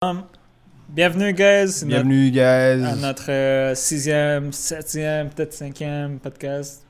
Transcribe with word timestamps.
Bienvenue, 0.00 1.32
guys. 1.32 1.84
Bienvenue, 1.84 2.30
guys. 2.30 2.76
Notre, 2.76 2.86
à 2.86 2.94
notre 2.94 3.30
euh, 3.32 3.74
sixième, 3.74 4.52
septième, 4.52 5.28
peut-être 5.28 5.52
cinquième 5.52 6.20
podcast. 6.20 6.84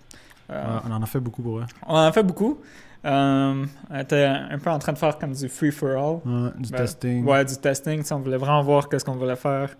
Euh, 0.50 0.80
on 0.84 0.92
en 0.92 1.02
a 1.02 1.06
fait 1.06 1.18
beaucoup 1.18 1.40
pour 1.40 1.60
eux. 1.60 1.64
On 1.86 1.94
en 1.94 2.04
a 2.04 2.12
fait 2.12 2.22
beaucoup. 2.22 2.60
Um, 3.02 3.66
on 3.88 3.98
était 3.98 4.26
un 4.26 4.58
peu 4.58 4.68
en 4.68 4.78
train 4.78 4.92
de 4.92 4.98
faire 4.98 5.16
comme 5.16 5.32
du 5.32 5.48
free 5.48 5.72
for 5.72 5.88
all. 5.88 6.20
Ouais, 6.30 6.50
du 6.58 6.70
ben, 6.70 6.76
testing. 6.76 7.24
Ouais, 7.24 7.46
du 7.46 7.56
testing. 7.56 8.04
on 8.10 8.18
voulait 8.18 8.36
vraiment 8.36 8.62
voir 8.62 8.90
qu'est-ce 8.90 9.06
qu'on 9.06 9.16
voulait 9.16 9.36
faire. 9.36 9.74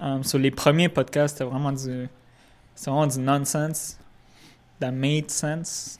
Um, 0.00 0.24
sur 0.24 0.38
les 0.38 0.50
premiers 0.50 0.88
podcasts, 0.88 1.36
c'était 1.36 1.50
vraiment 1.50 1.72
du, 1.72 2.08
c'était 2.74 2.90
vraiment 2.90 3.06
du 3.08 3.18
nonsense. 3.18 3.98
That 4.80 4.92
made 4.92 5.30
sense. 5.30 5.98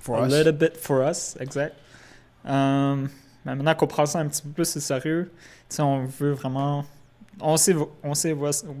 For 0.00 0.16
A 0.16 0.28
us. 0.28 0.32
little 0.32 0.52
bit 0.52 0.78
for 0.78 1.06
us, 1.06 1.36
exact. 1.38 1.74
Um, 2.46 3.10
mais 3.46 3.54
maintenant 3.54 3.74
qu'on 3.76 3.86
prend 3.86 4.06
ça 4.06 4.18
un 4.18 4.26
petit 4.26 4.42
peu 4.42 4.48
plus 4.48 4.76
au 4.76 4.80
sérieux, 4.80 5.30
on 5.78 6.04
veut 6.04 6.32
vraiment. 6.32 6.84
On 7.40 7.56
sait, 7.56 7.76
on 8.02 8.14
sait 8.14 8.32
où 8.32 8.46
est-ce 8.46 8.64
on, 8.66 8.74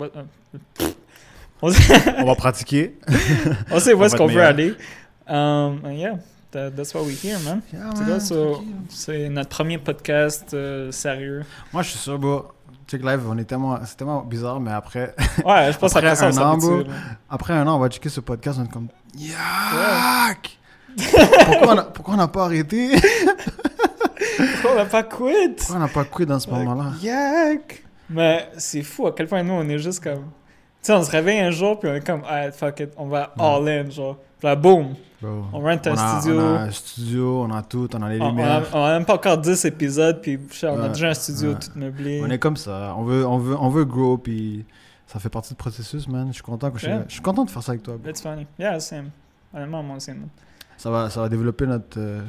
on 1.62 2.24
va 2.24 2.34
pratiquer. 2.34 2.98
on 3.70 3.78
sait 3.78 3.94
où 3.94 4.02
est-ce 4.02 4.16
qu'on 4.16 4.26
veut 4.26 4.42
aller. 4.42 4.74
Um, 5.28 5.80
yeah, 5.92 6.18
that, 6.50 6.72
that's 6.72 6.92
what 6.94 7.04
we 7.04 7.14
hear, 7.14 7.38
man. 7.40 7.62
Yeah, 7.72 7.90
c'est 7.94 8.04
man, 8.04 8.20
so, 8.20 8.64
c'est 8.88 9.28
notre 9.28 9.50
premier 9.50 9.78
podcast 9.78 10.52
euh, 10.52 10.90
sérieux. 10.90 11.44
Moi, 11.72 11.82
je 11.82 11.90
suis 11.90 11.98
sûr, 11.98 12.18
bro. 12.18 12.46
Check 12.88 13.04
live, 13.04 13.20
on 13.28 13.38
est 13.38 13.44
tellement, 13.44 13.78
c'est 13.84 13.96
tellement 13.96 14.22
bizarre, 14.22 14.58
mais 14.58 14.72
après. 14.72 15.14
Ouais, 15.44 15.72
je 15.72 15.78
pense 15.78 15.94
après 15.94 16.08
après 16.08 16.32
ça, 16.32 16.40
un 16.40 16.44
an, 16.44 16.54
on 16.54 16.58
bro, 16.58 16.82
après 17.30 17.54
un 17.54 17.66
an, 17.66 17.76
on 17.76 17.78
va 17.80 17.88
checker 17.88 18.08
ce 18.08 18.20
podcast, 18.20 18.58
on 18.60 18.64
est 18.64 18.72
comme. 18.72 18.88
Yak! 19.16 20.58
a, 20.98 21.82
pourquoi 21.92 22.14
on 22.14 22.16
n'a 22.16 22.28
pas 22.28 22.44
arrêté? 22.44 22.96
pourquoi 24.62 24.72
on 24.72 24.76
n'a 24.76 24.84
pas 24.86 25.02
quit? 25.02 25.48
Pourquoi 25.56 25.76
on 25.76 25.78
n'a 25.78 25.88
pas 25.88 26.04
quit 26.04 26.26
dans 26.26 26.38
ce 26.40 26.50
moment-là? 26.50 26.92
Yak! 27.02 27.82
Mais 28.10 28.48
c'est 28.56 28.82
fou 28.82 29.06
à 29.06 29.14
quel 29.14 29.26
point 29.26 29.42
nous, 29.42 29.54
on 29.54 29.68
est 29.68 29.78
juste 29.78 30.02
comme. 30.02 30.24
Tu 30.82 30.92
sais, 30.92 30.92
on 30.92 31.02
se 31.02 31.10
réveille 31.10 31.40
un 31.40 31.50
jour, 31.50 31.78
puis 31.80 31.88
on 31.90 31.94
est 31.94 32.06
comme, 32.06 32.22
ah, 32.28 32.50
fuck 32.52 32.80
it, 32.80 32.90
on 32.96 33.06
va 33.08 33.32
all 33.38 33.68
in, 33.68 33.90
genre. 33.90 34.16
Puis 34.38 34.46
là, 34.46 34.54
boom! 34.56 34.94
Bro, 35.20 35.44
On 35.52 35.60
rent 35.60 35.68
un 35.68 35.78
on 35.86 35.94
a, 35.96 36.20
studio. 36.20 36.40
On 36.40 36.54
a 36.56 36.60
un 36.60 36.70
studio, 36.70 37.42
on 37.42 37.50
a 37.52 37.62
tout, 37.62 37.88
on 37.94 38.02
a 38.02 38.08
les 38.10 38.20
On, 38.20 38.28
lumières. 38.28 38.62
on 38.72 38.84
a 38.84 38.92
même 38.92 39.04
pas 39.06 39.14
encore 39.14 39.38
10 39.38 39.64
épisodes, 39.64 40.20
puis 40.20 40.38
on 40.62 40.66
a 40.66 40.82
Ouais, 40.82 40.88
déjà 40.90 41.08
un 41.08 41.14
studio 41.14 41.50
ouais. 41.52 41.58
tout 41.58 41.70
meublé. 41.74 42.20
On 42.22 42.28
est 42.30 42.38
comme 42.38 42.56
ça. 42.58 42.94
On 42.98 43.02
veut, 43.04 43.26
on 43.26 43.38
veut, 43.38 43.56
on 43.58 43.68
veut 43.70 43.84
grow, 43.86 44.18
puis 44.18 44.64
ça 45.06 45.18
fait 45.18 45.30
partie 45.30 45.48
du 45.50 45.54
processus, 45.56 46.06
man. 46.06 46.28
Je 46.28 46.34
suis 46.34 46.42
content 46.42 46.70
que 46.70 46.78
je, 46.78 46.86
Yeah. 46.86 47.04
je 47.08 47.14
suis 47.14 47.22
content 47.22 47.44
de 47.44 47.50
faire 47.50 47.62
ça 47.62 47.72
avec 47.72 47.82
toi. 47.82 47.96
bro. 47.98 48.10
It's 48.10 48.20
funny. 48.20 48.46
Yeah, 48.58 48.78
same. 48.78 49.08
Honnêtement, 49.54 49.82
moi 49.82 49.96
aussi. 49.96 50.10
man. 50.10 50.28
Ça 50.76 50.90
va, 50.90 51.08
ça 51.08 51.22
va 51.22 51.28
développer 51.30 51.66
notre 51.66 51.98
euh, 51.98 52.20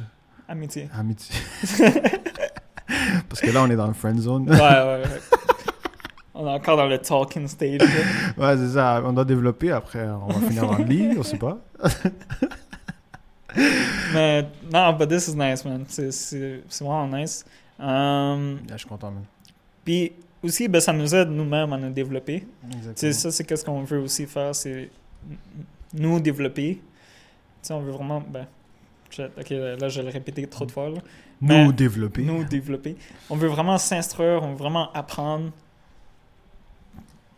Amitié. 0.48 0.88
amitié. 0.98 1.34
Parce 3.28 3.40
que 3.42 3.50
là, 3.50 3.62
on 3.62 3.70
est 3.70 3.76
dans 3.76 3.86
le 3.86 3.92
friend 3.92 4.18
zone. 4.18 4.48
ouais, 4.48 4.56
ouais, 4.56 5.02
ouais. 5.04 5.20
On 6.34 6.46
est 6.46 6.50
encore 6.50 6.76
dans 6.76 6.86
le 6.86 6.98
talking 6.98 7.46
stage. 7.48 7.80
là. 7.80 7.86
Ouais, 8.38 8.56
c'est 8.56 8.74
ça. 8.74 9.02
On 9.04 9.12
doit 9.12 9.24
développer. 9.24 9.72
Après, 9.72 10.06
on 10.08 10.28
va 10.28 10.46
finir 10.48 10.72
le 10.78 10.84
lit, 10.84 11.08
on 11.18 11.22
sait 11.22 11.36
pas. 11.36 11.58
Mais 14.14 14.46
non, 14.72 14.92
but 14.92 15.08
this 15.08 15.28
is 15.28 15.34
nice, 15.36 15.64
man. 15.64 15.84
C'est 15.88 16.62
vraiment 16.80 17.08
nice. 17.08 17.44
Um, 17.78 18.58
Yeah, 18.66 18.72
je 18.72 18.76
suis 18.78 18.88
content, 18.88 19.10
man. 19.10 19.24
Puis 19.84 20.12
aussi, 20.42 20.68
ben, 20.68 20.80
ça 20.80 20.92
nous 20.92 21.14
aide 21.14 21.28
nous-mêmes 21.30 21.72
à 21.72 21.76
nous 21.76 21.90
développer. 21.90 22.46
Exactement. 22.72 23.12
ça, 23.12 23.30
c'est 23.30 23.44
qu'est-ce 23.44 23.64
qu'on 23.64 23.82
veut 23.82 24.00
aussi 24.00 24.26
faire, 24.26 24.54
c'est 24.54 24.90
nous 25.94 26.20
développer. 26.20 26.74
Tu 26.74 26.82
sais, 27.62 27.74
on 27.74 27.80
veut 27.80 27.92
vraiment. 27.92 28.20
Ben, 28.20 28.46
ok, 29.18 29.50
là, 29.50 29.88
je 29.88 30.00
vais 30.00 30.06
le 30.06 30.12
répéter 30.12 30.46
trop 30.46 30.66
de 30.66 30.70
fois. 30.70 30.90
Là. 30.90 31.00
Nous 31.40 31.72
développer. 31.72 32.22
Nous 32.22 32.44
développer. 32.44 32.96
On 33.30 33.36
veut 33.36 33.48
vraiment 33.48 33.78
s'instruire, 33.78 34.42
on 34.42 34.50
veut 34.50 34.56
vraiment 34.56 34.92
apprendre. 34.92 35.50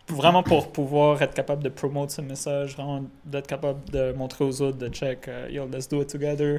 Vraiment 0.09 0.43
pour 0.43 0.73
pouvoir 0.73 1.23
être 1.23 1.35
capable 1.35 1.63
de 1.63 1.69
promouvoir 1.69 2.11
ce 2.11 2.21
message, 2.21 2.75
vraiment 2.75 3.05
d'être 3.25 3.47
capable 3.47 3.89
de 3.91 4.13
montrer 4.13 4.45
aux 4.45 4.61
autres, 4.61 4.79
de 4.79 4.89
check, 4.89 5.29
euh, 5.29 5.49
yo, 5.49 5.69
let's 5.69 5.89
do 5.89 6.03
it 6.03 6.09
together. 6.09 6.59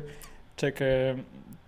Check, 0.56 0.81
euh, 0.81 1.16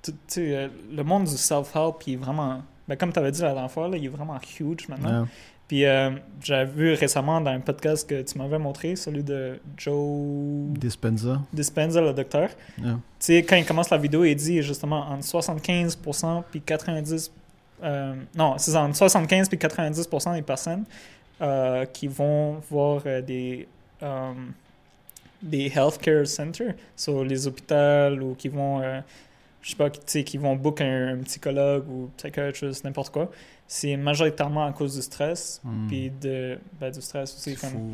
tu 0.02 0.14
sais, 0.28 0.56
euh, 0.56 0.68
le 0.96 1.04
monde 1.04 1.26
du 1.26 1.36
self-help, 1.36 1.96
il 2.08 2.14
est 2.14 2.18
vraiment. 2.18 2.62
Ben, 2.88 2.96
comme 2.96 3.12
tu 3.12 3.20
avais 3.20 3.32
dit 3.32 3.42
la 3.42 3.52
dernière 3.52 3.72
fois, 3.72 3.90
là, 3.90 3.98
il 3.98 4.06
est 4.06 4.10
vraiment 4.10 4.40
huge 4.60 4.88
maintenant. 4.88 5.10
Yeah. 5.10 5.28
Puis 5.74 5.86
euh, 5.86 6.12
j'avais 6.40 6.72
vu 6.72 6.94
récemment 6.94 7.42
dans 7.42 7.50
un 7.50 7.60
podcast 7.60 8.08
que 8.08 8.22
tu 8.22 8.38
m'avais 8.38 8.60
montré, 8.60 8.96
celui 8.96 9.24
de 9.24 9.60
Joe 9.76 10.68
Dispenza. 10.78 11.42
Dispenza, 11.52 12.00
le 12.00 12.14
docteur. 12.14 12.52
Yeah. 12.78 12.92
Tu 12.92 13.00
sais, 13.20 13.42
quand 13.42 13.56
il 13.56 13.66
commence 13.66 13.90
la 13.90 13.98
vidéo, 13.98 14.24
il 14.24 14.36
dit 14.36 14.62
justement 14.62 15.00
entre 15.10 15.26
75% 15.26 16.44
puis 16.52 16.62
90%. 16.64 17.32
euh, 17.82 18.14
non, 18.36 18.54
c'est 18.60 18.76
entre 18.76 18.96
75 18.96 19.50
puis 19.50 19.58
90% 19.58 20.36
des 20.36 20.44
personnes 20.44 20.84
euh, 21.42 21.86
qui 21.86 22.06
vont 22.06 22.62
voir 22.70 23.02
des. 23.26 23.68
des 25.42 25.72
healthcare 25.76 26.28
centers, 26.28 26.76
sur 26.96 27.24
les 27.24 27.48
hôpitaux 27.48 28.16
ou 28.22 28.36
qui 28.36 28.48
vont. 28.48 28.84
je 29.64 29.72
sais 29.72 29.76
pas, 29.76 29.90
tu 29.90 30.00
sais, 30.06 30.24
qui 30.24 30.38
vont 30.38 30.56
book 30.56 30.82
un, 30.82 31.16
un 31.16 31.24
psychologue 31.24 31.90
ou 31.90 32.12
psychiatriste, 32.16 32.84
n'importe 32.84 33.12
quoi. 33.12 33.32
C'est 33.76 33.98
majoritairement 33.98 34.66
à 34.68 34.72
cause 34.72 34.96
du 34.96 35.02
stress, 35.02 35.60
Hmm. 35.64 35.88
puis 35.88 36.12
de, 36.22 36.60
ben, 36.80 36.92
du 36.92 37.02
stress 37.02 37.34
aussi 37.36 37.56
comme 37.56 37.72
fou. 37.72 37.92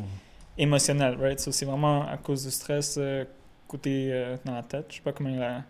émotionnel, 0.58 1.16
right? 1.18 1.40
So, 1.40 1.52
c'est 1.52 1.64
vraiment 1.64 2.06
à 2.06 2.18
cause 2.18 2.44
du 2.44 2.50
stress 2.50 2.96
euh, 2.98 3.24
côté 3.66 4.10
euh, 4.12 4.36
dans 4.44 4.54
la 4.56 4.62
tête. 4.62 4.84
Je 4.90 4.96
sais 4.96 5.00
pas 5.00 5.12
comment 5.12 5.30
il 5.30 5.40
a. 5.42 5.58
Tu 5.60 5.62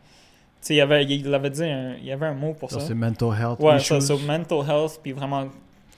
sais, 0.63 0.75
il 0.75 0.81
avait, 0.81 1.05
il 1.05 1.33
avait 1.33 1.51
dit, 1.51 1.63
un, 1.63 1.95
il 1.95 2.05
y 2.07 2.11
avait 2.13 2.27
un 2.27 2.35
mot 2.35 2.55
pour 2.55 2.71
Ça, 2.73 2.81
ça. 2.81 2.87
c'est 2.89 2.95
mental 2.95 3.29
health 3.41 3.61
Ouais, 3.61 3.77
issues. 3.77 4.01
ça, 4.01 4.01
so 4.01 4.19
mental 4.19 4.59
health, 4.69 4.99
puis 5.01 5.13
vraiment 5.13 5.47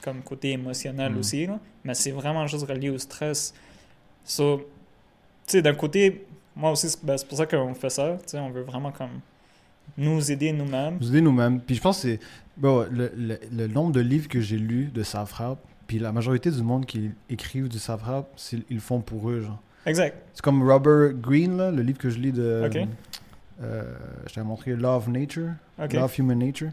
comme 0.03 0.21
côté 0.21 0.51
émotionnel 0.51 1.11
Mm. 1.13 1.17
aussi, 1.17 1.47
là. 1.47 1.59
Mais 1.83 1.95
c'est 1.95 2.11
vraiment 2.11 2.45
juste 2.45 2.67
relié 2.67 2.91
au 2.91 2.99
stress. 2.99 3.51
So, 4.23 4.57
tu 4.57 4.63
sais, 5.53 5.61
d'un 5.63 5.73
côté, 5.73 6.25
moi 6.55 6.69
aussi, 6.71 6.87
c'est 6.87 7.03
ben, 7.03 7.17
c'est 7.17 7.27
pour 7.27 7.37
ça 7.39 7.47
qu'on 7.47 7.73
fait 7.73 7.89
ça. 7.89 8.15
Tu 8.21 8.23
sais, 8.27 8.39
on 8.39 8.51
veut 8.51 8.61
vraiment 8.61 8.91
comme 8.91 9.19
nous 9.97 10.31
aider 10.31 10.51
nous-mêmes. 10.53 10.97
Nous 11.01 11.09
aider 11.09 11.21
nous-mêmes. 11.21 11.59
Puis 11.61 11.75
je 11.75 11.81
pense 11.81 12.03
que 12.03 12.17
le, 12.91 13.11
le, 13.15 13.37
le 13.51 13.67
nombre 13.67 13.91
de 13.91 13.99
livres 13.99 14.27
que 14.27 14.39
j'ai 14.41 14.57
lus 14.57 14.85
de 14.93 15.03
self-help, 15.03 15.57
puis 15.87 15.99
la 15.99 16.11
majorité 16.11 16.51
du 16.51 16.61
monde 16.63 16.85
qui 16.85 17.11
écrivent 17.29 17.67
du 17.67 17.79
c'est- 18.35 18.59
ils 18.69 18.75
le 18.75 18.79
font 18.79 19.01
pour 19.01 19.29
eux, 19.29 19.41
genre. 19.41 19.61
Exact. 19.85 20.15
C'est 20.33 20.41
comme 20.41 20.63
Robert 20.69 21.13
Greene, 21.13 21.57
là, 21.57 21.71
le 21.71 21.81
livre 21.81 21.97
que 21.97 22.09
je 22.09 22.17
lis 22.19 22.31
de. 22.31 22.63
Ok. 22.65 22.87
euh, 23.61 23.83
je 24.27 24.33
t'avais 24.33 24.47
montré 24.47 24.73
of 24.95 25.07
Nature. 25.07 25.49
Of 25.79 26.17
Human 26.17 26.39
Nature. 26.39 26.69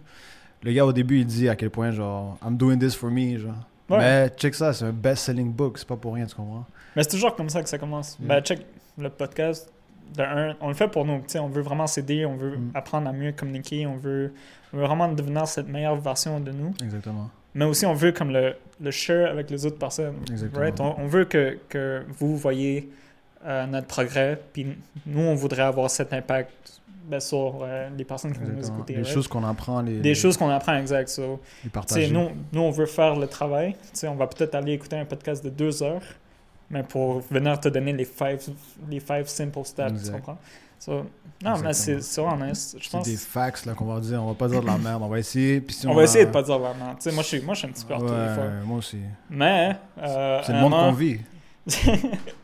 Le 0.63 0.73
gars, 0.73 0.85
au 0.85 0.93
début, 0.93 1.21
il 1.21 1.27
dit 1.27 1.49
à 1.49 1.57
quel 1.57 1.71
point, 1.71 1.91
genre, 1.91 2.39
I'm 2.45 2.57
doing 2.57 2.79
this 2.79 2.95
for 2.95 3.11
me, 3.11 3.39
genre. 3.39 3.55
Ouais. 3.89 3.99
Mais 3.99 4.29
check 4.37 4.55
ça, 4.55 4.73
c'est 4.73 4.85
un 4.85 4.93
best-selling 4.93 5.53
book, 5.53 5.79
c'est 5.79 5.89
pas 5.89 5.97
pour 5.97 6.15
rien, 6.15 6.27
tu 6.27 6.35
comprends? 6.37 6.67
Mais 6.95 7.03
c'est 7.03 7.11
toujours 7.11 7.35
comme 7.35 7.49
ça 7.51 7.63
que 7.63 7.69
ça 7.69 7.79
commence. 7.79 8.19
Mm. 8.21 8.27
Ben, 8.27 8.41
check 8.43 8.65
le 8.99 9.09
podcast. 9.11 9.73
De 10.17 10.23
un, 10.23 10.55
on 10.61 10.69
le 10.69 10.75
fait 10.75 10.89
pour 10.89 11.05
nous. 11.05 11.23
On 11.37 11.49
veut 11.49 11.63
vraiment 11.63 11.87
s'aider, 11.87 12.27
on 12.27 12.37
veut 12.37 12.57
Mm. 12.57 12.71
apprendre 12.75 13.09
à 13.09 13.13
mieux 13.13 13.33
communiquer, 13.33 13.87
on 13.87 13.97
veut, 13.97 14.33
on 14.73 14.79
veut 14.79 14.85
vraiment 14.85 15.09
devenir 15.09 15.47
cette 15.47 15.69
meilleure 15.69 15.97
version 15.97 16.41
de 16.41 16.51
nous. 16.53 16.73
Exactement. 16.83 17.31
Mais 17.55 17.65
aussi, 17.65 17.85
on 17.87 17.95
veut 17.95 18.13
comme 18.13 18.31
le, 18.31 18.55
le 18.81 18.91
share 18.91 19.31
avec 19.31 19.51
les 19.51 19.67
autres 19.67 19.79
personnes. 19.79 20.17
Exactement. 20.31 20.61
Right? 20.61 20.81
On, 20.81 20.95
on 20.99 21.07
veut 21.07 21.25
que, 21.25 21.59
que 21.69 22.03
vous 22.19 22.37
voyez 22.37 22.89
euh, 23.45 23.67
notre 23.67 23.87
progrès, 23.87 24.41
puis 24.53 24.67
nous, 25.07 25.21
on 25.23 25.35
voudrait 25.35 25.63
avoir 25.63 25.91
cet 25.91 26.13
impact 26.13 26.81
ben, 27.09 27.19
sur 27.19 27.61
euh, 27.63 27.89
les 27.97 28.05
personnes 28.05 28.33
qui 28.33 28.39
vont 28.39 28.47
nous 28.47 28.53
Exactement. 28.53 28.79
écouter. 28.79 28.93
Les 28.95 29.03
right? 29.03 29.13
choses 29.15 29.27
qu'on 29.29 29.43
apprend, 29.45 29.81
les, 29.83 29.99
Des 29.99 30.15
choses 30.15 30.37
qu'on 30.37 30.49
apprend, 30.51 30.77
exact. 30.77 31.09
So, 31.09 31.41
nous, 32.11 32.29
nous, 32.53 32.61
on 32.61 32.71
veut 32.71 32.87
faire 32.87 33.17
le 33.17 33.27
travail. 33.27 33.73
Tu 33.73 33.79
sais, 33.95 34.09
on 34.09 34.15
va 34.17 34.27
peut-être 34.27 34.55
aller 34.55 34.73
écouter 34.75 34.97
un 34.97 35.05
podcast 35.05 35.43
de 35.45 35.51
deux 35.51 35.83
heures, 35.83 36.03
mais 36.71 36.83
pour 36.83 37.21
venir 37.31 37.59
te 37.61 37.69
donner 37.69 37.93
les 37.93 38.05
five, 38.05 38.39
les 38.89 39.01
five 39.01 39.27
simple 39.27 39.65
steps, 39.65 39.89
tu 39.89 39.95
Exact. 39.99 40.13
comprends? 40.17 40.39
So, 40.79 41.05
non, 41.45 41.59
mais 41.59 41.75
c'est 41.75 41.97
vraiment 42.21 42.47
nice. 42.47 42.75
Je 42.79 42.85
C'est 42.85 42.91
pense 42.91 43.07
des 43.07 43.17
facts 43.17 43.67
là 43.67 43.75
qu'on 43.75 43.85
va 43.85 44.01
dire, 44.01 44.23
on 44.23 44.29
va 44.29 44.35
pas 44.35 44.49
dire 44.49 44.63
de 44.63 44.67
la 44.67 44.79
merde, 44.79 45.03
on 45.03 45.09
va 45.09 45.19
essayer. 45.19 45.61
Puis 45.61 45.75
si 45.77 45.87
on 45.87 45.93
va 45.95 46.05
essayer 46.05 46.25
de 46.25 46.31
pas 46.31 46.43
dire 46.43 46.59
vraiment. 46.59 46.95
Tu 46.95 47.03
sais, 47.03 47.13
moi, 47.13 47.23
je 47.23 47.29
suis, 47.29 47.41
moi, 47.43 47.53
je 47.53 47.59
suis 47.59 47.69
un 47.69 47.73
petit 47.73 47.85
peu 47.85 47.95
Ouais, 47.95 48.01
ortho 48.03 48.15
des 48.15 48.35
fois. 48.35 48.45
moi 48.65 48.79
aussi. 48.79 48.99
Mais, 49.29 49.77
euh, 50.03 50.41
C'est 50.43 50.53
le 50.55 50.61
monde 50.61 50.73
qu'on 50.73 50.93
vit. 50.93 51.21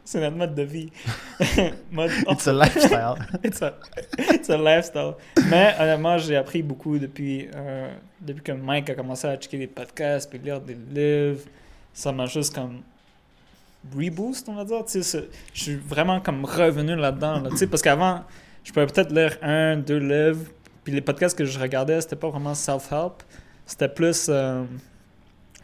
c'est 0.05 0.21
notre 0.21 0.37
mode 0.37 0.55
de 0.55 0.63
vie. 0.63 0.93
Mode- 1.91 2.11
It's 2.31 2.47
a 2.47 2.53
lifestyle. 2.53 3.15
it's, 3.45 3.63
a, 3.63 3.75
it's 4.19 4.51
a 4.51 4.57
lifestyle. 4.59 5.15
Mais 5.51 5.75
honnêtement, 5.81 6.19
j'ai 6.19 6.37
appris 6.37 6.63
beaucoup 6.63 6.99
depuis, 6.99 7.49
euh, 7.55 7.91
depuis 8.21 8.43
que 8.43 8.53
Mike 8.53 8.91
a 8.91 8.95
commencé 8.95 9.27
à 9.27 9.37
checker 9.37 9.59
des 9.59 9.67
podcasts 9.67 10.29
puis 10.29 10.39
lire 10.39 10.61
des 10.61 10.75
livres. 10.75 11.41
Ça 11.95 12.13
m'a 12.13 12.27
juste 12.27 12.55
comme 12.55 12.83
reboost, 13.97 14.49
on 14.49 14.55
va 14.55 14.65
dire. 14.65 14.85
Tu 14.85 15.03
sais, 15.03 15.29
je 15.53 15.63
suis 15.63 15.75
vraiment 15.77 16.21
comme 16.21 16.45
revenu 16.45 16.97
là-dedans. 16.97 17.41
Là, 17.41 17.51
tu 17.51 17.57
sais, 17.59 17.67
parce 17.67 17.83
qu'avant, 17.83 18.23
je 18.65 18.73
pouvais 18.73 18.87
peut-être 18.87 19.13
lire 19.13 19.37
un, 19.43 19.77
deux 19.77 19.99
livres. 19.99 20.51
Puis 20.85 20.93
les 20.93 21.01
podcasts 21.01 21.37
que 21.37 21.45
je 21.45 21.59
regardais, 21.59 22.01
c'était 22.01 22.17
pas 22.17 22.29
vraiment 22.31 22.55
self-help. 22.55 23.23
C'était 23.67 23.89
plus. 23.89 24.27
euh, 24.29 24.65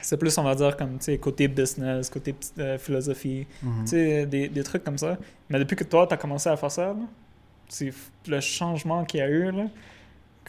c'est 0.01 0.17
plus, 0.17 0.37
on 0.37 0.43
va 0.43 0.55
dire, 0.57 0.77
comme, 0.77 0.99
tu 0.99 1.05
sais, 1.05 1.19
côté 1.19 1.47
business, 1.47 2.11
côté 2.11 2.35
euh, 2.59 2.77
philosophie. 2.77 3.47
Tu 3.61 3.87
sais, 3.87 4.27
des, 4.27 4.49
des 4.49 4.63
trucs 4.65 4.83
comme 4.83 4.99
ça. 4.99 5.17
Mais 5.49 5.61
depuis 5.61 5.77
que 5.77 5.85
toi, 5.85 6.07
tu 6.09 6.15
as 6.15 6.17
commencé 6.17 6.49
à 6.49 6.57
faire 6.57 6.71
ça, 6.73 6.87
là, 6.87 7.87
le 8.27 8.41
changement 8.41 9.05
qu'il 9.05 9.21
y 9.21 9.23
a 9.23 9.29
eu, 9.29 9.53
là, 9.53 9.65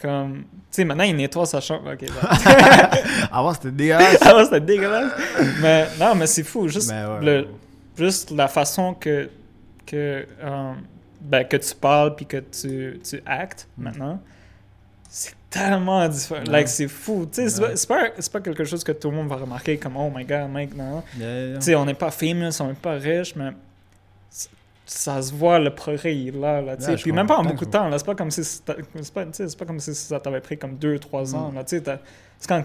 comme. 0.01 0.37
Tu 0.39 0.47
sais, 0.71 0.85
maintenant, 0.85 1.03
il 1.03 1.15
nettoie 1.15 1.45
sa 1.45 1.61
chambre. 1.61 1.93
Ok. 1.93 2.09
Avant, 3.31 3.53
c'était 3.53 3.71
dégueulasse. 3.71 4.21
Avant, 4.23 4.43
c'était 4.43 4.59
dégueulasse. 4.59 5.11
Mais 5.61 5.87
non, 5.99 6.15
mais 6.15 6.25
c'est 6.27 6.43
fou. 6.43 6.67
Juste, 6.67 6.89
ouais. 6.91 7.21
le, 7.21 7.47
juste 7.97 8.31
la 8.31 8.47
façon 8.47 8.93
que, 8.93 9.29
que, 9.85 10.25
euh, 10.43 10.73
ben, 11.21 11.43
que 11.45 11.57
tu 11.57 11.75
parles 11.75 12.15
puis 12.15 12.25
que 12.25 12.37
tu, 12.37 12.99
tu 13.03 13.21
actes 13.25 13.67
Mm. 13.77 13.83
maintenant, 13.83 14.19
c'est 15.09 15.35
tellement 15.49 16.07
différent. 16.09 16.43
Like, 16.47 16.67
c'est 16.67 16.87
fou. 16.87 17.27
Tu 17.31 17.47
sais, 17.47 17.49
c'est 17.49 17.87
pas- 17.87 18.09
c'est 18.17 18.31
pas, 18.31 18.41
quelque 18.41 18.63
chose 18.63 18.83
que 18.83 18.91
tout 18.91 19.11
le 19.11 19.17
monde 19.17 19.27
va 19.27 19.35
remarquer 19.35 19.77
comme 19.77 19.95
Oh 19.97 20.09
my 20.13 20.25
god, 20.25 20.49
mec, 20.49 20.75
non. 20.75 21.03
Yeah, 21.19 21.45
yeah. 21.49 21.55
Tu 21.59 21.65
sais, 21.65 21.75
on 21.75 21.85
n'est 21.85 21.93
pas 21.93 22.09
famous, 22.11 22.59
on 22.61 22.67
n'est 22.67 22.73
pas 22.73 22.93
riche, 22.93 23.35
mais 23.35 23.51
ça 24.85 25.21
se 25.21 25.31
voit 25.33 25.59
le 25.59 25.73
progrès 25.73 26.15
il 26.15 26.27
est 26.29 26.31
là, 26.39 26.61
là 26.61 26.75
tu 26.75 26.83
sais. 26.83 26.95
Puis 26.95 27.11
même 27.13 27.25
pas 27.25 27.37
en 27.37 27.43
beaucoup 27.45 27.65
de 27.65 27.69
temps 27.71 27.87
là 27.87 27.97
c'est 27.97 28.05
pas 28.05 28.15
comme 28.15 28.29
si 28.29 28.43
c'est 28.43 28.63
pas, 28.65 28.75
pas 28.75 29.65
comme 29.65 29.79
si 29.79 29.95
ça 29.95 30.19
t'avait 30.19 30.41
pris 30.41 30.57
comme 30.57 30.75
2-3 30.75 31.33
ans 31.35 31.51
Mm. 31.51 31.55
là 31.55 31.63
tu 31.63 31.77
sais 31.77 31.83
c'est 32.43 32.47
quand 32.49 32.63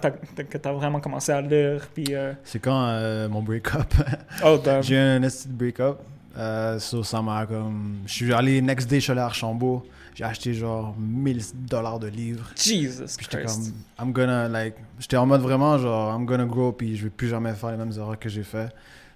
que 0.51 0.59
t'as 0.59 0.73
vraiment 0.73 0.99
commencé 1.01 1.31
à 1.31 1.41
lire 1.41 1.87
puis 1.95 2.07
euh, 2.11 2.33
C'est 2.45 2.59
quand 2.59 2.87
euh, 2.89 3.29
mon 3.29 3.43
break-up. 3.43 3.93
oh. 4.45 4.59
J'ai 4.83 4.97
eu 4.97 4.99
un 4.99 5.21
petit 5.21 5.49
break-up. 5.49 5.99
Euh, 6.37 6.79
so, 6.79 7.03
ça 7.03 7.23
m'a 7.23 7.47
comme. 7.47 7.99
Je 8.07 8.13
suis 8.13 8.33
allé 8.33 8.61
next 8.61 8.89
day, 8.89 8.97
je 8.97 9.05
suis 9.05 9.13
allé 9.13 9.21
à 9.21 9.27
Archambault. 9.27 9.85
J'ai 10.15 10.25
acheté 10.25 10.53
genre 10.53 10.97
1000 10.99 11.43
dollars 11.69 11.99
de 12.01 12.09
livres. 12.09 12.51
Jesus 12.57 13.05
Puis 13.17 13.27
j'étais 13.31 13.45
comme, 13.45 13.73
I'm 14.01 14.13
gonna, 14.13 14.49
like, 14.49 14.75
j'étais 14.99 15.17
en 15.17 15.27
mode 15.27 15.43
vraiment 15.43 15.79
genre, 15.79 16.13
I'm 16.19 16.27
gonna 16.27 16.45
grow, 16.45 16.73
puis 16.73 16.97
je 16.97 17.05
vais 17.05 17.11
plus 17.11 17.29
jamais 17.29 17.53
faire 17.55 17.71
les 17.71 17.77
mêmes 17.77 17.93
erreurs 17.97 18.19
que 18.19 18.29
j'ai 18.29 18.43
fait. 18.43 18.69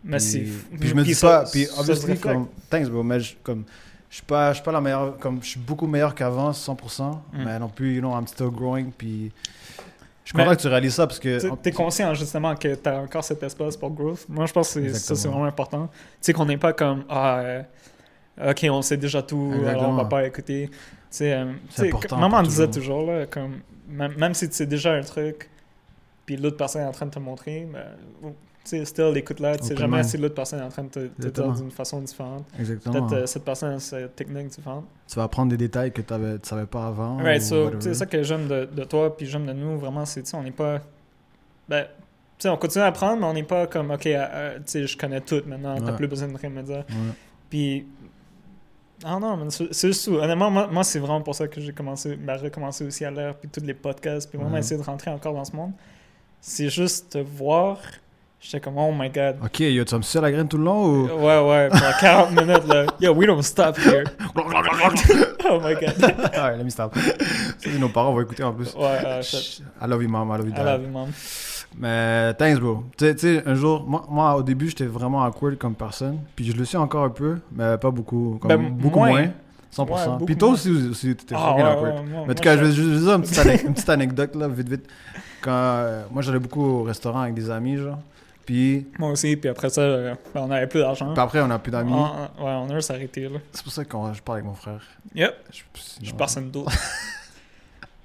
mais 0.04 0.18
Puis- 0.18 0.52
Puis 0.78 0.88
je 0.88 0.94
me 0.94 1.02
dis 1.02 1.14
ça- 1.14 1.40
pas, 1.42 1.50
puis 1.50 1.66
obviously, 1.76 2.16
comme, 2.18 2.46
thanks 2.70 2.88
bro, 2.88 3.02
mais 3.02 3.18
je, 3.18 3.34
comme, 3.42 3.64
je 4.10 4.14
suis 4.16 4.24
pas, 4.24 4.50
je 4.50 4.56
suis 4.56 4.64
pas 4.64 4.70
la 4.72 4.80
meilleure, 4.80 5.18
comme, 5.18 5.42
je 5.42 5.48
suis 5.48 5.60
beaucoup 5.60 5.88
meilleur 5.88 6.14
qu'avant, 6.14 6.52
100%, 6.52 7.20
Mm. 7.32 7.44
mais 7.44 7.58
non 7.58 7.68
plus, 7.68 7.94
you 7.96 8.00
know, 8.00 8.12
I'm 8.16 8.28
still 8.28 8.50
growing, 8.50 8.92
puis 8.96 9.32
je 10.24 10.30
suis 10.30 10.36
content 10.38 10.54
que 10.56 10.60
tu 10.62 10.68
réalises 10.68 10.94
ça 10.94 11.06
parce 11.06 11.18
que. 11.18 11.40
Tu- 11.40 11.56
T'es 11.62 11.72
conscient 11.72 12.14
justement 12.14 12.54
que 12.54 12.74
t'as 12.74 12.98
encore 13.00 13.24
cet 13.24 13.42
espace 13.42 13.76
pour 13.76 13.90
growth. 13.90 14.24
Moi, 14.28 14.46
je 14.46 14.52
pense 14.52 14.74
que 14.74 14.80
ça, 14.92 15.14
c'est 15.16 15.28
vraiment 15.28 15.44
important. 15.46 15.88
Tu 15.88 15.98
sais, 16.20 16.32
qu'on 16.32 16.46
n'est 16.46 16.56
pas 16.58 16.72
comme, 16.72 17.04
ah, 17.08 17.38
euh, 17.40 17.62
ok, 18.50 18.66
on 18.70 18.82
sait 18.82 18.96
déjà 18.96 19.22
tout, 19.22 19.52
alors 19.66 19.88
on 19.90 19.94
va 19.94 20.04
pas 20.04 20.26
écouter. 20.26 20.68
Tu 20.70 20.76
sais, 21.10 21.32
euh, 21.34 21.52
tu 21.74 22.14
maman 22.16 22.42
disait 22.42 22.68
toujours. 22.70 23.04
là, 23.06 23.26
comme, 23.26 23.60
même, 23.88 24.14
même 24.16 24.34
si 24.34 24.48
tu 24.48 24.54
sais 24.54 24.66
déjà 24.66 24.92
un 24.94 25.02
truc, 25.02 25.50
puis 26.24 26.36
l'autre 26.36 26.56
personne 26.56 26.82
est 26.82 26.86
en 26.86 26.92
train 26.92 27.06
de 27.06 27.10
te 27.10 27.18
montrer, 27.18 27.68
ben, 27.70 27.82
tu 28.22 28.28
sais, 28.64 28.84
still, 28.84 29.16
écoute-là, 29.16 29.56
tu 29.58 29.66
sais 29.66 29.76
jamais 29.76 30.02
si 30.04 30.16
l'autre 30.16 30.34
personne 30.34 30.60
est 30.60 30.64
en 30.64 30.68
train 30.68 30.84
de 30.84 30.88
te, 30.88 31.00
te 31.22 31.28
dire 31.28 31.52
d'une 31.52 31.70
façon 31.70 32.00
différente. 32.00 32.44
Exactement. 32.58 33.06
Peut-être 33.06 33.22
euh, 33.22 33.26
cette 33.26 33.44
personne 33.44 33.74
a 33.74 33.80
cette 33.80 34.14
technique 34.16 34.48
différente. 34.48 34.84
Tu 35.08 35.16
vas 35.16 35.24
apprendre 35.24 35.50
des 35.50 35.56
détails 35.56 35.92
que 35.92 36.00
tu 36.02 36.14
savais 36.48 36.66
pas 36.66 36.86
avant. 36.86 37.16
Right, 37.18 37.42
so, 37.42 37.70
tu 37.70 37.80
sais, 37.80 37.94
ça 37.94 38.06
que 38.06 38.22
j'aime 38.22 38.46
de, 38.48 38.64
de 38.66 38.84
toi, 38.84 39.16
puis 39.16 39.26
j'aime 39.26 39.46
de 39.46 39.52
nous, 39.52 39.78
vraiment, 39.78 40.04
c'est, 40.04 40.22
tu 40.22 40.30
sais, 40.30 40.36
on 40.36 40.42
n'est 40.42 40.50
pas. 40.52 40.80
Ben, 41.68 41.84
tu 42.38 42.42
sais, 42.44 42.48
on 42.48 42.56
continue 42.56 42.82
à 42.84 42.86
apprendre, 42.88 43.20
mais 43.20 43.26
on 43.26 43.34
n'est 43.34 43.42
pas 43.42 43.66
comme, 43.66 43.90
ok, 43.90 44.06
euh, 44.06 44.26
euh, 44.32 44.56
tu 44.58 44.62
sais, 44.66 44.86
je 44.86 44.96
connais 44.96 45.20
tout 45.20 45.42
maintenant, 45.46 45.76
t'as 45.78 45.90
Ouais. 45.90 45.96
plus 45.96 46.08
besoin 46.08 46.28
de 46.28 46.36
rien 46.36 46.50
me 46.50 46.62
dire. 46.62 46.84
Ouais. 46.88 47.14
Puis. 47.50 47.86
Ah 49.04 49.18
non, 49.18 49.36
mais 49.36 49.50
c'est 49.50 49.72
c'est 49.74 49.88
juste 49.88 50.04
tout. 50.04 50.14
Honnêtement, 50.16 50.48
moi, 50.48 50.68
moi, 50.70 50.84
c'est 50.84 51.00
vraiment 51.00 51.20
pour 51.22 51.34
ça 51.34 51.48
que 51.48 51.60
j'ai 51.60 51.72
commencé, 51.72 52.14
ben, 52.14 52.36
recommencé 52.36 52.84
aussi 52.86 53.04
à 53.04 53.10
lire, 53.10 53.34
puis 53.34 53.48
tous 53.48 53.64
les 53.64 53.74
podcasts, 53.74 54.28
puis 54.30 54.38
vraiment 54.38 54.54
Ouais. 54.54 54.60
essayer 54.60 54.80
de 54.80 54.86
rentrer 54.86 55.10
encore 55.10 55.34
dans 55.34 55.44
ce 55.44 55.56
monde. 55.56 55.72
C'est 56.40 56.68
juste 56.68 57.10
te 57.10 57.18
voir. 57.18 57.78
J'étais 58.44 58.58
comme, 58.60 58.76
oh 58.76 58.90
my 58.92 59.08
god. 59.08 59.36
Ok, 59.44 59.60
yo, 59.60 59.84
tu 59.84 59.92
vas 59.92 59.98
me 59.98 60.02
sucer 60.02 60.20
la 60.20 60.32
graine 60.32 60.48
tout 60.48 60.58
le 60.58 60.64
long 60.64 60.84
ou? 60.84 61.04
Ouais, 61.06 61.38
ouais, 61.48 61.68
pendant 61.68 61.92
40 62.00 62.30
minutes, 62.32 62.66
là. 62.66 62.86
Yo, 63.00 63.14
we 63.14 63.24
don't 63.24 63.40
stop 63.42 63.78
here. 63.78 64.02
oh 64.34 65.60
my 65.60 65.74
god. 65.74 66.14
ah 66.34 66.48
ouais, 66.50 66.56
let 66.56 66.64
me 66.64 66.70
stop. 66.70 66.92
Ça, 67.58 67.70
nos 67.78 67.88
parents 67.88 68.12
vont 68.12 68.20
écouter 68.20 68.42
en 68.42 68.52
plus. 68.52 68.74
Ouais, 68.74 68.98
euh, 69.06 69.22
shit. 69.22 69.62
I 69.80 69.86
love 69.86 70.02
you, 70.02 70.08
mom. 70.08 70.28
I 70.28 70.38
love 70.38 70.46
you, 70.48 70.52
I 70.52 70.56
dad. 70.56 70.66
love 70.66 70.82
you, 70.82 70.88
mom. 70.88 71.08
Mais 71.78 72.34
thanks, 72.34 72.58
bro. 72.58 72.82
Tu 72.98 73.16
sais- 73.16 73.42
un 73.46 73.54
jour, 73.54 73.84
moi, 73.86 74.04
moi, 74.10 74.34
au 74.34 74.42
début, 74.42 74.68
j'étais 74.68 74.86
vraiment 74.86 75.24
awkward 75.24 75.56
comme 75.56 75.74
personne. 75.76 76.18
Puis 76.34 76.50
je 76.50 76.56
le 76.56 76.64
suis 76.64 76.76
encore 76.76 77.04
un 77.04 77.10
peu, 77.10 77.38
mais 77.54 77.78
pas 77.78 77.90
beaucoup. 77.92 78.38
Comme 78.42 78.48
Ben, 78.48 78.70
beaucoup 78.70 78.98
moins. 78.98 79.10
moins. 79.10 79.28
100%. 79.74 79.86
Ouais, 80.18 80.26
Puis 80.26 80.36
toi 80.36 80.48
aussi, 80.50 80.68
aussi 80.70 81.14
t'étais 81.14 81.34
Ah, 81.38 81.50
fucking 81.52 81.64
ouais, 81.64 81.70
awkward. 81.70 81.94
ouais, 81.94 82.02
Mais 82.26 82.32
en 82.32 82.34
tout 82.34 82.42
cas, 82.42 82.56
je 82.58 82.64
vais 82.64 82.72
juste 82.72 83.02
dire 83.04 83.14
une 83.14 83.22
petite, 83.22 83.38
ane- 83.38 83.66
une 83.68 83.72
petite 83.74 83.88
anecdote, 83.88 84.34
là, 84.34 84.48
vite, 84.48 84.68
vite. 84.68 84.86
Quand 85.40 85.50
euh, 85.54 86.02
moi, 86.10 86.22
j'allais 86.22 86.40
beaucoup 86.40 86.62
au 86.64 86.82
restaurant 86.82 87.20
avec 87.20 87.34
des 87.34 87.48
amis, 87.48 87.76
genre. 87.76 87.98
Puis, 88.44 88.86
Moi 88.98 89.10
aussi, 89.10 89.36
puis 89.36 89.48
après 89.48 89.70
ça, 89.70 89.80
euh, 89.82 90.14
ben, 90.34 90.40
on 90.42 90.50
avait 90.50 90.66
plus 90.66 90.80
d'argent. 90.80 91.12
puis 91.12 91.22
après, 91.22 91.40
on 91.40 91.50
a 91.50 91.58
plus 91.58 91.70
d'amis. 91.70 91.92
Ah, 91.94 92.30
ah, 92.38 92.42
ouais, 92.42 92.50
on 92.50 92.70
a 92.70 92.74
juste 92.74 92.90
arrêté, 92.90 93.28
là. 93.28 93.38
C'est 93.52 93.62
pour 93.62 93.72
ça 93.72 93.84
que 93.84 93.96
je 94.14 94.20
parle 94.22 94.38
avec 94.38 94.46
mon 94.48 94.54
frère. 94.54 94.80
Yep, 95.14 95.34
Je, 95.50 95.58
je 95.58 95.62
sinon- 95.80 96.04
suis 96.06 96.14
personne 96.14 96.50
d'autre. 96.50 96.72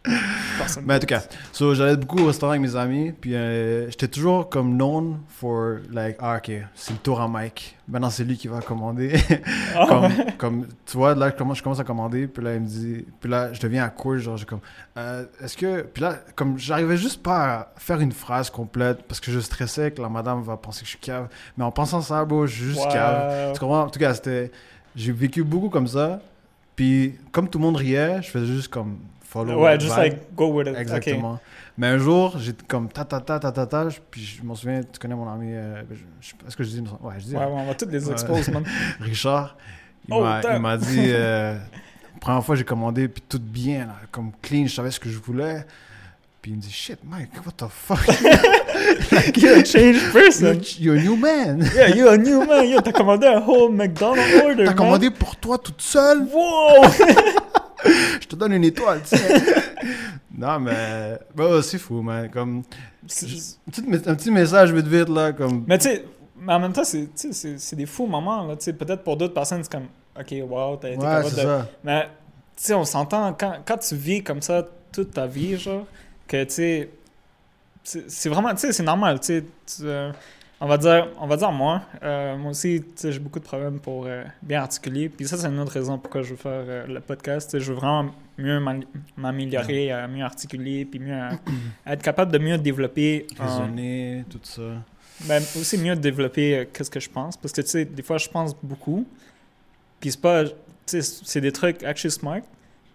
Je 0.07 0.79
Mais 0.85 0.95
en 0.95 0.99
tout 0.99 1.05
cas, 1.05 1.23
so, 1.51 1.73
j'allais 1.73 1.95
beaucoup 1.97 2.19
au 2.19 2.27
restaurant 2.27 2.51
avec 2.51 2.61
mes 2.61 2.75
amis, 2.75 3.11
puis 3.11 3.35
euh, 3.35 3.89
j'étais 3.89 4.07
toujours 4.07 4.49
comme 4.49 4.75
known 4.75 5.19
for, 5.27 5.77
like, 5.91 6.15
ah, 6.19 6.37
ok, 6.37 6.51
c'est 6.75 6.93
le 6.93 6.99
tour 6.99 7.21
à 7.21 7.27
Mike. 7.27 7.75
Maintenant, 7.87 8.09
c'est 8.09 8.23
lui 8.23 8.37
qui 8.37 8.47
va 8.47 8.59
commander. 8.61 9.13
Ah, 9.75 9.85
comme, 9.87 10.03
ouais. 10.03 10.33
comme, 10.37 10.67
tu 10.85 10.97
vois, 10.97 11.13
là, 11.13 11.29
je 11.29 11.35
commence, 11.35 11.57
je 11.59 11.63
commence 11.63 11.79
à 11.79 11.83
commander, 11.83 12.27
puis 12.27 12.43
là, 12.43 12.55
il 12.55 12.61
me 12.61 12.65
dit, 12.65 13.05
puis 13.19 13.29
là, 13.29 13.53
je 13.53 13.59
deviens 13.59 13.83
à 13.83 13.89
court, 13.89 14.17
genre, 14.17 14.37
j'ai 14.37 14.45
comme, 14.45 14.61
euh, 14.97 15.25
est-ce 15.43 15.55
que, 15.55 15.81
puis 15.83 16.01
là, 16.01 16.15
comme, 16.35 16.57
j'arrivais 16.57 16.97
juste 16.97 17.21
pas 17.21 17.37
à 17.53 17.67
faire 17.77 17.99
une 17.99 18.11
phrase 18.11 18.49
complète, 18.49 19.03
parce 19.07 19.19
que 19.19 19.31
je 19.31 19.39
stressais 19.39 19.91
que 19.91 20.01
la 20.01 20.09
madame 20.09 20.41
va 20.41 20.57
penser 20.57 20.79
que 20.81 20.85
je 20.85 20.91
suis 20.91 20.99
cave, 20.99 21.27
mais 21.57 21.63
en 21.63 21.71
pensant 21.71 22.01
ça, 22.01 22.25
bro, 22.25 22.47
je 22.47 22.55
suis 22.55 22.63
juste 22.65 22.85
Wow. 22.85 22.91
cave. 22.91 23.53
Tu 23.53 23.59
comprends? 23.59 23.83
En 23.83 23.89
tout 23.89 23.99
cas, 23.99 24.13
c'était, 24.15 24.51
j'ai 24.95 25.11
vécu 25.11 25.43
beaucoup 25.43 25.69
comme 25.69 25.87
ça, 25.87 26.19
puis 26.75 27.15
comme 27.31 27.47
tout 27.49 27.59
le 27.59 27.65
monde 27.65 27.75
riait, 27.77 28.21
je 28.23 28.29
faisais 28.29 28.45
juste 28.47 28.69
comme, 28.69 28.97
follow. 29.45 29.63
Ouais, 29.63 29.77
the 29.77 29.81
just 29.81 29.93
vibe. 29.95 30.03
like, 30.03 30.35
go 30.35 30.47
with 30.47 30.67
it. 30.67 30.75
Exactement. 30.77 31.39
Mais 31.77 31.87
un 31.87 31.97
jour, 31.99 32.37
j'étais 32.39 32.65
comme 32.67 32.89
ta 32.89 33.05
ta 33.05 33.19
ta 33.21 33.39
ta 33.39 33.51
ta 33.51 33.65
ta, 33.67 33.87
puis 34.09 34.21
je 34.23 34.43
m'en 34.43 34.55
souviens, 34.55 34.81
tu 34.81 34.99
connais 34.99 35.13
mon 35.15 35.29
ami, 35.31 35.49
euh, 35.53 35.83
est-ce 36.47 36.57
que 36.57 36.63
je 36.63 36.69
dis, 36.69 36.79
ouais, 37.01 37.13
je 37.19 37.25
dis, 37.25 37.35
Ouais, 37.35 37.45
ouais, 37.45 37.51
on 37.51 37.65
va 37.65 37.73
toutes 37.75 37.91
les 37.91 38.09
expose, 38.11 38.47
man. 38.49 38.63
Richard, 38.99 39.55
il 40.07 40.13
Oh, 40.15 40.21
m'a- 40.21 40.77
dit, 40.77 40.85
euh, 41.13 41.55
première 42.19 42.43
fois 42.43 42.55
j'ai 42.55 42.63
commandé, 42.63 43.07
puis 43.07 43.21
tout 43.29 43.39
bien, 43.39 43.85
là, 43.85 43.95
comme 44.11 44.31
clean, 44.41 44.65
je 44.65 44.73
savais 44.73 44.89
ce 44.89 44.99
que 44.99 45.09
je 45.09 45.19
voulais. 45.19 45.65
Puis 46.41 46.51
il 46.51 46.57
me 46.57 46.61
dit, 46.61 46.71
shit, 46.71 46.99
Mike, 47.03 47.29
what 47.45 47.51
the 47.57 47.69
fuck? 47.69 47.99
You're 49.37 49.57
a 49.59 49.63
changed 49.63 50.11
person. 50.13 50.61
You're, 50.79 50.95
you're 50.95 50.97
a 50.97 51.01
new 51.03 51.15
man. 51.17 51.59
Yeah, 51.75 51.89
you're 51.95 52.13
a 52.13 52.17
new 52.17 52.45
man. 52.45 52.67
Yo, 52.69 52.79
t'as 52.81 52.91
commandé 52.91 53.27
un 53.27 53.41
whole 53.45 53.71
McDonald's 53.73 54.33
order, 54.43 54.55
T'as 54.63 54.71
man. 54.71 54.75
commandé 54.75 55.09
pour 55.11 55.35
toi 55.35 55.57
toute 55.57 55.81
seule, 55.81 56.19
Wow! 56.33 56.85
je 58.21 58.27
te 58.27 58.35
donne 58.35 58.53
une 58.53 58.63
étoile, 58.63 59.01
tu 59.01 59.17
sais. 59.17 59.43
non, 60.37 60.59
mais, 60.59 61.17
bah, 61.35 61.61
c'est 61.61 61.77
fou, 61.77 62.01
man. 62.01 62.29
Comme, 62.29 62.63
juste- 63.07 63.59
un 63.67 63.71
petit, 63.71 64.09
un 64.09 64.15
petit 64.15 64.31
message 64.31 64.71
vite 64.73 64.87
vite, 64.87 65.09
là, 65.09 65.33
comme, 65.33 65.63
Mais 65.67 65.77
tu 65.77 65.89
sais, 65.89 66.05
mais 66.39 66.53
en 66.53 66.59
même 66.59 66.73
temps, 66.73 66.83
c'est- 66.83 67.75
des 67.75 67.85
faux 67.85 68.07
moments. 68.07 68.45
là. 68.47 68.55
Tu 68.55 68.65
sais, 68.65 68.73
Peut-être 68.73 69.03
pour 69.03 69.17
d'autres 69.17 69.33
personnes, 69.33 69.63
c'est 69.63 69.71
comme, 69.71 69.87
OK, 70.19 70.33
wow, 70.49 70.75
t'as 70.77 70.89
été 70.89 70.97
ouais, 70.97 71.03
capable 71.03 71.29
c'est 71.29 71.35
de... 71.35 71.41
ça. 71.41 71.67
Mais, 71.83 72.03
tu 72.55 72.63
sais, 72.63 72.73
on 72.73 72.85
s'entend, 72.85 73.33
quand, 73.33 73.55
quand 73.65 73.77
tu 73.77 73.95
vis 73.95 74.23
comme 74.23 74.41
ça 74.41 74.65
toute 74.91 75.11
ta 75.13 75.27
vie, 75.27 75.57
genre, 75.57 75.85
que, 76.27 76.43
tu 76.43 76.53
sais, 76.53 76.89
c'est 77.83 78.09
c'est 78.09 78.29
vraiment, 78.29 78.49
tu 78.53 78.57
sais, 78.61 78.73
c'est 78.73 78.83
normal, 78.83 79.19
tu 79.19 79.43
sais. 79.65 80.11
On 80.59 80.67
va 80.67 80.77
dire, 80.77 81.07
on 81.19 81.27
va 81.27 81.37
dire 81.37 81.51
moi, 81.51 81.83
euh, 82.01 82.35
moi 82.37 82.51
aussi, 82.51 82.83
j'ai 83.03 83.19
beaucoup 83.19 83.39
de 83.39 83.45
problèmes 83.45 83.79
pour 83.79 84.05
euh, 84.05 84.23
bien 84.41 84.61
articuler. 84.61 85.09
Puis 85.09 85.27
ça, 85.27 85.37
c'est 85.37 85.47
une 85.47 85.59
autre 85.59 85.73
raison 85.73 85.97
pourquoi 85.97 86.23
je 86.23 86.31
veux 86.31 86.35
faire 86.35 86.63
euh, 86.67 86.87
le 86.87 86.99
podcast. 86.99 87.57
Je 87.59 87.71
veux 87.71 87.77
vraiment 87.77 88.11
mieux 88.37 88.59
m'am- 88.59 88.83
m'améliorer, 89.15 89.91
mieux 90.09 90.23
articuler, 90.23 90.85
puis 90.85 90.99
mieux 90.99 91.19
être 91.85 92.01
capable 92.01 92.31
de 92.31 92.37
mieux 92.39 92.57
développer. 92.57 93.27
Raisonner, 93.39 94.25
tout 94.29 94.39
ça. 94.43 94.61
ben, 95.25 95.41
aussi 95.59 95.77
mieux 95.77 95.95
développer 95.95 96.67
qu'est-ce 96.73 96.89
que 96.91 96.99
je 96.99 97.09
pense. 97.09 97.37
Parce 97.37 97.51
que, 97.53 97.61
tu 97.61 97.67
sais, 97.67 97.85
des 97.85 98.03
fois, 98.03 98.17
je 98.17 98.29
pense 98.29 98.55
beaucoup. 98.61 99.05
Puis 99.99 100.11
c'est 100.11 100.21
pas... 100.21 100.43
Tu 100.45 100.53
sais, 100.85 101.01
c'est 101.01 101.41
des 101.41 101.51
trucs 101.51 101.83
actually 101.83 102.11
smart. 102.11 102.41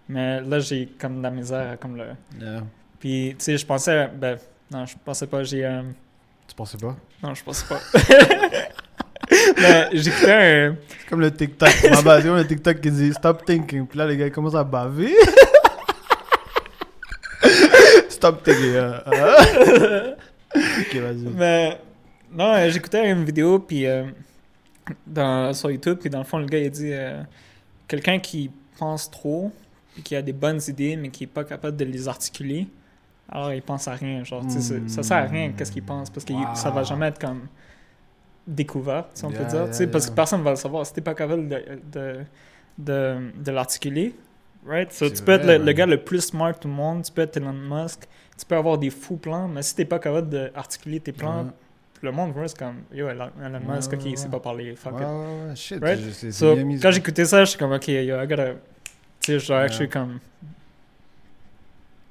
Mais 0.09 0.41
là, 0.41 0.59
j'ai 0.61 0.87
comme 0.99 1.19
de 1.19 1.23
la 1.23 1.31
misère 1.31 1.79
comme 1.81 1.97
le... 1.97 2.07
Yeah. 2.41 2.65
Puis, 2.99 3.35
tu 3.39 3.45
sais, 3.45 3.57
je 3.59 3.67
pensais... 3.67 4.09
Ben, 4.09 4.39
non, 4.71 4.87
je 4.87 4.95
pensais 5.05 5.27
pas. 5.27 5.43
J'ai... 5.43 5.69
Tu 6.53 6.57
pensais 6.57 6.77
pas? 6.77 6.95
Non, 7.23 7.33
je 7.35 7.43
pensais 7.43 7.65
pas. 7.67 7.81
Mais 9.59 9.89
j'écoutais 9.95 10.33
un... 10.33 10.77
C'est 10.87 11.09
comme 11.09 11.23
le 11.23 11.33
TikTok. 11.33 11.71
Ma 11.91 12.03
base, 12.03 12.27
le 12.27 12.47
TikTok 12.47 12.79
qui 12.79 12.91
dit 12.91 13.11
Stop 13.15 13.47
thinking. 13.47 13.87
Puis 13.87 13.99
là, 13.99 14.07
les 14.07 14.19
gars 14.19 14.27
ils 14.27 14.33
commencent 14.33 14.55
à 14.55 14.63
baver. 14.63 15.15
Stop 18.11 18.43
thinking. 18.45 18.77
hein. 18.77 19.01
Ah. 19.07 19.45
ok, 20.55 20.97
vas-y. 20.97 21.27
Mais... 21.35 21.79
Non, 22.31 22.53
euh, 22.55 22.69
j'écoutais 22.69 23.11
une 23.11 23.25
vidéo, 23.25 23.59
puis... 23.59 23.87
euh, 23.87 24.05
dans, 25.07 25.55
sur 25.55 25.71
YouTube, 25.71 25.97
puis 26.03 26.11
dans 26.11 26.19
le 26.19 26.25
fond, 26.25 26.37
le 26.37 26.45
gars, 26.45 26.59
il 26.59 26.71
dit... 26.71 26.93
euh, 26.93 27.23
Quelqu'un 27.89 28.19
qui 28.19 28.51
pense 28.79 29.11
trop, 29.11 29.51
puis 29.95 30.03
qui 30.03 30.15
a 30.17 30.21
des 30.21 30.35
bonnes 30.35 30.61
idées, 30.69 30.97
mais 30.97 31.09
qui 31.09 31.25
est 31.25 31.29
pas 31.29 31.45
capable 31.45 31.79
de 31.79 31.85
les 31.87 32.09
articuler, 32.09 32.67
alors 33.33 33.53
il 33.53 33.63
pense 33.63 33.89
à 33.89 33.95
rien. 33.95 34.23
Genre, 34.25 34.43
tu 34.47 34.53
sais, 34.53 34.61
c'est- 34.61 34.89
ça 34.89 35.03
sert 35.03 35.17
à 35.17 35.23
rien 35.27 35.53
qu'est-ce 35.53 35.73
qu'il 35.73 35.83
pense, 35.83 36.11
parce 36.11 36.25
que 36.25 36.33
il- 36.33 36.47
ça 36.57 36.71
va 36.71 36.81
Wow. 36.81 36.87
jamais 36.87 37.07
être 37.09 37.19
comme 37.19 37.49
découvert, 38.47 39.07
si 39.15 39.25
on 39.25 39.31
Yeah, 39.31 39.39
peut 39.39 39.45
dire. 39.47 39.67
tu 39.69 39.75
sais, 39.75 39.83
yeah, 39.85 39.93
parce 39.93 40.05
yeah. 40.05 40.11
que 40.11 40.17
personne 40.17 40.43
va 40.43 40.51
le 40.51 40.57
savoir. 40.57 40.85
Si 40.87 40.93
t'es 40.93 41.01
pas 41.01 41.15
capable 41.15 41.49
de, 41.49 41.63
de, 41.93 42.17
de, 42.79 43.33
de 43.37 43.51
l'articuler, 43.53 44.15
Right? 44.65 44.93
So, 44.93 45.11
tu 45.11 45.23
peux 45.25 45.33
être 45.33 45.45
le, 45.45 45.73
gars 45.73 45.87
le 45.87 45.97
plus 45.97 46.21
smart 46.21 46.57
du 46.57 46.69
monde, 46.69 47.03
tu 47.03 47.11
peux 47.11 47.23
être 47.23 47.37
Elon 47.37 47.53
Musk, 47.53 48.03
tu 48.39 48.47
peux 48.47 48.55
avoir 48.55 48.79
des 48.79 48.91
fous 48.91 49.17
plans, 49.17 49.49
mais 49.49 49.61
si 49.63 49.75
t'es 49.75 49.85
pas 49.85 49.99
capable 49.99 50.29
d'articuler 50.29 51.01
tes 51.01 51.11
plans, 51.11 51.49
le 52.01 52.13
monde 52.13 52.33
c'est 52.47 52.57
comme, 52.59 52.77
yo, 52.93 53.09
Elon 53.09 53.31
Musk, 53.67 53.93
ok, 53.93 54.05
il 54.05 54.17
sait 54.17 54.29
pas 54.29 54.39
parler, 54.39 54.77
fuck 54.77 54.95
it. 55.01 55.57
shit. 55.57 55.81
Right? 55.83 55.99
je- 55.99 56.31
So, 56.31 56.57
quand 56.81 56.93
j'écoutais 56.93 57.25
ça, 57.25 57.45
j'étais 57.45 57.59
comme, 57.59 57.73
ok, 57.73 57.89
yo, 57.89 58.23
I 58.23 58.27
gotta. 58.29 58.53
Tu 59.21 59.33
sais, 59.33 59.39
je 59.41 59.53
actually 59.53 59.89
comme 59.89 60.21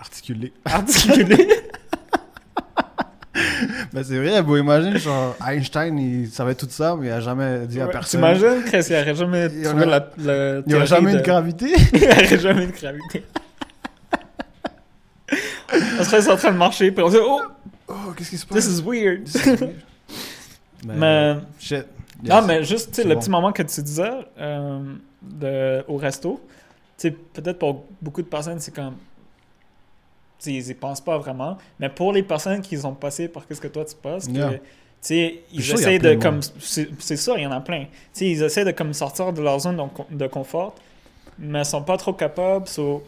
Articulé. 0.01 0.51
articuler. 0.65 1.47
Mais 3.93 4.03
c'est 4.03 4.17
vrai, 4.17 4.41
vous 4.41 4.57
imaginez, 4.57 4.97
genre, 4.99 5.35
Einstein, 5.47 5.97
il 5.97 6.29
savait 6.29 6.55
tout 6.55 6.67
ça, 6.69 6.95
mais 6.99 7.07
il 7.07 7.11
a 7.11 7.21
jamais 7.21 7.65
dit 7.67 7.79
à 7.79 7.85
Ouais, 7.85 7.91
personne. 7.91 8.19
T'imagines, 8.19 8.63
Chris, 8.65 8.85
il 8.89 8.95
aurait 8.95 9.15
jamais 9.15 9.47
Il 9.53 9.63
trouvé 9.63 9.85
la, 9.85 10.09
la 10.17 10.59
Il 10.59 10.63
n'y 10.67 10.73
aura 10.75 10.85
théorie 10.85 10.87
jamais 10.87 11.11
de... 11.13 11.17
une 11.17 11.23
gravité. 11.23 11.73
il 11.93 12.03
aurait 12.03 12.39
jamais 12.39 12.67
de 12.67 12.71
gravité. 12.71 13.23
on 15.99 16.03
serait 16.03 16.29
en 16.29 16.35
train 16.35 16.51
de 16.51 16.57
marcher, 16.57 16.91
puis 16.91 17.03
on 17.03 17.09
se 17.09 17.15
dit, 17.17 17.21
oh, 17.23 17.41
Oh, 17.87 18.13
qu'est-ce 18.15 18.29
qui 18.29 18.37
se 18.37 18.45
passe? 18.45 18.65
this 18.65 18.79
is 18.79 18.81
weird. 18.81 19.25
This 19.25 19.35
is 19.45 19.49
weird. 19.49 19.75
mais, 20.85 20.95
Mais, 20.95 21.35
shit. 21.59 21.85
non, 22.23 22.41
mais 22.41 22.63
juste, 22.63 22.89
tu 22.91 23.01
sais, 23.01 23.07
le 23.07 23.15
bon. 23.15 23.19
petit 23.19 23.29
moment 23.29 23.51
que 23.51 23.63
tu 23.63 23.81
disais 23.81 24.09
euh, 24.39 24.79
de, 25.21 25.83
au 25.87 25.97
resto, 25.97 26.41
tu 26.97 27.09
sais, 27.09 27.11
peut-être 27.11 27.59
pour 27.59 27.85
beaucoup 28.01 28.21
de 28.21 28.27
personnes, 28.27 28.59
c'est 28.59 28.73
comme. 28.73 28.95
Ils 30.45 30.69
y 30.69 30.73
pensent 30.73 31.01
pas 31.01 31.17
vraiment. 31.17 31.57
Mais 31.79 31.89
pour 31.89 32.13
les 32.13 32.23
personnes 32.23 32.61
qui 32.61 32.77
ont 32.85 32.93
passé 32.93 33.27
par 33.27 33.43
ce 33.49 33.59
que 33.59 33.67
toi 33.67 33.85
tu 33.85 33.95
passes, 33.95 34.27
que, 34.27 34.31
Yeah. 34.33 34.49
tu 34.51 34.57
sais, 35.01 35.39
ils 35.53 35.63
sûr, 35.63 35.75
essaient 35.79 35.99
de 35.99 36.15
comme. 36.15 36.39
C'est 36.59 37.17
ça, 37.17 37.33
il 37.37 37.43
y 37.43 37.47
en 37.47 37.51
a 37.51 37.59
plein. 37.61 37.81
Tu 37.85 37.89
sais, 38.13 38.25
ils 38.27 38.41
essaient 38.43 38.65
de 38.65 38.71
comme 38.71 38.93
sortir 38.93 39.33
de 39.33 39.41
leur 39.41 39.59
zone 39.59 39.77
de, 39.77 40.15
de 40.17 40.27
confort, 40.27 40.75
mais 41.37 41.59
ils 41.61 41.65
sont 41.65 41.83
pas 41.83 41.97
trop 41.97 42.13
capables. 42.13 42.67
so, 42.67 43.03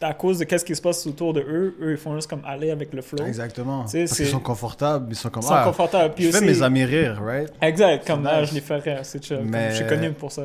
à 0.00 0.14
cause 0.14 0.38
de 0.38 0.44
qu'est-ce 0.44 0.64
qui 0.64 0.76
se 0.76 0.80
passe 0.80 1.04
autour 1.08 1.32
de 1.32 1.40
eux, 1.40 1.76
eux, 1.80 1.90
ils 1.90 1.96
font 1.96 2.14
juste 2.14 2.30
comme 2.30 2.42
aller 2.46 2.70
avec 2.70 2.92
le 2.94 3.02
flow. 3.02 3.24
Exactement. 3.26 3.82
Tu 3.84 3.90
sais, 3.90 4.04
Parce 4.04 4.16
qu'ils 4.16 4.26
sont 4.28 4.38
confortables, 4.38 5.06
ils 5.10 5.16
sont 5.16 5.28
comme 5.28 5.42
Ils 5.42 5.46
sont 5.46 5.54
ah, 5.54 5.64
confortables. 5.64 6.14
Puis 6.14 6.24
je 6.26 6.30
fais 6.30 6.36
aussi- 6.36 6.46
mes 6.46 6.62
amis 6.62 6.84
rire, 6.84 7.20
right? 7.20 7.52
Exact, 7.60 8.06
comme 8.06 8.24
ah, 8.28 8.40
nice. 8.42 8.50
je 8.50 8.54
les 8.54 8.60
fais 8.60 8.76
rire, 8.76 9.00
c'est 9.02 9.28
Mais- 9.42 9.70
Je 9.70 9.76
suis 9.76 9.86
connu 9.88 10.12
pour 10.12 10.30
ça. 10.30 10.42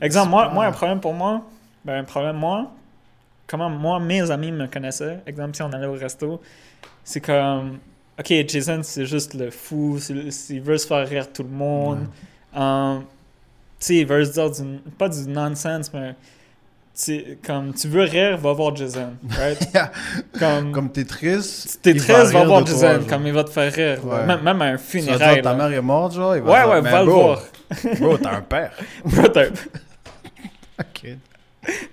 Exemple, 0.00 0.30
moi, 0.30 0.46
pas- 0.48 0.54
moi, 0.54 0.64
un 0.66 0.72
problème 0.72 0.98
pour 0.98 1.14
moi, 1.14 1.42
ben, 1.84 2.00
un 2.00 2.04
problème, 2.04 2.34
moi, 2.36 2.68
comment 3.50 3.68
moi, 3.68 3.98
mes 3.98 4.30
amis 4.30 4.52
me 4.52 4.66
connaissaient, 4.68 5.18
exemple, 5.26 5.56
si 5.56 5.62
on 5.62 5.72
allait 5.72 5.86
au 5.86 5.94
resto, 5.94 6.40
c'est 7.02 7.20
comme, 7.20 7.78
ok, 8.18 8.32
Jason, 8.46 8.80
c'est 8.84 9.06
juste 9.06 9.34
le 9.34 9.50
fou, 9.50 9.98
il 10.50 10.60
veut 10.62 10.78
se 10.78 10.86
faire 10.86 11.06
rire 11.08 11.32
tout 11.32 11.42
le 11.42 11.48
monde. 11.48 12.06
Um, 12.54 13.00
tu 13.80 13.86
sais, 13.86 13.96
il 13.96 14.06
veut 14.06 14.24
se 14.24 14.32
dire 14.32 14.50
du, 14.50 14.62
pas 14.96 15.08
du 15.08 15.26
nonsense, 15.28 15.92
mais 15.92 16.14
comme 17.44 17.72
tu 17.74 17.88
veux 17.88 18.02
rire, 18.02 18.36
va 18.36 18.52
voir 18.52 18.76
Jason, 18.76 19.14
right? 19.30 19.58
Yeah. 19.74 19.90
comme, 20.38 20.70
Comme 20.72 20.92
t'es 20.92 21.04
triste. 21.04 21.80
t'es 21.82 21.94
triste, 21.94 22.10
va 22.32 22.44
voir 22.44 22.64
toi, 22.64 22.66
Jason, 22.66 23.04
comme 23.08 23.26
il 23.26 23.32
va 23.32 23.42
te 23.44 23.50
faire 23.50 23.72
rire. 23.72 24.06
Ouais. 24.06 24.26
Même, 24.26 24.42
même 24.42 24.62
à 24.62 24.66
un 24.66 24.78
funérail. 24.78 25.34
dire, 25.36 25.42
ta 25.42 25.54
mère 25.54 25.72
est 25.72 25.80
morte, 25.82 26.14
genre, 26.14 26.36
il 26.36 26.42
va 26.42 26.50
Ouais, 26.52 26.60
dire, 26.60 26.68
ouais, 26.70 26.90
va 26.92 27.02
le 27.02 27.10
voir. 27.10 27.42
Bro, 28.00 28.18
t'as 28.18 28.36
un 28.36 28.42
père. 28.42 28.72
Bro, 29.04 29.28
t'as 29.28 29.46
Ok. 30.78 31.16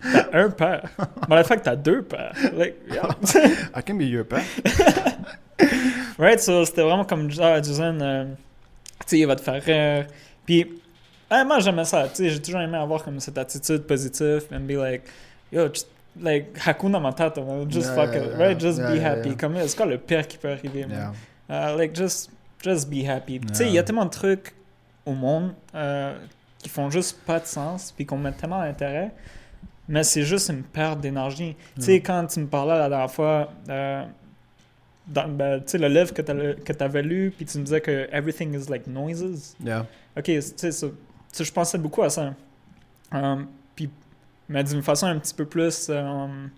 T'as 0.02 0.40
un 0.40 0.50
père. 0.50 0.90
Mais 1.30 1.38
le 1.38 1.44
fait 1.44 1.58
que 1.58 1.64
t'as 1.64 1.76
deux 1.76 2.02
pères. 2.02 2.34
Like, 2.54 2.76
yeah. 2.90 3.10
I 3.76 3.84
can 3.84 3.96
be 3.96 4.04
your 4.04 4.26
père. 4.26 4.44
right? 6.18 6.40
So, 6.40 6.66
c'était 6.66 6.84
vraiment 6.84 7.06
comme 7.06 7.30
genre, 7.32 7.62
Jason, 7.64 8.00
euh, 8.02 8.26
tu 9.02 9.08
sais, 9.08 9.20
il 9.20 9.28
va 9.28 9.36
te 9.36 9.42
faire 9.42 9.62
rire. 9.62 10.08
Puis, 10.46 10.66
ouais, 11.32 11.46
moi, 11.46 11.60
j'aimais 11.60 11.86
ça. 11.86 12.08
Tu 12.08 12.16
sais, 12.16 12.30
j'ai 12.30 12.42
toujours 12.42 12.62
aimé 12.62 12.78
avoir 12.78 13.04
comme 13.04 13.20
cette 13.20 13.38
attitude 13.38 13.84
positive 13.84 14.44
and 14.52 14.62
be 14.62 14.72
like, 14.72 15.04
yo, 15.52 15.68
just, 15.68 15.90
like, 16.20 16.58
hakuna 16.66 17.00
matata, 17.00 17.42
man. 17.42 17.70
Just 17.70 17.88
Yeah, 17.88 17.96
fuck 17.96 18.14
yeah, 18.14 18.24
it, 18.24 18.30
yeah. 18.32 18.48
right? 18.48 18.60
Just 18.60 18.80
be 18.80 19.00
happy. 19.00 19.36
Comme, 19.36 19.56
c'est 19.68 19.76
quoi 19.76 19.86
le 19.86 19.98
pire 19.98 20.28
qui 20.28 20.38
peut 20.38 20.52
arriver, 20.52 20.86
man? 20.86 21.14
Uh, 21.50 21.76
like, 21.78 21.96
just, 21.96 22.30
just 22.62 22.90
be 22.90 23.06
happy. 23.06 23.40
Tu 23.40 23.54
sais, 23.54 23.68
il 23.68 23.74
y 23.74 23.80
a 23.80 23.84
tellement 23.84 24.06
de 24.06 24.12
trucs 24.12 24.54
au 25.06 25.14
monde 25.14 25.54
euh, 25.74 26.18
qui 26.60 26.70
font 26.70 26.90
juste 26.90 27.20
pas 27.26 27.40
de 27.40 27.46
sens, 27.46 27.94
puis 27.96 28.06
qu'on 28.06 28.18
met 28.18 28.32
tellement 28.34 28.62
d'intérêt, 28.62 29.12
mais 29.88 30.04
c'est 30.04 30.24
juste 30.24 30.50
une 30.50 30.64
perte 30.64 31.00
d'énergie. 31.02 31.56
Tu 31.76 31.82
sais, 31.82 31.92
Yeah. 31.94 32.02
quand 32.02 32.28
tu 32.28 32.40
me 32.42 32.48
parlais 32.48 32.78
la 32.78 32.90
dernière 32.90 33.12
fois, 33.12 33.52
euh, 33.70 34.04
dans, 35.08 35.30
ben, 35.30 35.60
tu 35.62 35.70
sais, 35.72 35.78
le 35.78 35.88
livre 35.88 36.14
que 36.14 36.22
tu 36.74 36.84
avais 36.84 37.02
lu, 37.04 37.32
puis 37.36 37.46
tu 37.46 37.58
me 37.60 37.64
disais 37.64 37.80
que 37.82 38.10
everything 38.12 38.54
is 38.54 38.70
like 38.70 38.86
noises. 38.88 39.56
Yeah. 39.64 39.86
Ok, 40.18 40.26
tu 40.26 40.42
sais, 40.42 40.72
je 41.40 41.52
pensais 41.52 41.78
beaucoup 41.78 42.04
à 42.04 42.10
ça. 42.10 42.34
Um, 43.14 43.48
puis, 43.76 43.90
mais 44.50 44.64
d'une 44.64 44.82
façon 44.82 45.06
un 45.08 45.18
petit 45.20 45.34
peu 45.34 45.46
plus, 45.46 45.90
um, 45.90 46.50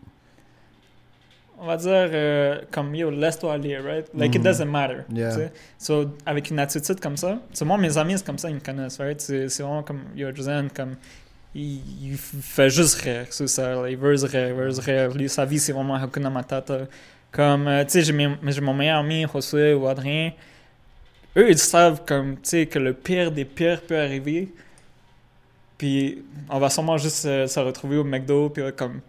on 1.62 1.65
va 1.67 1.75
dire, 1.77 1.89
euh, 1.91 2.62
comme 2.71 2.95
yo, 2.95 3.12
laisse-toi 3.12 3.53
aller, 3.53 3.77
right? 3.77 4.07
Like 4.15 4.33
it 4.33 4.39
Mhm. 4.39 4.43
doesn't 4.45 4.65
matter. 4.71 5.01
Yeah. 5.13 5.29
tu 5.31 5.36
sais. 5.41 5.51
So, 5.77 6.05
avec 6.25 6.50
une 6.50 6.59
attitude 6.59 7.00
comme 7.01 7.17
ça, 7.17 7.38
c'est 7.53 7.65
moi, 7.65 7.77
mes 7.77 7.98
amis, 7.98 8.17
c'est 8.17 8.25
comme 8.25 8.38
ça, 8.38 8.50
ils 8.50 8.55
me 8.55 8.62
connaissent, 8.62 8.98
right? 9.00 9.19
C'est 9.19 9.50
c'est 9.50 9.62
vraiment 9.63 9.83
comme, 9.83 10.01
yo, 10.15 10.33
Josiane, 10.33 10.69
comme, 10.71 10.95
il, 11.56 12.15
fait 12.18 12.70
juste 12.70 13.01
rire, 13.01 13.25
c'est 13.29 13.48
ça. 13.48 13.75
là. 13.75 13.89
Il 13.89 13.98
veut 13.98 14.13
rire, 14.13 14.48
il 14.50 14.53
veut 14.53 14.70
rire. 14.79 15.13
Lui, 15.15 15.29
sa 15.29 15.46
vie, 15.46 15.60
c'est 15.60 15.72
vraiment 15.72 15.96
Hakuna 15.96 16.29
Matata. 16.29 16.82
Comme, 17.32 17.68
euh, 17.68 17.84
tu 17.86 17.91
sais, 17.91 18.01
j'ai 18.01 18.62
mon 18.62 18.74
meilleur 18.74 19.00
ami, 19.00 19.25
Josué 19.32 19.74
ou 19.74 19.88
Adrien. 19.88 20.32
Eux, 21.38 21.50
ils 21.50 21.58
savent, 21.58 22.01
comme, 22.06 22.36
tu 22.36 22.50
sais, 22.50 22.65
que 22.65 22.79
le 22.79 22.94
pire 22.94 23.32
des 23.32 23.46
pires 23.46 23.82
peut 23.82 23.98
arriver. 23.98 24.51
Puis, 25.77 26.24
on 26.50 26.60
va 26.60 26.70
sûrement 26.70 26.98
juste 26.98 27.25
euh, 27.25 27.48
se 27.48 27.60
retrouver 27.60 27.98
au 27.98 28.03
McDo, 28.03 28.50
puis 28.50 28.63
euh, 28.63 28.72
comme. 28.72 29.01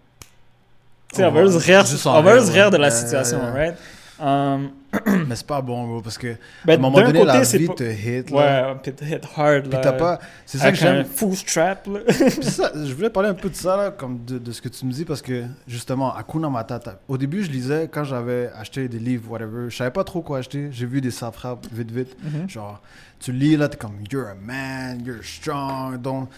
Tu 1.13 1.17
sais, 1.17 1.25
on, 1.25 1.29
On 1.29 1.33
va 1.33 1.47
juste 1.47 1.65
rire, 1.65 1.85
on 2.07 2.23
va 2.23 2.35
rire, 2.35 2.53
rire 2.53 2.71
de 2.71 2.77
la 2.77 2.91
situation, 2.91 3.41
right? 3.53 3.75
Um, 4.21 4.71
Mais 5.29 5.37
c'est 5.37 5.47
pas 5.47 5.61
bon, 5.63 5.87
bro, 5.87 6.01
parce 6.03 6.19
que 6.19 6.33
à 6.33 6.37
ben, 6.65 6.75
un 6.75 6.79
moment 6.79 6.99
d'un 6.99 7.07
donné, 7.13 7.25
la 7.25 7.41
côté, 7.41 7.59
vie 7.59 7.67
pas- 7.69 7.75
te 7.75 7.85
hit, 7.85 8.31
là. 8.31 8.73
Ouais, 8.73 8.79
puis 8.83 8.93
te 8.93 9.05
hit 9.05 9.23
hard, 9.37 9.63
Puis 9.69 9.79
t'as 9.81 9.93
pas... 9.93 10.19
C'est 10.45 10.59
ça 10.59 10.73
que 10.73 10.77
j'aime. 10.79 11.05
full 11.05 11.37
strap, 11.37 11.87
là. 11.87 12.01
Ça, 12.43 12.73
je 12.75 12.93
voulais 12.95 13.11
parler 13.11 13.29
un 13.29 13.35
peu 13.35 13.49
de 13.49 13.55
ça, 13.55 13.77
là, 13.77 13.91
comme 13.93 14.25
de, 14.25 14.39
de 14.39 14.51
ce 14.53 14.61
que 14.61 14.69
tu 14.69 14.85
me 14.87 14.91
dis, 14.93 15.05
parce 15.05 15.23
que 15.23 15.45
justement, 15.69 16.13
Hakuna 16.15 16.49
Matata. 16.51 16.99
Au 17.07 17.17
début, 17.17 17.45
je 17.45 17.51
lisais 17.53 17.89
quand 17.93 18.03
j'avais 18.03 18.51
acheté 18.59 18.89
des 18.89 18.99
livres, 18.99 19.31
whatever. 19.31 19.71
Je 19.71 19.77
savais 19.77 19.93
pas 19.93 20.03
trop 20.03 20.23
quoi 20.23 20.39
acheter. 20.39 20.69
J'ai 20.73 20.87
vu 20.87 21.01
des 21.01 21.13
self-help 21.13 21.67
vite, 21.73 21.91
vite. 21.93 22.17
Mhm. 22.25 22.49
Genre, 22.51 22.83
tu 23.21 23.31
lis 23.33 23.57
là, 23.57 23.69
t'es 23.69 23.77
comme 23.77 23.99
You're 24.11 24.27
a 24.29 24.35
man, 24.35 25.05
you're 25.07 25.23
strong, 25.23 26.01
donc, 26.03 26.29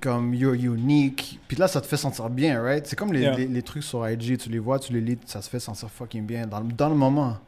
comme 0.00 0.34
You're 0.34 0.54
unique. 0.54 1.40
Puis 1.48 1.56
là, 1.56 1.66
ça 1.66 1.80
te 1.80 1.86
fait 1.86 1.96
sentir 1.96 2.28
bien, 2.30 2.62
right? 2.62 2.86
C'est 2.86 2.94
comme 2.96 3.12
les, 3.12 3.22
Yeah. 3.22 3.34
les, 3.36 3.46
les 3.48 3.62
trucs 3.62 3.82
sur 3.82 4.08
IG, 4.08 4.38
tu 4.38 4.50
les 4.50 4.58
vois, 4.60 4.78
tu 4.78 4.92
les 4.92 5.00
lis, 5.00 5.18
ça 5.26 5.42
se 5.42 5.50
fait 5.50 5.58
sentir 5.58 5.90
fucking 5.90 6.24
bien 6.24 6.46
dans, 6.46 6.60
dans 6.60 6.88
le 6.90 6.94
moment. 6.94 7.38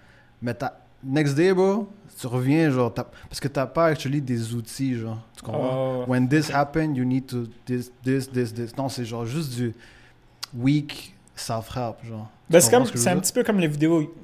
Mais. 0.42 0.54
Next 1.02 1.34
day, 1.34 1.54
bro, 1.54 1.88
tu 2.20 2.26
reviens, 2.26 2.70
genre, 2.70 2.92
parce 2.92 3.40
que 3.40 3.48
t'as 3.48 3.66
pas 3.66 3.86
actually 3.86 4.20
des 4.20 4.54
outils, 4.54 4.96
genre. 4.96 5.18
Tu 5.34 5.42
comprends? 5.42 6.02
Oh. 6.02 6.04
When 6.06 6.28
this 6.28 6.50
happened, 6.50 6.96
you 6.96 7.04
need 7.04 7.26
to 7.28 7.46
this, 7.64 7.90
this, 8.04 8.30
this, 8.30 8.52
this. 8.52 8.76
Non, 8.76 8.90
c'est 8.90 9.06
genre 9.06 9.24
juste 9.24 9.54
du 9.54 9.74
weak 10.54 11.14
self-help, 11.34 12.04
genre. 12.04 12.28
Ben, 12.50 12.60
c'est 12.60 12.70
ce 12.70 13.08
un 13.08 13.18
petit 13.18 13.32
peu 13.32 13.42
comme 13.42 13.60
les 13.60 13.68
vidéos 13.68 14.14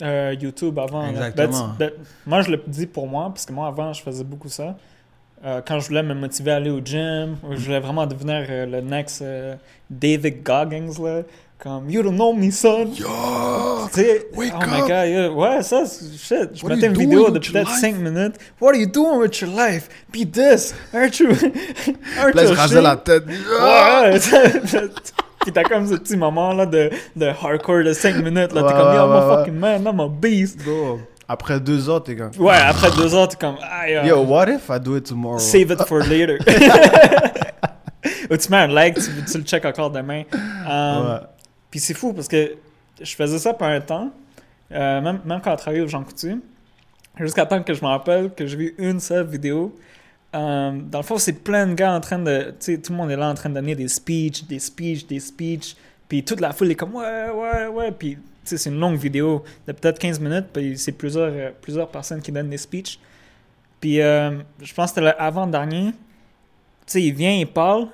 euh, 0.00 0.34
YouTube 0.40 0.78
avant. 0.78 1.02
là. 1.02 1.28
Exactement. 1.28 1.68
Ben, 1.78 1.90
ben, 1.90 2.04
moi, 2.24 2.40
je 2.40 2.52
le 2.52 2.62
dis 2.66 2.86
pour 2.86 3.06
moi, 3.06 3.28
parce 3.28 3.44
que 3.44 3.52
moi, 3.52 3.68
avant, 3.68 3.92
je 3.92 4.02
faisais 4.02 4.24
beaucoup 4.24 4.48
ça. 4.48 4.76
Euh, 5.44 5.60
quand 5.66 5.78
je 5.80 5.88
voulais 5.88 6.02
me 6.02 6.14
motiver 6.14 6.52
à 6.52 6.56
aller 6.56 6.70
au 6.70 6.80
gym, 6.82 7.36
je 7.50 7.66
voulais 7.66 7.80
vraiment 7.80 8.06
devenir 8.06 8.46
euh, 8.48 8.64
le 8.64 8.80
next 8.80 9.22
David 9.90 10.42
Goggins, 10.42 11.02
là. 11.02 11.22
Comme, 11.64 11.88
you 11.88 12.02
don't 12.02 12.14
know 12.16 12.34
me, 12.34 12.50
son. 12.50 12.92
Yo! 12.94 13.06
Tu 13.94 14.02
sais, 14.02 14.26
oh 14.36 14.38
my 14.38 14.50
up! 14.50 14.86
god, 14.86 15.08
yeah. 15.08 15.30
ouais, 15.30 15.62
ça, 15.62 15.84
shit. 15.86 16.50
Je 16.54 16.66
mettais 16.66 16.88
une 16.88 16.92
vidéo 16.92 17.30
de 17.30 17.38
peut-être 17.38 17.70
life? 17.70 17.80
5 17.80 17.96
minutes. 18.00 18.34
What 18.60 18.72
are 18.72 18.76
you 18.76 18.86
doing 18.86 19.18
with 19.18 19.40
your 19.40 19.48
life? 19.50 19.88
Be 20.12 20.26
this. 20.30 20.74
Aren't 20.92 21.18
you? 21.20 21.28
Aren't 22.20 22.34
Là, 22.34 22.42
rasait 22.54 22.76
ashamed? 22.76 22.82
la 22.82 22.96
tête. 22.96 23.24
Ouais, 23.26 24.12
ouais. 24.12 24.88
Puis 25.40 25.52
t'as 25.52 25.62
comme 25.64 25.86
ce 25.86 25.94
petit 25.94 26.16
moment 26.18 26.52
là 26.52 26.66
de, 26.66 26.90
de 27.16 27.26
hardcore 27.26 27.82
de 27.82 27.94
5 27.94 28.16
minutes. 28.16 28.52
Là, 28.52 28.62
t'es 28.62 28.62
Ouais, 28.62 28.72
comme, 28.72 28.94
yo, 28.94 29.00
ouais, 29.00 29.06
I'm 29.06 29.12
a 29.12 29.26
ouais, 29.30 29.36
fucking 29.36 29.58
man, 29.58 29.82
I'm 29.86 30.00
a 30.00 30.08
beast. 30.08 30.62
Bro, 30.64 31.00
après 31.26 31.60
deux 31.60 31.88
heures, 31.88 32.02
t'es 32.02 32.14
comme. 32.14 32.30
Ouais, 32.38 32.56
après 32.56 32.90
deux 32.94 33.14
heures, 33.14 33.28
t'es 33.28 33.36
comme, 33.36 33.56
ah, 33.62 33.88
yo, 33.88 34.02
Yo, 34.04 34.20
what 34.22 34.48
if 34.50 34.68
I 34.68 34.78
do 34.78 34.96
it 34.96 35.04
tomorrow? 35.06 35.38
save 35.38 35.70
it 35.70 35.82
for 35.86 36.00
later. 36.00 36.38
Ou 38.30 38.36
tu 38.36 38.50
mets 38.50 38.56
un 38.58 38.66
like, 38.68 38.96
tu, 38.96 39.10
tu 39.30 39.38
le 39.38 39.44
check 39.44 39.64
encore 39.64 39.90
demain. 39.90 40.24
Um, 40.66 41.06
Ouais. 41.06 41.20
Puis 41.74 41.80
c'est 41.80 41.94
fou 41.94 42.12
parce 42.12 42.28
que 42.28 42.54
je 43.00 43.16
faisais 43.16 43.40
ça 43.40 43.52
pendant 43.52 43.72
un 43.72 43.80
temps, 43.80 44.12
euh, 44.70 45.00
même, 45.00 45.20
même 45.24 45.40
quand 45.40 45.52
on 45.52 45.56
travaillait 45.56 45.82
au 45.82 45.88
Jean 45.88 46.04
Coutu, 46.04 46.40
jusqu'à 47.18 47.46
temps 47.46 47.60
que 47.64 47.74
je 47.74 47.82
me 47.82 47.88
rappelle 47.88 48.32
que 48.32 48.46
j'ai 48.46 48.56
vu 48.56 48.74
une 48.78 49.00
seule 49.00 49.26
vidéo. 49.26 49.74
Euh, 50.36 50.70
dans 50.70 51.00
le 51.00 51.04
fond, 51.04 51.18
c'est 51.18 51.32
plein 51.32 51.66
de 51.66 51.74
gars 51.74 51.92
en 51.92 51.98
train 51.98 52.20
de. 52.20 52.54
Tu 52.60 52.76
sais, 52.76 52.78
tout 52.78 52.92
le 52.92 52.98
monde 52.98 53.10
est 53.10 53.16
là 53.16 53.28
en 53.28 53.34
train 53.34 53.48
de 53.48 53.56
donner 53.56 53.74
des 53.74 53.88
speeches, 53.88 54.44
des 54.44 54.60
speeches, 54.60 55.04
des 55.08 55.18
speeches. 55.18 55.74
Puis 56.06 56.22
toute 56.22 56.38
la 56.40 56.52
foule 56.52 56.70
est 56.70 56.76
comme 56.76 56.94
ouais, 56.94 57.30
ouais, 57.30 57.66
ouais. 57.66 57.90
Puis 57.90 58.14
tu 58.14 58.20
sais, 58.44 58.56
c'est 58.56 58.70
une 58.70 58.78
longue 58.78 58.96
vidéo 58.96 59.42
de 59.66 59.72
peut-être 59.72 59.98
15 59.98 60.20
minutes. 60.20 60.46
Puis 60.52 60.78
c'est 60.78 60.92
plusieurs, 60.92 61.32
euh, 61.34 61.50
plusieurs 61.60 61.88
personnes 61.88 62.22
qui 62.22 62.30
donnent 62.30 62.50
des 62.50 62.58
speeches. 62.58 63.00
Puis 63.80 63.96
je 63.96 64.74
pense 64.76 64.92
que 64.92 65.00
c'était 65.00 65.12
l'avant-dernier. 65.18 65.86
Tu 65.86 65.92
sais, 66.86 67.02
il 67.02 67.14
vient, 67.14 67.32
il 67.32 67.48
parle. 67.48 67.88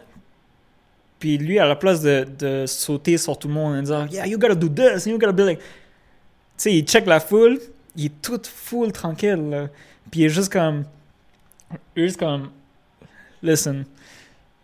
Puis 1.21 1.39
lui, 1.39 1.59
à 1.61 1.67
la 1.67 1.77
place 1.77 2.01
de, 2.03 2.27
de 2.39 2.65
sauter 2.67 3.17
sur 3.19 3.39
tout 3.39 3.47
le 3.47 3.55
monde 3.55 3.77
en 3.77 3.81
disant 3.81 4.07
Yeah, 4.11 4.27
you 4.27 4.39
gotta 4.39 4.55
do 4.57 4.69
this, 4.69 5.07
you 5.07 5.17
gotta 5.19 5.33
be 5.33 5.41
like. 5.41 5.59
Tu 5.59 5.65
sais, 6.57 6.75
il 6.75 6.85
check 6.85 7.07
la 7.07 7.21
foule, 7.21 7.59
il 7.97 8.07
est 8.07 8.23
tout 8.23 8.41
full 8.45 8.91
tranquille. 8.91 9.49
là. 9.51 9.69
Puis 10.11 10.21
il 10.21 10.25
est 10.25 10.29
juste 10.31 10.51
comme. 10.53 10.85
Juste 11.97 12.19
comme. 12.19 12.51
Listen, 13.43 13.85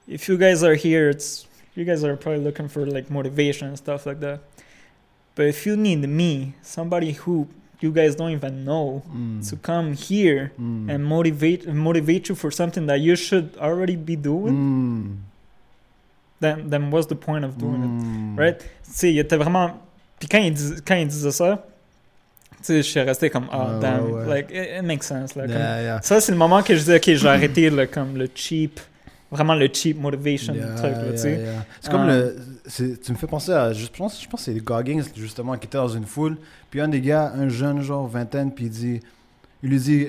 if 0.08 0.28
you 0.28 0.36
guys 0.36 0.62
are 0.64 0.74
here, 0.74 1.10
it's. 1.10 1.46
You 1.76 1.84
guys 1.84 2.02
are 2.04 2.16
probably 2.16 2.42
looking 2.42 2.68
for 2.68 2.86
like 2.86 3.10
motivation 3.10 3.68
and 3.68 3.76
stuff 3.76 4.06
like 4.06 4.20
that. 4.20 4.40
But 5.34 5.46
if 5.48 5.66
you 5.66 5.76
need 5.76 6.06
me, 6.08 6.54
somebody 6.62 7.12
who 7.12 7.46
you 7.82 7.92
guys 7.92 8.16
don't 8.16 8.30
even 8.30 8.64
know, 8.64 9.02
Mm. 9.14 9.46
to 9.50 9.56
come 9.56 9.92
here 9.92 10.52
Mm. 10.58 10.88
and 10.88 11.04
motivate 11.04 11.66
motivate 11.68 12.30
you 12.30 12.34
for 12.34 12.50
something 12.50 12.86
that 12.86 13.00
you 13.00 13.14
should 13.14 13.50
already 13.58 13.94
be 13.96 14.16
doing, 14.16 14.54
Mm. 14.54 15.16
Then 16.40 16.68
then 16.68 16.90
what's 16.92 17.06
the 17.08 17.14
point 17.14 17.42
of 17.44 17.56
doing 17.56 17.82
it, 17.82 18.02
Mm. 18.04 18.38
right? 18.38 18.58
Tu 18.58 18.64
sais, 18.82 19.12
il 19.12 19.18
était 19.18 19.36
vraiment. 19.36 19.70
Puis 20.18 20.28
quand 20.28 20.38
il, 20.38 20.52
dis- 20.52 20.80
quand 20.86 20.94
il 20.96 21.06
disait 21.08 21.30
ça, 21.30 21.64
tu 22.58 22.64
sais, 22.64 22.76
je 22.78 22.82
suis 22.88 23.00
resté 23.00 23.28
comme, 23.30 23.46
oh 23.52 23.56
Ouais, 23.56 23.80
damn, 23.80 24.04
ouais, 24.06 24.12
ouais. 24.12 24.26
like, 24.34 24.50
it, 24.50 24.78
it 24.78 24.82
makes 24.82 25.04
sense. 25.06 25.34
Là, 25.34 25.42
comme- 25.46 25.52
Yeah, 25.56 25.82
yeah. 25.82 26.00
Ça, 26.02 26.20
c'est 26.20 26.32
le 26.32 26.38
moment 26.38 26.62
que 26.62 26.74
je 26.74 26.80
disais, 26.80 26.96
ok, 26.96 27.04
j'ai 27.04 27.28
arrêté 27.28 27.70
le, 27.70 27.86
comme, 27.86 28.16
le 28.16 28.28
cheap, 28.34 28.80
vraiment 29.30 29.54
le 29.54 29.68
cheap 29.72 30.00
motivation 30.00 30.54
Yeah, 30.54 30.68
truc, 30.74 30.92
là, 30.92 30.98
tu 31.00 31.06
yeah, 31.08 31.16
sais. 31.16 31.32
yeah. 31.40 31.64
C'est 31.80 31.90
comme 31.90 32.08
Ah. 32.08 32.16
le. 32.16 32.36
Tu 33.04 33.12
me 33.12 33.16
fais 33.16 33.26
penser 33.26 33.52
à. 33.52 33.72
Je 33.72 33.86
pense, 33.88 34.20
je 34.22 34.28
pense 34.28 34.44
que 34.44 34.52
c'est 34.52 34.58
Goggins, 34.60 35.02
justement, 35.14 35.56
qui 35.56 35.66
était 35.66 35.78
dans 35.78 35.88
une 35.88 36.06
foule. 36.06 36.36
Puis 36.70 36.80
un 36.80 36.88
des 36.88 37.00
gars, 37.00 37.32
un 37.36 37.48
jeune, 37.48 37.80
genre 37.82 38.06
vingtaine, 38.08 38.50
puis 38.52 38.64
il 38.66 38.70
dit. 38.70 39.00
Il 39.62 39.70
lui 39.70 39.78
dit. 39.78 40.08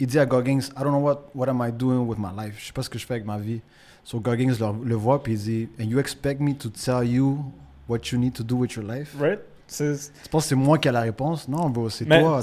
Il 0.00 0.06
dit 0.06 0.18
à 0.20 0.26
Goggins, 0.26 0.60
I 0.60 0.82
don't 0.82 0.92
know 0.92 1.00
what, 1.00 1.28
what 1.34 1.48
am 1.48 1.60
I 1.66 1.72
doing 1.72 2.06
with 2.06 2.18
my 2.18 2.28
life? 2.38 2.54
Je 2.60 2.66
sais 2.66 2.72
pas 2.72 2.82
ce 2.82 2.88
que 2.88 2.98
je 3.00 3.04
fais 3.06 3.14
avec 3.14 3.24
ma 3.26 3.36
vie. 3.36 3.60
So 4.04 4.20
Goggins 4.20 4.54
le, 4.58 4.84
le 4.88 4.94
voit, 4.94 5.22
puis 5.22 5.34
il 5.34 5.38
dit, 5.38 5.68
And 5.80 5.84
you 5.84 5.98
expect 5.98 6.40
me 6.40 6.54
to 6.54 6.68
tell 6.70 7.04
you 7.06 7.44
what 7.88 7.98
you 8.12 8.18
need 8.18 8.32
to 8.34 8.42
do 8.42 8.56
with 8.56 8.72
your 8.74 8.84
life? 8.84 9.14
Right? 9.18 9.40
Tu 9.70 9.84
penses 10.30 10.44
que 10.44 10.48
c'est 10.48 10.54
moi 10.54 10.78
qui 10.78 10.88
ai 10.88 10.92
la 10.92 11.02
réponse? 11.02 11.46
Non, 11.46 11.68
bro, 11.68 11.90
c'est 11.90 12.06
toi. 12.06 12.40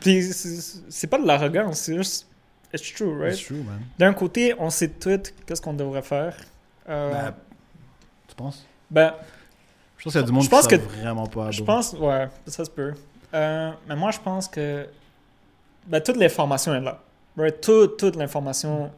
Puis 0.00 0.22
c'est 0.88 1.06
pas 1.08 1.18
de 1.18 1.26
l'arrogance, 1.26 1.78
c'est 1.80 1.96
juste. 1.96 2.28
It's 2.72 2.92
true, 2.94 3.18
right? 3.20 3.34
It's 3.34 3.44
true, 3.44 3.56
man. 3.64 3.80
D'un 3.98 4.12
côté, 4.14 4.54
on 4.58 4.70
sait 4.70 4.88
tout 4.88 5.20
qu'est-ce 5.44 5.60
qu'on 5.60 5.74
devrait 5.74 6.02
faire. 6.02 6.36
Euh, 6.88 7.10
Ben, 7.12 7.34
tu 8.28 8.34
penses? 8.36 8.64
ben, 8.90 9.12
Je 9.98 10.04
pense 10.04 10.12
qu'il 10.12 10.20
y 10.20 10.24
a 10.24 10.26
du 10.26 10.32
monde 10.32 10.42
Je 10.44 10.48
pense 10.48 10.66
qui 10.68 10.76
que- 10.78 10.82
vraiment 10.82 11.26
pas. 11.26 11.50
je 11.50 11.62
pense, 11.64 11.92
ouais, 11.94 12.28
ça 12.46 12.64
se 12.64 12.70
peut. 12.70 12.94
Euh, 13.34 13.72
mais 13.88 13.96
moi, 13.96 14.10
je 14.12 14.20
pense 14.20 14.46
que 14.48 14.86
ben, 15.86 16.00
toute 16.00 16.16
l'information 16.16 16.74
est 16.74 16.80
là. 16.80 17.00
Right? 17.36 17.60
Tout- 17.60 17.88
toute 17.88 18.16
l'information 18.16 18.90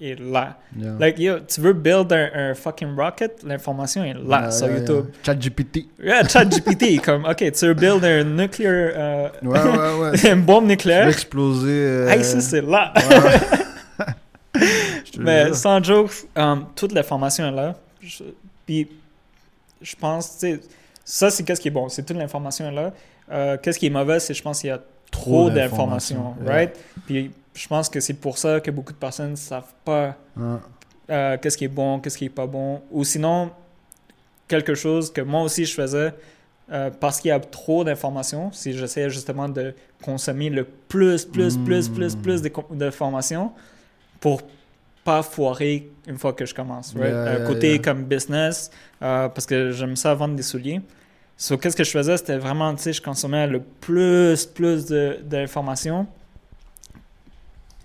est 0.00 0.18
là. 0.18 0.56
Yeah. 0.76 0.96
Like, 0.98 1.18
yo, 1.18 1.40
tu 1.40 1.60
veux 1.60 1.72
build 1.72 2.12
un, 2.12 2.30
un 2.34 2.54
fucking 2.54 2.96
rocket, 2.96 3.42
l'information 3.44 4.02
est 4.04 4.14
là 4.14 4.40
Yeah, 4.42 4.50
sur 4.50 4.66
yeah, 4.68 4.78
YouTube. 4.78 5.06
yeah. 5.12 5.22
ChatGPT. 5.24 5.76
Yeah, 6.02 6.28
ChatGPT, 6.28 7.00
comme, 7.04 7.24
ok, 7.24 7.52
tu 7.52 7.66
veux 7.66 7.74
build 7.74 8.04
un 8.04 8.24
nuclear, 8.24 8.92
euh, 8.94 9.28
Ouais, 9.42 9.58
ouais, 9.60 10.10
ouais. 10.10 10.30
une 10.32 10.42
bombe 10.42 10.62
Tu 10.62 10.66
veux 10.66 10.68
nucléaire, 10.72 11.08
exploser. 11.08 11.68
euh, 11.70 12.08
hey, 12.08 12.24
ça 12.24 12.40
c'est 12.40 12.62
là. 12.62 12.92
ouais. 12.96 14.06
Mais 15.18 15.52
sans 15.54 15.82
joke, 15.82 16.10
um, 16.36 16.66
toute 16.74 16.92
l'information 16.92 17.46
est 17.48 17.52
là. 17.56 17.74
Je- 18.00 18.24
Puis, 18.66 18.88
je 19.82 19.94
pense, 19.96 20.38
tu 20.38 20.54
sais, 20.54 20.60
ça 21.04 21.30
c'est 21.30 21.42
qu'est-ce 21.44 21.60
qui 21.60 21.68
est 21.68 21.72
bon, 21.72 21.88
c'est 21.88 22.02
toute 22.04 22.16
l'information 22.16 22.68
est 22.68 22.74
là. 22.74 22.92
Euh, 23.30 23.56
qu'est-ce 23.62 23.78
qui 23.78 23.86
est 23.86 23.90
mauvais, 23.90 24.18
c'est 24.20 24.34
je 24.34 24.42
pense 24.42 24.60
qu'il 24.60 24.68
y 24.68 24.72
a 24.72 24.80
trop 25.10 25.50
d'informations, 25.50 26.34
Yeah. 26.42 26.52
right? 26.52 26.76
Puis, 27.06 27.30
je 27.54 27.68
pense 27.68 27.88
que 27.88 28.00
c'est 28.00 28.14
pour 28.14 28.38
ça 28.38 28.60
que 28.60 28.70
beaucoup 28.70 28.92
de 28.92 28.98
personnes 28.98 29.32
ne 29.32 29.36
savent 29.36 29.72
pas 29.84 30.16
euh, 31.10 31.36
qu'est-ce 31.40 31.56
qui 31.56 31.64
est 31.64 31.68
bon, 31.68 31.98
qu'est-ce 32.00 32.16
qui 32.16 32.26
est 32.26 32.28
pas 32.28 32.46
bon. 32.46 32.80
Ou 32.92 33.02
sinon, 33.04 33.50
quelque 34.48 34.74
chose 34.74 35.12
que 35.12 35.20
moi 35.20 35.42
aussi 35.42 35.64
je 35.64 35.74
faisais 35.74 36.12
euh, 36.72 36.88
parce 37.00 37.20
qu'il 37.20 37.30
y 37.30 37.32
a 37.32 37.40
trop 37.40 37.82
d'informations, 37.82 38.52
si 38.52 38.72
j'essayais 38.72 39.10
justement 39.10 39.48
de 39.48 39.74
consommer 40.04 40.50
le 40.50 40.62
plus, 40.64 41.24
plus, 41.24 41.56
plus, 41.56 41.88
plus, 41.88 42.14
Mm. 42.16 42.22
plus 42.22 42.42
d'informations 42.70 43.50
pour 44.20 44.42
pas 45.02 45.22
foirer 45.22 45.88
une 46.06 46.16
fois 46.18 46.32
que 46.32 46.46
je 46.46 46.54
commence. 46.54 46.94
right? 46.94 47.10
Yeah, 47.10 47.16
Euh, 47.26 47.38
yeah, 47.38 47.46
côté 47.46 47.68
yeah. 47.70 47.78
comme 47.82 48.04
business, 48.04 48.70
euh, 49.02 49.28
parce 49.28 49.46
que 49.46 49.72
j'aime 49.72 49.96
ça 49.96 50.14
vendre 50.14 50.36
des 50.36 50.42
souliers. 50.44 50.80
So, 51.42 51.56
qu'est-ce 51.56 51.74
que 51.74 51.84
je 51.84 51.90
faisais? 51.90 52.18
C'était 52.18 52.36
vraiment, 52.36 52.74
tu 52.74 52.82
sais, 52.82 52.92
je 52.92 53.00
consommais 53.00 53.46
le 53.46 53.60
plus, 53.60 54.44
plus 54.44 54.84
d'informations, 55.22 56.06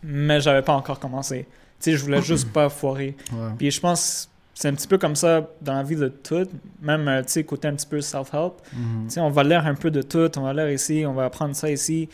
mais 0.03 0.41
j'avais 0.41 0.61
pas 0.61 0.73
encore 0.73 0.99
commencé. 0.99 1.47
Tu 1.79 1.91
sais, 1.91 1.97
je 1.97 2.03
voulais 2.03 2.21
juste 2.21 2.51
pas 2.51 2.67
foirer. 2.67 3.15
Ouais. 3.31 3.49
Puis 3.57 3.71
je 3.71 3.79
pense 3.79 4.29
c'est 4.53 4.67
un 4.69 4.73
petit 4.73 4.87
peu 4.87 4.97
comme 4.97 5.15
ça 5.15 5.49
dans 5.61 5.73
la 5.73 5.83
vie 5.83 5.95
de 5.97 6.07
tout, 6.09 6.47
même, 6.81 7.07
euh, 7.09 7.21
tu 7.23 7.29
sais, 7.31 7.43
côté 7.45 7.67
un 7.69 7.75
petit 7.75 7.87
peu 7.87 7.99
self-help. 8.01 8.53
Mhm. 8.73 9.05
Tu 9.07 9.13
sais, 9.13 9.19
on 9.21 9.29
va 9.29 9.43
lire 9.43 9.65
un 9.65 9.75
peu 9.75 9.89
de 9.91 10.01
tout, 10.01 10.29
on 10.37 10.41
va 10.41 10.53
lire 10.53 10.69
ici, 10.69 11.05
on 11.07 11.13
va 11.13 11.25
apprendre 11.25 11.55
ça 11.55 11.69
ici, 11.71 12.07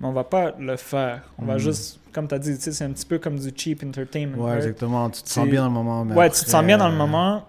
mais 0.00 0.06
on 0.06 0.12
va 0.12 0.24
pas 0.24 0.54
le 0.58 0.76
faire. 0.76 1.22
On 1.38 1.44
va 1.46 1.54
Mhm. 1.54 1.58
juste, 1.60 2.00
comme 2.12 2.26
tu 2.28 2.34
as 2.34 2.38
dit, 2.38 2.54
tu 2.56 2.62
sais, 2.62 2.72
c'est 2.72 2.84
un 2.84 2.90
petit 2.92 3.06
peu 3.06 3.18
comme 3.18 3.38
du 3.38 3.50
cheap 3.54 3.82
entertainment. 3.82 4.36
Ouais, 4.38 4.50
right? 4.52 4.56
exactement. 4.64 5.08
Tu 5.10 5.22
te 5.22 5.28
sens 5.28 5.46
bien 5.48 5.60
dans 5.62 5.68
le 5.68 5.72
moment. 5.74 6.04
mais 6.06 6.14
Ouais, 6.14 6.30
tu 6.30 6.42
te 6.44 6.50
sens 6.50 6.64
bien 6.64 6.76
dans 6.78 6.88
le 6.88 6.96
moment, 6.96 7.46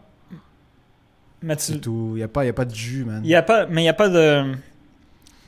mais 1.45 1.55
tu, 1.55 1.79
tout. 1.79 2.09
Il 2.13 2.17
n'y 2.17 2.23
a, 2.23 2.27
pas- 2.27 2.43
y 2.45 2.49
a 2.49 2.53
pas 2.53 2.65
de 2.65 2.73
jus, 2.75 3.05
man. 3.05 3.21
y 3.23 3.35
a 3.35 3.41
pas, 3.43 3.65
mais 3.67 3.81
il 3.81 3.85
n'y 3.85 3.89
a 3.89 3.93
pas 3.93 4.09
de, 4.09 4.53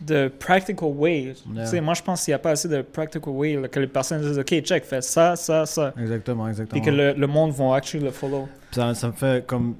de 0.01 0.27
practical 0.27 0.89
way. 0.89 1.33
Yeah. 1.53 1.63
Tu 1.65 1.69
sais, 1.71 1.81
moi, 1.81 1.93
je 1.95 2.03
pense 2.03 2.23
qu'il 2.23 2.31
n'y 2.31 2.36
a 2.36 2.39
pas 2.39 2.51
assez 2.51 2.67
de 2.67 2.81
practical 2.81 3.33
way 3.33 3.55
là, 3.55 3.67
que 3.67 3.79
les 3.79 3.88
personnes 3.88 4.21
disent, 4.21 4.38
OK, 4.39 4.60
check, 4.62 4.86
fais 4.86 5.01
ça, 5.01 5.36
ça, 5.36 5.65
ça. 5.65 5.93
Exactement, 5.99 6.47
exactement. 6.47 6.79
Puis 6.81 6.89
que 6.89 6.95
le, 6.95 7.13
le 7.13 7.27
monde 7.27 7.51
va 7.51 7.75
actually 7.75 8.03
le 8.05 8.12
follow. 8.12 8.47
Ça, 8.71 8.93
ça 8.93 9.07
me 9.07 9.13
fait 9.13 9.45
comme. 9.45 9.75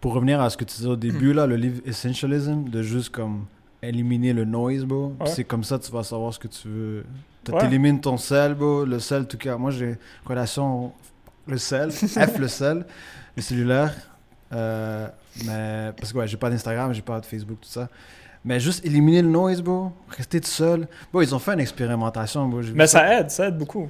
Pour 0.00 0.14
revenir 0.14 0.40
à 0.40 0.50
ce 0.50 0.56
que 0.56 0.64
tu 0.64 0.76
disais 0.76 0.88
au 0.88 0.96
début, 0.96 1.32
là, 1.32 1.46
le 1.46 1.54
livre 1.54 1.80
Essentialism, 1.86 2.64
de 2.68 2.82
juste 2.82 3.10
comme 3.10 3.46
éliminer 3.82 4.32
le 4.32 4.44
noise, 4.44 4.84
bro. 4.84 5.14
Ouais. 5.20 5.26
c'est 5.28 5.44
comme 5.44 5.62
ça 5.62 5.78
que 5.78 5.84
tu 5.84 5.92
vas 5.92 6.02
savoir 6.02 6.34
ce 6.34 6.40
que 6.40 6.48
tu 6.48 6.66
veux. 6.68 7.04
Tu 7.44 7.52
Ouais. 7.52 7.64
élimines 7.66 8.00
ton 8.00 8.16
sel, 8.16 8.54
bro. 8.54 8.84
Le 8.84 8.98
sel, 8.98 9.22
en 9.22 9.24
tout 9.24 9.38
cas. 9.38 9.56
Moi, 9.56 9.70
j'ai 9.70 9.96
relation. 10.24 10.92
Le 11.46 11.56
sel. 11.56 11.90
F 11.92 12.38
le 12.38 12.48
sel. 12.48 12.84
Le 13.36 13.42
cellulaire. 13.42 13.94
Euh, 14.52 15.06
mais. 15.44 15.92
Parce 15.96 16.12
que, 16.12 16.18
ouais, 16.18 16.28
j'ai 16.28 16.36
pas 16.36 16.50
d'Instagram, 16.50 16.92
j'ai 16.92 17.02
pas 17.02 17.20
de 17.20 17.26
Facebook, 17.26 17.58
tout 17.60 17.68
ça. 17.68 17.88
Mais 18.44 18.58
juste 18.58 18.84
éliminer 18.84 19.22
le 19.22 19.28
noise, 19.28 19.62
bro. 19.62 19.92
Rester 20.08 20.40
tout 20.40 20.48
seul. 20.48 20.88
Bro, 21.12 21.22
ils 21.22 21.34
ont 21.34 21.38
fait 21.38 21.52
une 21.54 21.60
expérimentation, 21.60 22.48
bro. 22.48 22.60
Mais 22.74 22.86
ça 22.86 23.20
aide, 23.20 23.30
ça 23.30 23.48
aide 23.48 23.56
beaucoup. 23.58 23.88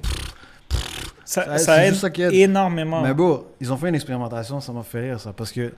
Ça, 1.25 1.45
Ça- 1.45 1.57
ça 1.57 1.85
aide 1.87 1.95
énormément. 2.33 3.01
Mais 3.01 3.13
bon, 3.13 3.45
ils 3.59 3.71
ont 3.71 3.77
fait 3.77 3.89
une 3.89 3.95
expérimentation, 3.95 4.59
ça 4.59 4.71
m'a 4.73 4.83
fait 4.83 5.01
rire 5.09 5.19
ça, 5.19 5.33
parce 5.33 5.51
que 5.51 5.73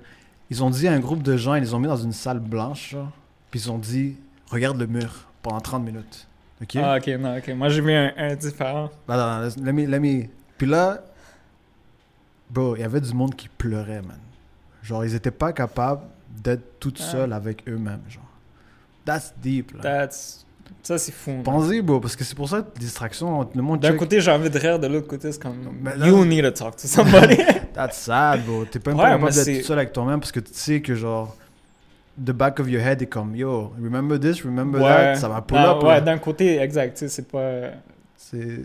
ils 0.49 0.63
ont 0.63 0.69
dit 0.69 0.87
à 0.87 0.91
un 0.93 0.99
groupe 0.99 1.23
de 1.23 1.37
gens, 1.37 1.55
ils 1.55 1.61
les 1.61 1.73
ont 1.73 1.79
mis 1.79 1.87
dans 1.87 1.95
une 1.97 2.11
salle 2.11 2.39
blanche, 2.39 2.89
genre, 2.91 3.11
puis 3.51 3.61
ils 3.61 3.71
ont 3.71 3.77
dit, 3.77 4.17
regarde 4.49 4.77
le 4.77 4.87
mur 4.87 5.27
pendant 5.41 5.59
30 5.61 5.83
minutes. 5.83 6.27
Ok? 6.61 6.75
Ah, 6.77 6.97
ok, 6.97 7.07
non, 7.19 7.37
ok. 7.37 7.49
Moi, 7.55 7.69
j'ai 7.69 7.81
vu 7.81 7.93
un, 7.93 8.11
un 8.17 8.35
différent. 8.35 8.89
Non, 9.07 9.15
non, 9.17 9.39
non, 9.41 9.49
let 9.63 9.71
me- 9.73 9.85
let 9.85 9.99
me- 9.99 10.25
Puis 10.57 10.67
là, 10.67 10.99
bro, 12.49 12.75
il 12.75 12.81
y 12.81 12.83
avait 12.83 13.01
du 13.01 13.13
monde 13.13 13.35
qui 13.35 13.47
pleurait, 13.47 14.01
man. 14.01 14.17
Genre, 14.85 15.03
ils 15.03 15.15
étaient 15.15 15.31
pas 15.31 15.51
capables 15.51 16.01
d'être 16.43 16.79
tout 16.79 16.93
Ah. 16.99 17.03
seuls 17.03 17.33
avec 17.33 17.67
eux-mêmes, 17.67 18.01
genre. 18.07 18.23
That's 19.03 19.33
deep, 19.41 19.71
là. 19.75 19.81
That's- 19.81 20.41
Ça, 20.81 20.97
c'est 20.97 21.11
fou. 21.11 21.41
Pensez, 21.43 21.81
bro, 21.81 21.99
parce 21.99 22.15
que 22.15 22.23
c'est 22.23 22.35
pour 22.35 22.47
ça 22.49 22.61
que 22.61 22.79
distraction, 22.79 23.47
le 23.55 23.61
monde 23.61 23.79
D'un 23.79 23.89
check. 23.89 23.97
côté, 23.97 24.19
j'ai 24.21 24.31
envie 24.31 24.49
de 24.49 24.57
rire, 24.59 24.77
de 24.79 24.87
l'autre 24.87 25.07
côté, 25.07 25.31
c'est 25.31 25.41
comme 25.41 25.55
là- 25.83 26.07
You 26.07 26.23
need 26.25 26.43
to 26.43 26.51
talk 26.51 26.75
to 26.75 26.87
somebody. 26.87 27.37
That's 27.73 27.97
sad, 27.97 28.43
bro. 28.45 28.65
T'es 28.65 28.79
pas 28.79 28.91
Ouais, 28.91 28.97
capable 28.97 29.31
d'être 29.31 29.59
tout 29.59 29.65
seul 29.65 29.77
avec 29.79 29.93
toi-même 29.93 30.19
parce 30.19 30.31
que 30.31 30.39
tu 30.39 30.51
sais 30.53 30.81
que, 30.81 30.93
genre, 30.95 31.35
the 32.23 32.31
back 32.31 32.59
of 32.59 32.69
your 32.69 32.81
head 32.81 33.01
est 33.01 33.05
comme, 33.07 33.35
yo, 33.35 33.73
remember 33.81 34.19
this, 34.19 34.41
remember 34.43 34.79
that, 34.81 35.15
ça 35.15 35.27
va 35.27 35.41
pull 35.41 35.57
Non, 35.57 35.77
up. 35.77 35.83
Ouais, 35.83 36.01
d'un 36.01 36.17
côté, 36.17 36.59
exact. 36.59 36.93
Tu 36.93 36.99
sais, 36.99 37.09
c'est 37.09 37.27
pas. 37.27 37.71
C'est 38.31 38.59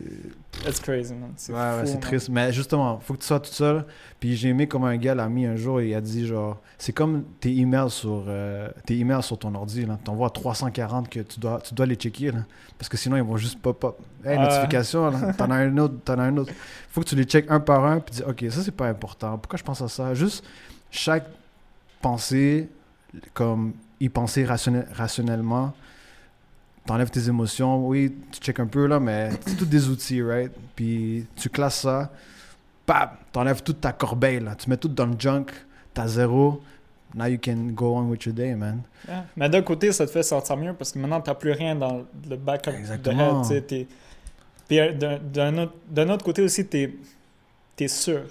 It's 0.67 0.81
crazy, 0.81 1.13
man. 1.13 1.33
C'est 1.37 1.53
ouais, 1.53 1.59
ouais, 1.59 1.85
c'est 1.87 2.01
triste. 2.01 2.31
Mais 2.31 2.51
justement, 2.51 2.99
faut 2.99 3.13
que 3.13 3.19
tu 3.21 3.27
sois 3.27 3.41
tout 3.41 3.53
seul. 3.53 3.85
Puis 4.19 4.35
j'ai 4.35 4.49
aimé 4.49 4.67
comme 4.67 4.85
un 4.85 4.97
gars 4.97 5.15
l'a 5.15 5.29
mis 5.29 5.45
un 5.45 5.57
jour 5.57 5.81
et 5.83 5.91
il 5.91 5.95
a 5.95 6.01
dit, 6.01 6.27
genre, 6.27 6.59
c'est 6.79 6.95
comme 6.95 7.25
tes 7.41 7.55
emails 7.55 7.91
sur, 7.91 8.25
euh, 8.29 8.71
tes 8.87 8.99
emails 8.99 9.23
sur 9.23 9.39
ton 9.39 9.55
ordi. 9.55 9.87
Tu 10.03 10.11
envoies 10.11 10.31
340 10.31 11.11
que 11.11 11.21
tu 11.21 11.39
dois, 11.39 11.61
tu 11.61 11.75
dois 11.75 11.85
les 11.85 11.97
checker. 11.97 12.33
Là, 12.33 12.39
parce 12.79 12.89
que 12.89 12.97
sinon, 12.97 13.17
ils 13.19 13.23
vont 13.23 13.37
juste 13.37 13.61
pop-up. 13.61 13.97
Hey, 14.25 14.39
Ah. 14.39 14.45
notification, 14.49 15.11
là, 15.11 15.33
t'en 15.37 15.51
as 15.51 15.57
un 15.57 15.77
autre, 15.77 15.95
t'en 16.07 16.19
as 16.19 16.23
un 16.25 16.37
autre. 16.39 16.53
faut 16.91 17.03
que 17.03 17.09
tu 17.09 17.15
les 17.17 17.25
checkes 17.25 17.51
un 17.51 17.61
par 17.61 17.85
un. 17.85 18.01
Puis 18.01 18.15
dis, 18.17 18.23
ok, 18.23 18.47
ça, 18.51 18.63
c'est 18.63 18.71
pas 18.75 18.89
important. 18.89 19.37
Pourquoi 19.37 19.59
je 19.59 19.63
pense 19.65 19.83
à 19.83 19.89
ça? 19.89 20.15
Juste 20.15 20.43
chaque 20.91 21.27
pensée, 22.01 22.69
comme 23.35 23.75
y 24.01 24.09
penser 24.09 24.45
rationnel- 24.45 24.87
rationnellement, 24.95 25.75
t'enlèves 26.91 27.11
tes 27.11 27.29
émotions. 27.29 27.87
Oui, 27.87 28.13
tu 28.33 28.41
check 28.41 28.59
un 28.59 28.67
peu 28.67 28.87
là, 28.87 28.99
mais 28.99 29.31
c'est 29.47 29.57
tous 29.57 29.65
des 29.65 29.89
outils, 29.89 30.21
right? 30.23 30.51
Puis 30.75 31.25
tu 31.37 31.49
classes 31.49 31.83
ça, 31.83 32.11
bam, 32.85 33.11
t'enlèves 33.31 33.63
toute 33.63 33.81
ta 33.81 33.93
corbeille 33.93 34.41
là. 34.41 34.57
Tu 34.57 34.69
mets 34.69 34.77
tout 34.77 34.89
dans 34.89 35.07
le 35.07 35.15
junk, 35.17 35.47
t'as 35.95 36.09
zéro. 36.09 36.61
Now 37.15 37.27
you 37.27 37.39
can 37.41 37.69
go 37.75 37.97
on 37.97 38.09
with 38.09 38.25
your 38.25 38.35
day, 38.35 38.55
man. 38.57 38.83
Yeah. 39.07 39.25
Mais 39.37 39.49
d'un 39.49 39.63
côté, 39.63 39.93
ça 39.93 40.05
te 40.05 40.11
fait 40.11 40.25
sentir 40.25 40.57
mieux 40.57 40.75
parce 40.75 40.91
que 40.91 40.99
maintenant, 40.99 41.21
t'as 41.21 41.35
plus 41.35 41.53
rien 41.53 41.77
dans 41.77 42.05
le 42.29 42.37
back 42.37 42.67
of 42.67 42.75
the 42.75 42.79
Exactement. 42.79 43.43
head. 43.43 43.45
sais, 43.47 43.61
t'es- 43.63 43.87
Puis 44.67 44.81
euh, 44.81 44.93
d'un- 44.93 46.09
autre, 46.09 46.25
côté 46.25 46.43
aussi, 46.43 46.67
t'es 46.67 46.93
es 47.79 47.89
sûr. 47.89 48.23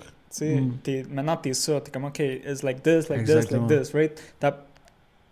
Mm. 0.41 0.72
t'es- 0.84 1.06
maintenant, 1.10 1.38
t'es 1.38 1.54
sûr. 1.54 1.82
T'es 1.82 1.91
comme, 1.91 2.06
OK, 2.06 2.19
it's 2.19 2.62
like 2.63 2.84
this, 2.84 3.08
like 3.10 3.22
Exactement. 3.22 3.67
this, 3.67 3.93
like 3.93 4.15
this, 4.15 4.19
right? 4.19 4.34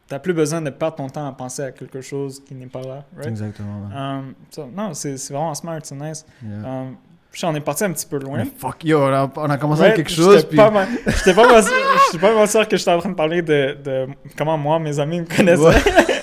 T'as 0.07 0.19
plus 0.19 0.33
besoin 0.33 0.61
de 0.61 0.69
perdre 0.69 0.95
ton 0.95 1.07
temps 1.09 1.27
à 1.27 1.31
penser 1.33 1.63
à 1.63 1.71
quelque 1.71 1.99
chose 2.01 2.41
qui 2.43 2.55
n'est 2.55 2.67
pas 2.67 2.81
là, 2.81 3.03
right? 3.15 3.27
Exactement. 3.27 3.89
Um, 3.93 4.33
so, 4.49 4.65
non, 4.65 4.93
c'est 4.93 5.15
vraiment 5.29 5.53
smart, 5.53 5.79
c'est 5.83 5.95
nice. 5.95 6.25
Yeah. 6.41 6.65
Um, 6.65 6.95
sais, 7.33 7.45
on 7.45 7.55
est 7.55 7.59
parti 7.59 7.83
un 7.83 7.91
petit 7.91 8.05
peu 8.05 8.17
loin. 8.17 8.39
Mais 8.39 8.45
fuck, 8.57 8.83
yo, 8.83 8.99
on 9.01 9.13
a, 9.13 9.29
on 9.35 9.49
a 9.49 9.57
commencé 9.57 9.81
Ouais, 9.81 9.87
avec 9.87 9.97
quelque 10.07 10.15
chose, 10.15 10.45
puis... 10.45 10.57
pas 10.57 10.71
mal- 10.71 10.87
j'étais 11.05 11.33
pas 11.33 11.47
mal 11.47 11.63
sûr- 11.63 11.73
j'étais 12.11 12.25
pas 12.25 12.33
mal 12.35 12.47
sûr 12.47 12.67
que 12.67 12.77
j'étais 12.77 12.91
en 12.91 12.99
train 12.99 13.09
de 13.09 13.15
parler 13.15 13.41
de, 13.41 13.77
de 13.83 14.07
comment 14.37 14.57
moi, 14.57 14.79
mes 14.79 14.99
amis 14.99 15.21
me 15.21 15.25
connaissaient. 15.25 15.61
Ouais. 15.61 15.73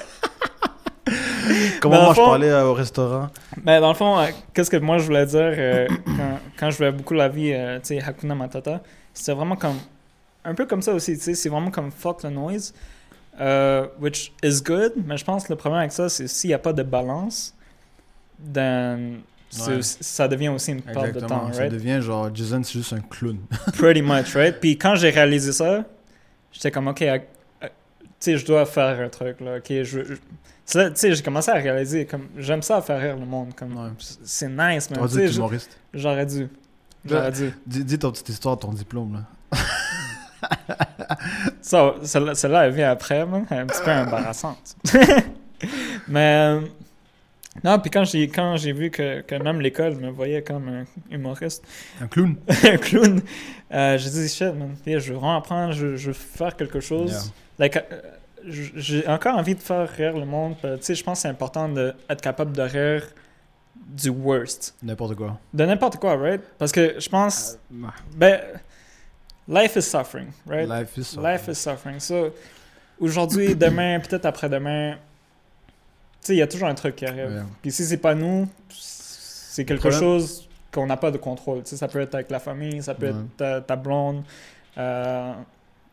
Comment 1.80 1.96
Dans 1.96 2.04
moi 2.04 2.14
je 2.14 2.20
parlais 2.20 2.50
euh, 2.50 2.64
au 2.64 2.72
restaurant 2.72 3.28
Mais 3.62 3.78
dans 3.78 3.88
le 3.88 3.94
fond, 3.94 4.18
euh, 4.18 4.26
qu'est-ce 4.54 4.70
que 4.70 4.78
moi 4.78 4.96
je 4.96 5.04
voulais 5.04 5.26
dire 5.26 5.38
euh, 5.42 5.86
quand, 6.06 6.38
quand 6.58 6.70
je 6.70 6.78
voulais 6.78 6.92
beaucoup 6.92 7.12
la 7.12 7.28
vie, 7.28 7.52
tu 7.82 7.88
sais, 7.98 8.02
Hakuna 8.02 8.34
Matata, 8.34 8.80
c'était 9.12 9.32
vraiment 9.34 9.56
comme. 9.56 9.76
Un 10.46 10.54
peu 10.54 10.64
comme 10.66 10.80
ça 10.82 10.92
aussi, 10.92 11.14
tu 11.16 11.22
sais, 11.22 11.34
c'est 11.34 11.48
vraiment 11.50 11.70
comme 11.70 11.90
fuck 11.90 12.22
the 12.22 12.26
noise, 12.26 12.72
euh, 13.40 13.86
which 14.00 14.32
is 14.42 14.60
good, 14.62 14.92
mais 15.04 15.16
je 15.16 15.24
pense 15.24 15.44
que 15.44 15.52
le 15.52 15.56
problème 15.56 15.80
avec 15.80 15.92
ça, 15.92 16.08
c'est 16.08 16.28
s'il 16.28 16.48
n'y 16.48 16.54
a 16.54 16.58
pas 16.58 16.72
de 16.72 16.82
balance, 16.82 17.54
then 18.52 19.20
Ouais. 19.68 19.78
ça 19.82 20.26
devient 20.26 20.48
aussi 20.48 20.72
une 20.72 20.82
perte 20.82 21.12
de 21.14 21.20
temps, 21.20 21.52
Ça 21.52 21.60
right? 21.60 21.72
devient 21.72 22.00
genre, 22.02 22.28
Jason, 22.34 22.60
c'est 22.64 22.72
juste 22.72 22.92
un 22.92 22.98
clown. 23.00 23.38
Pretty 23.78 24.02
much, 24.02 24.34
right? 24.34 24.58
Puis 24.60 24.76
quand 24.76 24.96
j'ai 24.96 25.10
réalisé 25.10 25.52
ça, 25.52 25.84
j'étais 26.50 26.72
comme, 26.72 26.88
ok, 26.88 26.98
tu 26.98 27.68
sais, 28.18 28.36
je 28.36 28.44
dois 28.44 28.66
faire 28.66 28.98
un 29.00 29.08
truc, 29.08 29.40
là, 29.40 29.58
ok, 29.58 29.66
je. 29.68 29.84
je- 29.84 30.14
tu 30.66 30.90
sais, 30.94 31.14
j'ai 31.14 31.22
commencé 31.22 31.50
à 31.52 31.54
réaliser, 31.54 32.04
comme, 32.06 32.28
j'aime 32.36 32.62
ça 32.62 32.80
faire 32.82 33.00
rire 33.00 33.16
le 33.16 33.26
monde, 33.26 33.54
comme, 33.54 33.76
Ouais. 33.76 33.90
c'est 33.98 34.48
nice, 34.48 34.88
va 34.90 35.06
Tu 35.06 35.14
sais. 35.14 35.28
J'aurais 35.28 36.26
dû. 36.26 36.48
J'aurais 37.04 37.30
dû. 37.30 37.52
Dis, 37.66 37.84
dis 37.84 37.98
ton 37.98 38.10
petite 38.10 38.30
histoire, 38.30 38.58
ton 38.58 38.72
diplôme, 38.72 39.12
là. 39.12 39.20
Ça, 41.60 41.94
celle-là, 42.02 42.66
elle 42.66 42.72
vient 42.72 42.90
après, 42.90 43.24
man. 43.26 43.46
Elle 43.50 43.56
est 43.56 43.60
un 43.60 43.66
petit 43.66 43.82
peu 43.82 43.90
embarrassante. 43.90 44.76
Mais. 46.08 46.60
euh, 46.60 46.60
non, 47.62 47.78
puis 47.78 47.90
quand 47.90 48.04
j'ai, 48.04 48.28
quand 48.28 48.56
j'ai 48.56 48.72
vu 48.72 48.90
que, 48.90 49.20
que 49.20 49.36
même 49.36 49.60
l'école 49.60 49.94
me 49.94 50.10
voyait 50.10 50.42
comme 50.42 50.68
un 50.68 50.84
humoriste, 51.10 51.64
Un 52.00 52.08
clown. 52.08 52.36
un 52.64 52.76
clown, 52.76 53.20
euh, 53.72 53.96
j'ai 53.96 54.10
dit 54.10 54.28
shit, 54.28 54.54
man. 54.54 54.74
Puis 54.82 54.98
je 54.98 55.12
veux 55.12 55.18
vraiment 55.18 55.36
apprendre, 55.36 55.72
je, 55.72 55.96
je 55.96 56.08
veux 56.08 56.12
faire 56.12 56.56
quelque 56.56 56.80
chose. 56.80 57.10
Yeah. 57.12 57.20
Like, 57.60 57.76
euh, 57.76 58.00
j'ai 58.46 59.06
encore 59.08 59.36
envie 59.38 59.54
de 59.54 59.60
faire 59.62 59.88
rire 59.88 60.18
le 60.18 60.26
monde. 60.26 60.56
Tu 60.60 60.68
sais, 60.80 60.94
je 60.94 61.04
pense 61.04 61.18
que 61.18 61.22
c'est 61.22 61.28
important 61.28 61.68
d'être 61.68 62.20
capable 62.20 62.52
de 62.52 62.62
rire 62.62 63.04
du 63.76 64.10
worst. 64.10 64.74
N'importe 64.82 65.14
quoi. 65.14 65.38
De 65.52 65.64
n'importe 65.64 65.96
quoi, 65.96 66.16
right? 66.16 66.42
Parce 66.58 66.72
que 66.72 66.96
je 66.98 67.08
pense. 67.08 67.56
Ben, 68.16 68.40
life 69.48 69.76
is 69.76 69.82
suffering, 69.82 70.28
right? 70.46 70.68
Life 70.68 70.96
is 70.96 71.04
so- 71.04 71.20
Life 71.22 71.48
is 71.48 71.54
suffering. 71.54 72.00
So, 72.00 72.32
aujourd'hui, 73.00 73.54
demain, 73.56 74.00
peut-être 74.00 74.26
après-demain, 74.26 74.94
tu 74.94 74.98
sais, 76.28 76.34
il 76.34 76.38
y 76.38 76.42
a 76.42 76.46
toujours 76.46 76.68
un 76.68 76.74
truc 76.74 76.96
qui 76.96 77.06
arrive. 77.06 77.30
Yeah. 77.30 77.46
Puis 77.62 77.70
si 77.72 77.84
c'est 77.84 77.96
pas 77.98 78.14
nous, 78.14 78.48
c'est 78.70 79.64
quelque 79.64 79.80
problème- 79.80 80.00
chose 80.00 80.48
qu'on 80.72 80.86
n'a 80.86 80.96
pas 80.96 81.10
de 81.10 81.18
contrôle. 81.18 81.62
Tu 81.62 81.70
sais, 81.70 81.76
ça 81.76 81.86
peut 81.88 82.00
être 82.00 82.14
avec 82.14 82.30
la 82.30 82.40
famille, 82.40 82.82
ça 82.82 82.94
peut 82.94 83.06
Ouais. 83.06 83.12
être 83.12 83.36
ta, 83.36 83.60
ta 83.60 83.76
blonde. 83.76 84.22
euh, 84.78 85.32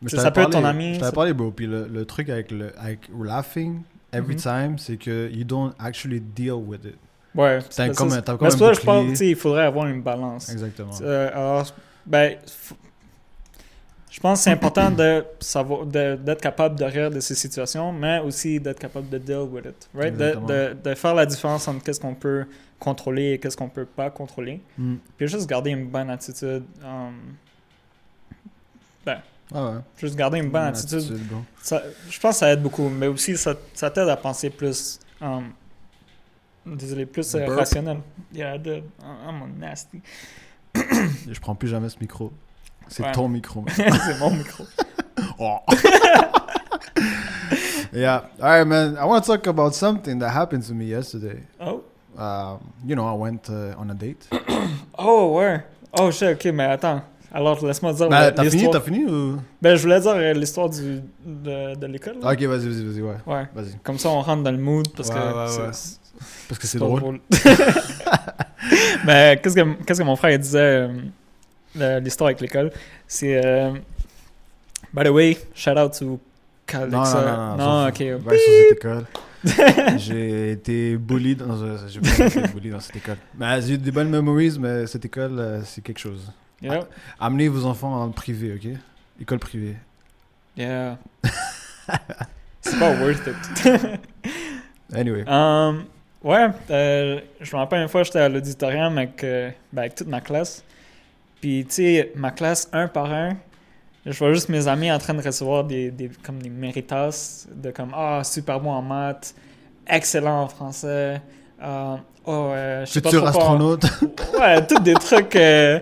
Ça 0.08 0.30
peut 0.32 0.40
être 0.40 0.50
ton 0.50 0.64
ami, 0.64 0.94
Je 0.94 1.00
t'avais 1.00 1.12
parlé, 1.12 1.32
bro. 1.32 1.52
Puis 1.52 1.66
le, 1.68 1.86
le 1.86 2.04
truc 2.04 2.28
avec, 2.28 2.50
le, 2.50 2.72
avec 2.80 3.00
laughing 3.16 3.82
every 4.12 4.34
Mhm. 4.34 4.40
time, 4.40 4.78
c'est 4.78 4.96
que 4.96 5.30
you 5.30 5.44
don't 5.44 5.72
actually 5.78 6.20
deal 6.20 6.54
with 6.54 6.84
it. 6.84 6.96
ouais. 7.36 7.60
T'as 7.60 7.70
c'est- 7.70 7.94
comme 7.94 8.08
t'as 8.10 8.22
comme 8.36 8.38
mais 8.40 8.46
un 8.54 8.56
ça 8.58 8.72
je 8.72 8.80
pense 8.80 8.96
bouclier. 8.96 9.10
tu 9.10 9.16
sais, 9.16 9.28
il 9.28 9.36
faudrait 9.36 9.64
avoir 9.64 9.86
une 9.86 10.02
balance. 10.02 10.50
Exactement. 10.50 10.90
Euh, 11.02 11.30
alors, 11.32 11.72
ben, 12.04 12.36
pense 14.22 14.38
que 14.38 14.44
c'est 14.44 14.50
important 14.50 14.90
de 14.90 15.24
savoir, 15.40 15.84
de- 15.84 16.16
d'être 16.16 16.40
capable 16.40 16.76
de 16.78 16.84
rire 16.84 17.10
de 17.10 17.20
ces 17.20 17.34
situations, 17.34 17.92
mais 17.92 18.20
aussi 18.20 18.58
d'être 18.60 18.78
capable 18.78 19.08
de 19.10 19.18
deal 19.18 19.40
with 19.50 19.66
it, 19.66 19.88
right? 19.94 20.16
De, 20.16 20.36
de, 20.46 20.76
de 20.82 20.94
faire 20.94 21.14
la 21.14 21.26
différence 21.26 21.68
entre 21.68 21.82
qu'est-ce 21.84 22.00
qu'on 22.00 22.14
peut 22.14 22.46
contrôler 22.78 23.32
et 23.32 23.38
qu'est-ce 23.38 23.56
qu'on 23.56 23.68
peut 23.68 23.84
pas 23.84 24.10
contrôler. 24.10 24.60
Mm. 24.78 24.94
Puis 25.16 25.28
juste 25.28 25.48
garder 25.48 25.70
une 25.70 25.86
bonne 25.88 26.08
attitude. 26.10 26.64
um, 26.84 27.12
Ah 29.54 29.66
ouais. 29.72 29.80
juste 29.98 30.16
garder 30.16 30.38
une 30.38 30.48
bonne 30.50 30.62
attitude. 30.64 30.98
attitude. 30.98 31.20
Ça- 31.62 31.82
je 32.08 32.18
pense 32.18 32.36
que 32.36 32.38
ça 32.38 32.50
aide 32.52 32.62
beaucoup, 32.62 32.88
mais 32.88 33.06
aussi 33.08 33.36
ça, 33.36 33.54
ça 33.74 33.90
t'aide 33.90 34.08
à 34.08 34.16
penser 34.16 34.48
plus. 34.48 34.98
um, 35.20 35.52
désolé, 36.64 37.04
plus 37.06 37.30
Burp. 37.34 37.50
rationnel. 37.58 37.98
Yeah, 38.32 38.56
I 38.56 38.58
did. 38.58 38.84
I'm 39.02 39.58
nasty. 39.58 40.00
Je 40.74 41.38
prends 41.40 41.54
plus 41.54 41.68
jamais 41.68 41.88
ce 41.90 41.98
micro. 42.00 42.32
C'est 42.88 43.02
Ouais. 43.04 43.12
ton 43.12 43.28
micro. 43.28 43.64
c'est 43.74 44.18
mon 44.18 44.30
micro. 44.30 44.64
oh. 45.38 45.58
yeah. 47.92 48.24
All 48.40 48.48
right, 48.58 48.66
man. 48.66 48.96
I 48.98 49.04
want 49.04 49.24
to 49.24 49.32
talk 49.32 49.46
about 49.46 49.74
something 49.74 50.18
that 50.20 50.30
happened 50.30 50.64
to 50.66 50.74
me 50.74 50.86
yesterday. 50.86 51.42
Oh. 51.60 51.82
Um, 52.16 52.58
you 52.84 52.94
know, 52.94 53.06
I 53.06 53.14
went 53.16 53.48
uh, 53.48 53.74
on 53.78 53.90
a 53.90 53.94
date. 53.94 54.28
Oh, 54.98 55.34
ouais. 55.38 55.62
Oh, 55.98 56.10
shit, 56.10 56.34
ok, 56.36 56.52
mais 56.52 56.64
attends. 56.64 57.00
Alors, 57.32 57.64
laisse-moi 57.64 57.92
dire 57.94 58.08
Ben, 58.10 58.30
t'as 58.30 58.44
fini, 58.48 58.70
t'as 58.70 58.80
fini 58.80 59.04
ou... 59.06 59.38
Ben, 59.60 59.74
je 59.74 59.82
voulais 59.82 60.00
dire 60.00 60.12
euh, 60.14 60.32
l'histoire 60.34 60.68
du, 60.68 61.00
de, 61.24 61.74
de 61.74 61.86
l'école. 61.86 62.18
là. 62.20 62.30
Ok, 62.32 62.42
vas-y, 62.42 62.68
vas-y, 62.68 62.84
vas-y, 62.84 63.00
ouais. 63.02 63.16
Ouais. 63.26 63.46
Vas-y. 63.54 63.74
Comme 63.82 63.98
ça, 63.98 64.10
on 64.10 64.20
rentre 64.20 64.42
dans 64.42 64.50
le 64.52 64.58
mood 64.58 64.86
parce 64.94 65.08
Ouais, 65.08 65.14
que 65.14 65.20
ouais, 65.20 65.48
c'est- 65.48 65.60
ouais. 65.60 65.98
Parce 66.48 66.58
que 66.60 66.66
c'est 66.66 66.78
drôle. 66.78 67.20
Mais 69.06 69.40
qu'est-ce 69.42 69.54
que, 69.56 69.82
qu'est-ce 69.84 70.00
que 70.00 70.04
mon 70.06 70.14
frère 70.16 70.38
disait, 70.38 70.58
euh, 70.60 70.92
l'histoire 71.74 72.28
avec 72.28 72.40
l'école, 72.40 72.70
c'est... 73.06 73.44
euh, 73.44 73.72
by 74.92 75.04
the 75.04 75.08
way, 75.08 75.38
shout 75.54 75.78
out 75.78 75.92
to 75.98 76.04
Non, 76.06 76.18
Calexa. 76.66 77.22
non, 77.22 77.56
non, 77.56 77.82
non. 77.82 77.88
ok. 77.88 78.02
Va 78.24 78.30
sur 78.30 78.38
cette 78.68 78.78
école. 78.78 79.04
j'ai 79.98 80.52
été 80.52 80.96
bully 80.96 81.34
dans, 81.34 81.60
euh, 81.62 81.76
j'ai 81.88 82.00
pas 82.00 82.26
été 82.26 82.40
bully 82.48 82.70
dans 82.70 82.80
cette 82.80 82.96
école. 82.96 83.16
Mais 83.36 83.60
j'ai 83.60 83.74
eu 83.74 83.78
des 83.78 83.90
bonnes 83.90 84.08
memories, 84.10 84.56
mais 84.60 84.86
cette 84.86 85.04
école, 85.04 85.38
euh, 85.38 85.60
c'est 85.64 85.82
quelque 85.82 85.98
chose. 85.98 86.30
Yeah. 86.62 86.86
Amenez 87.18 87.48
vos 87.48 87.64
enfants 87.66 88.02
en 88.02 88.10
privé, 88.10 88.54
ok? 88.54 88.78
École 89.20 89.40
privée. 89.40 89.74
Yeah. 90.56 90.96
c'est 92.60 92.78
pas 92.78 92.94
worth 93.00 93.26
it. 93.26 94.00
Anyway. 94.94 95.24
Um, 95.26 95.84
ouais, 96.22 96.48
euh, 96.70 97.20
je 97.40 97.56
me 97.56 97.60
rappelle 97.60 97.80
une 97.82 97.88
fois, 97.88 98.02
j'étais 98.02 98.18
à 98.18 98.28
l'auditorium 98.28 98.98
avec, 98.98 99.24
euh, 99.24 99.50
ben, 99.72 99.82
avec 99.82 99.94
toute 99.94 100.06
ma 100.08 100.20
classe. 100.20 100.62
Puis, 101.42 101.66
tu 101.68 101.74
sais, 101.74 102.12
ma 102.16 102.30
classe, 102.30 102.70
un 102.72 102.88
par 102.88 103.12
un, 103.12 103.36
je 104.06 104.16
vois 104.18 104.32
juste 104.32 104.48
mes 104.48 104.66
amis 104.68 104.90
en 104.90 104.98
train 104.98 105.12
de 105.12 105.20
recevoir 105.22 105.64
des, 105.64 105.90
des, 105.90 106.10
comme 106.24 106.40
des 106.40 106.48
méritas 106.48 107.46
de 107.54 107.70
comme 107.70 107.92
Ah, 107.94 108.22
super 108.24 108.58
bon 108.60 108.70
en 108.70 108.80
maths, 108.80 109.34
excellent 109.86 110.42
en 110.44 110.48
français, 110.48 111.20
euh, 111.62 111.96
oh, 112.24 112.30
euh, 112.54 112.86
je 112.86 112.90
sais 112.92 113.00
pas 113.02 113.10
Futur 113.10 113.26
astronaute. 113.26 113.84
Ouais, 114.40 114.66
tous 114.66 114.78
des 114.80 114.94
trucs. 114.94 115.36
Euh, 115.36 115.78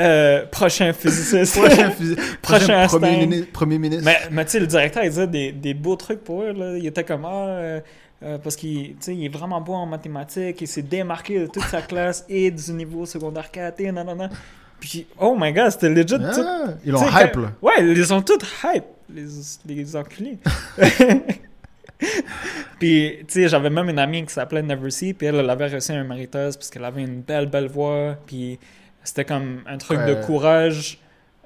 euh, 0.00 0.46
prochain 0.46 0.92
physiciste. 0.92 1.58
prochain, 1.60 1.90
physi- 1.90 2.16
Prochain 2.42 2.66
prochain 2.66 2.86
premier, 2.86 3.16
mini- 3.26 3.42
premier 3.42 3.78
ministre. 3.78 4.04
Mais, 4.04 4.18
mais 4.30 4.44
tu 4.44 4.52
sais, 4.52 4.60
le 4.60 4.66
directeur, 4.66 5.04
il 5.04 5.10
disait 5.10 5.26
des, 5.26 5.52
des 5.52 5.74
beaux 5.74 5.96
trucs 5.96 6.24
pour 6.24 6.42
eux. 6.42 6.52
Là. 6.52 6.76
Il 6.78 6.86
était 6.86 7.04
comme, 7.04 7.24
ah, 7.24 7.46
euh, 7.46 7.80
euh, 8.22 8.38
parce 8.38 8.56
qu'il 8.56 8.96
il 9.06 9.24
est 9.24 9.28
vraiment 9.28 9.60
bon 9.60 9.74
en 9.74 9.86
mathématiques, 9.86 10.60
il 10.60 10.66
s'est 10.68 10.82
démarqué 10.82 11.40
de 11.40 11.46
toute 11.46 11.64
sa 11.64 11.82
classe 11.82 12.24
et 12.28 12.50
du 12.50 12.72
niveau 12.72 13.04
secondaire 13.06 13.50
4 13.50 13.80
et 13.80 13.92
nanana. 13.92 14.28
Puis, 14.82 15.06
oh 15.16 15.36
my 15.38 15.52
god, 15.52 15.70
c'était 15.70 15.90
legit. 15.90 16.06
tout- 16.18 16.20
Ah, 16.44 16.64
ils 16.84 16.90
l'ont 16.90 17.06
hype, 17.08 17.36
là. 17.36 17.52
Ouais, 17.62 17.74
ils 17.80 18.12
ont 18.12 18.20
tous 18.20 18.40
hype, 18.64 18.82
les, 19.14 19.24
les 19.64 19.94
enculés. 19.96 20.38
puis, 22.80 23.18
tu 23.20 23.24
sais, 23.28 23.48
j'avais 23.48 23.70
même 23.70 23.88
une 23.88 23.98
amie 24.00 24.24
qui 24.26 24.32
s'appelait 24.34 24.62
Neversea, 24.62 25.14
puis 25.16 25.26
elle, 25.28 25.36
elle 25.36 25.48
avait 25.50 25.68
reçu 25.68 25.92
un 25.92 26.02
méritage 26.04 26.54
parce 26.54 26.68
qu'elle 26.68 26.84
avait 26.84 27.02
une 27.02 27.20
belle, 27.20 27.46
belle 27.46 27.68
voix, 27.68 28.16
puis 28.26 28.58
c'était 29.04 29.24
comme 29.24 29.60
un 29.66 29.78
truc 29.78 30.00
de 30.00 30.14
courage, 30.14 30.98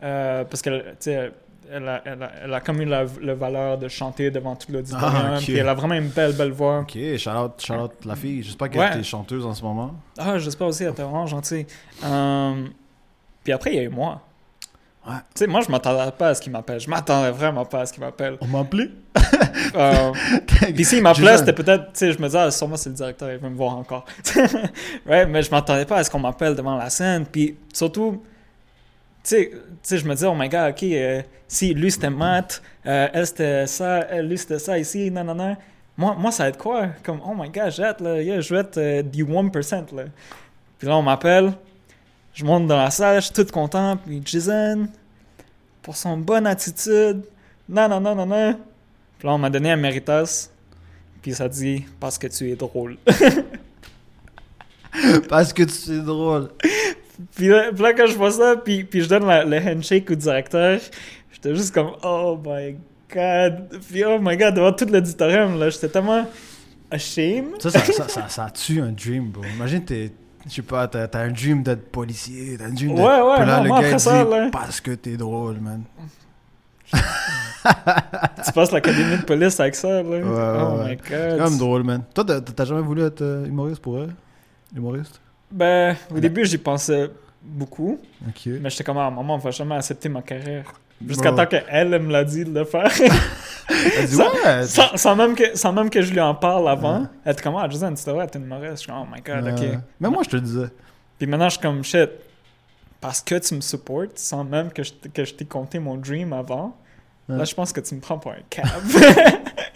euh, 0.02 0.44
parce 0.44 0.62
qu'elle, 0.62 0.82
tu 0.92 1.10
sais, 1.10 1.30
elle 1.70 1.86
a, 1.88 2.00
elle, 2.06 2.22
a, 2.22 2.30
elle 2.44 2.54
a 2.54 2.60
comme 2.60 2.80
eu 2.80 2.84
la, 2.86 3.04
la 3.20 3.34
valeur 3.34 3.76
de 3.76 3.88
chanter 3.88 4.30
devant 4.30 4.56
tout 4.56 4.72
l'auditorium, 4.72 5.32
Ah, 5.34 5.38
puis 5.38 5.56
elle 5.58 5.68
a 5.68 5.74
vraiment 5.74 5.94
une 5.96 6.08
belle, 6.08 6.32
belle 6.32 6.52
voix. 6.52 6.80
Ok, 6.80 6.96
shout 7.18 7.28
out, 7.30 7.52
shout 7.62 7.74
out 7.74 7.92
la 8.06 8.14
fille. 8.16 8.42
J'espère 8.42 8.70
qu'elle 8.70 8.80
Ouais. 8.80 8.98
est 9.00 9.02
chanteuse 9.02 9.44
en 9.44 9.52
ce 9.52 9.62
moment. 9.62 9.94
Ah, 10.16 10.38
j'espère 10.38 10.68
aussi, 10.68 10.84
elle 10.84 10.92
était 10.92 11.02
vraiment 11.02 11.26
gentille. 11.26 11.66
Euh, 12.04 12.64
puis 13.46 13.52
après, 13.52 13.70
il 13.70 13.76
y 13.76 13.78
a 13.78 13.82
eu 13.84 13.88
moi. 13.88 14.20
Ouais. 15.06 15.14
Tu 15.32 15.44
sais, 15.44 15.46
moi, 15.46 15.60
je 15.60 15.70
m'attendais 15.70 16.10
pas 16.10 16.30
à 16.30 16.34
ce 16.34 16.40
qu'il 16.40 16.50
m'appelle. 16.50 16.80
Je 16.80 16.90
m'attendais 16.90 17.30
vraiment 17.30 17.64
pas 17.64 17.82
à 17.82 17.86
ce 17.86 17.92
qu'il 17.92 18.02
m'appelle. 18.02 18.36
On 18.40 18.46
m'a 18.48 18.58
appelé? 18.60 18.90
Euh, 19.74 20.12
Puis 20.74 20.84
s'il 20.84 21.02
m'appelait, 21.02 21.38
c'était 21.38 21.52
peut-être, 21.52 21.92
tu 21.92 21.98
sais, 21.98 22.12
je 22.12 22.18
me 22.18 22.26
disais, 22.26 22.38
ah, 22.38 22.50
sûrement 22.50 22.76
c'est 22.76 22.88
le 22.88 22.94
directeur, 22.94 23.30
il 23.30 23.38
veut 23.38 23.48
me 23.48 23.56
voir 23.56 23.76
encore. 23.76 24.04
right? 25.06 25.28
Mais 25.28 25.42
je 25.42 25.50
m'attendais 25.50 25.84
pas 25.84 25.96
à 25.96 26.04
ce 26.04 26.10
qu'on 26.10 26.18
m'appelle 26.18 26.54
devant 26.54 26.76
la 26.76 26.88
scène. 26.88 27.26
Puis 27.26 27.56
surtout, 27.72 28.22
tu 29.22 29.50
sais, 29.82 29.98
je 29.98 30.04
me 30.06 30.14
disais, 30.14 30.26
oh 30.26 30.34
my 30.34 30.48
god, 30.48 30.70
ok, 30.70 30.82
euh, 30.84 31.22
si 31.46 31.74
lui 31.74 31.90
c'était 31.90 32.10
maths, 32.10 32.62
euh, 32.86 33.08
elle 33.12 33.26
c'était 33.26 33.66
ça, 33.66 34.06
elle, 34.10 34.28
lui 34.28 34.38
c'était 34.38 34.58
ça 34.58 34.78
ici, 34.78 35.10
non, 35.10 35.24
non, 35.24 35.34
non. 35.34 35.56
Moi, 35.96 36.14
moi, 36.18 36.30
ça 36.30 36.44
va 36.44 36.48
être 36.50 36.58
quoi? 36.58 36.88
Comme, 37.02 37.20
oh 37.26 37.34
my 37.36 37.50
god, 37.50 37.70
j'ai 37.70 37.84
hâte, 37.84 38.00
là, 38.00 38.22
yeah, 38.22 38.40
je 38.40 38.54
vais 38.54 38.60
être 38.60 38.78
euh, 38.78 39.02
du 39.02 39.24
1%, 39.24 39.94
là. 39.94 40.04
Puis 40.78 40.88
là, 40.88 40.96
on 40.96 41.02
m'appelle, 41.02 41.52
Je 42.36 42.44
monte 42.44 42.66
dans 42.66 42.76
la 42.76 42.90
salle, 42.90 43.22
je 43.22 43.26
suis 43.26 43.34
tout 43.34 43.46
content, 43.50 43.96
puis 43.96 44.20
Jason, 44.22 44.88
pour 45.80 45.96
son 45.96 46.18
bonne 46.18 46.46
attitude, 46.46 47.22
non, 47.66 47.88
non, 47.88 47.98
non, 47.98 48.14
non, 48.14 48.26
non. 48.26 48.52
Puis 49.18 49.26
là, 49.26 49.32
on 49.34 49.38
m'a 49.38 49.48
donné 49.48 49.70
un 49.70 49.76
méritas, 49.76 50.50
puis 51.22 51.32
ça 51.32 51.48
dit 51.48 51.86
«parce 51.98 52.18
que 52.18 52.26
tu 52.26 52.50
es 52.50 52.56
drôle». 52.56 52.98
Parce 55.30 55.54
que 55.54 55.62
tu 55.62 55.92
es 55.92 56.00
drôle. 56.02 56.50
Puis 57.34 57.48
là, 57.48 57.72
puis 57.72 57.82
là, 57.82 57.94
quand 57.94 58.06
je 58.06 58.14
vois 58.16 58.30
ça, 58.30 58.54
puis, 58.62 58.84
puis 58.84 59.00
je 59.00 59.08
donne 59.08 59.24
la- 59.26 59.44
le 59.46 59.56
handshake 59.56 60.10
au 60.10 60.14
directeur, 60.14 60.78
j'étais 61.32 61.54
juste 61.54 61.72
comme 61.72 61.92
«oh 62.04 62.38
my 62.44 62.76
god». 63.14 63.80
Puis 63.88 64.04
«oh 64.06 64.18
my 64.20 64.36
god», 64.36 64.54
devant 64.56 64.74
tout 64.74 64.84
l'auditorium, 64.84 65.58
là, 65.58 65.70
j'étais 65.70 65.88
tellement 65.88 66.26
ashamed. 66.90 67.62
Ça, 67.62 67.70
ça, 67.70 67.80
ça, 67.80 68.08
ça, 68.08 68.28
ça 68.28 68.50
tue 68.50 68.82
un 68.82 68.92
dream, 68.92 69.30
bro. 69.30 69.42
Imagine, 69.56 69.82
t'es. 69.86 70.12
Je 70.48 70.52
sais 70.54 70.62
pas, 70.62 70.86
t'as 70.86 71.08
un 71.20 71.30
dream 71.30 71.62
d'être 71.62 71.90
policier, 71.90 72.56
t'as 72.56 72.66
un 72.66 72.70
dream 72.72 72.94
d'être. 72.94 73.04
Ouais, 73.04 73.20
ouais, 73.30 73.36
Puis 73.38 73.46
là, 73.46 73.56
non, 73.58 73.62
le 73.64 73.68
moi, 73.68 73.80
gars 73.80 73.86
après 73.86 73.96
dit, 73.96 74.02
ça, 74.02 74.24
là- 74.24 74.48
Parce 74.52 74.80
que 74.80 74.92
t'es 74.92 75.16
drôle, 75.16 75.56
man. 75.60 75.82
Tu 78.44 78.52
passes 78.52 78.70
l'académie 78.70 79.16
de 79.18 79.22
police 79.22 79.58
avec 79.58 79.74
ça, 79.74 79.88
là. 79.88 80.02
Ouais, 80.02 80.22
oh 80.24 80.78
ouais. 80.82 80.90
my 80.94 80.98
C'est 81.04 81.10
god. 81.10 81.38
quand 81.38 81.50
même 81.50 81.58
drôle, 81.58 81.82
man. 81.82 82.02
Toi, 82.14 82.24
t'as- 82.24 82.40
t'as 82.40 82.64
jamais 82.64 82.80
voulu 82.82 83.02
être 83.02 83.22
euh, 83.22 83.46
humoriste 83.46 83.80
pour 83.80 83.94
vrai? 83.94 84.06
Humoriste? 84.74 85.20
Ben, 85.50 85.96
au 86.14 86.18
début, 86.20 86.44
j'y 86.44 86.58
pensais 86.58 87.10
beaucoup, 87.42 87.98
Ok. 88.28 88.46
mais 88.60 88.70
j'étais 88.70 88.84
comme, 88.84 88.98
ah, 88.98 89.10
maman, 89.10 89.34
on 89.34 89.38
va 89.38 89.50
jamais 89.50 89.74
accepter 89.76 90.08
ma 90.08 90.22
carrière. 90.22 90.72
Jusqu'à 91.06 91.32
temps 91.32 91.46
qu'elle 91.46 91.64
elle 91.68 91.98
me 92.00 92.12
l'a 92.12 92.24
dit 92.24 92.44
de 92.44 92.52
le 92.58 92.64
faire. 92.64 92.90
Elle 93.68 94.06
dit, 94.06 94.14
Ça- 94.14 94.32
ouais. 94.60 94.62
sans, 94.64 94.96
sans 94.96 95.16
même 95.16 95.34
que, 95.34 95.56
sans 95.58 95.72
même 95.72 95.90
que 95.90 96.00
je 96.00 96.12
lui 96.12 96.20
en 96.20 96.34
parle 96.36 96.68
avant. 96.68 97.06
Elle 97.24 97.32
était 97.32 97.42
comme, 97.42 97.56
ah, 97.56 97.66
Jason, 97.68 97.92
tu 97.94 98.04
devrais 98.06 98.24
être 98.26 98.36
une 98.36 98.44
humoriste. 98.44 98.72
Je 98.74 98.76
suis 98.76 98.86
comme, 98.86 99.02
oh 99.02 99.06
my 99.12 99.20
god, 99.20 99.52
ok. 99.58 99.78
Mais 99.98 100.08
moi, 100.08 100.22
je 100.24 100.30
te 100.30 100.36
le 100.36 100.42
disais. 100.42 100.68
Puis 101.18 101.26
maintenant, 101.26 101.46
je 101.48 101.54
suis 101.54 101.60
comme, 101.60 101.82
shit, 101.82 102.08
parce 103.00 103.20
que 103.22 103.34
tu 103.36 103.54
me 103.56 103.60
supportes, 103.60 104.16
sans 104.18 104.44
même 104.44 104.70
que 104.70 104.84
je, 104.84 104.92
que 105.12 105.24
je 105.24 105.34
t'ai 105.34 105.44
conté 105.46 105.78
mon 105.80 105.96
dream 105.96 106.32
avant, 106.32 106.76
Ouais. 107.28 107.38
là, 107.38 107.44
je 107.44 107.54
pense 107.56 107.72
que 107.72 107.80
tu 107.80 107.92
me 107.96 108.00
prends 108.00 108.18
pour 108.18 108.30
un 108.30 108.36
cab. 108.48 108.66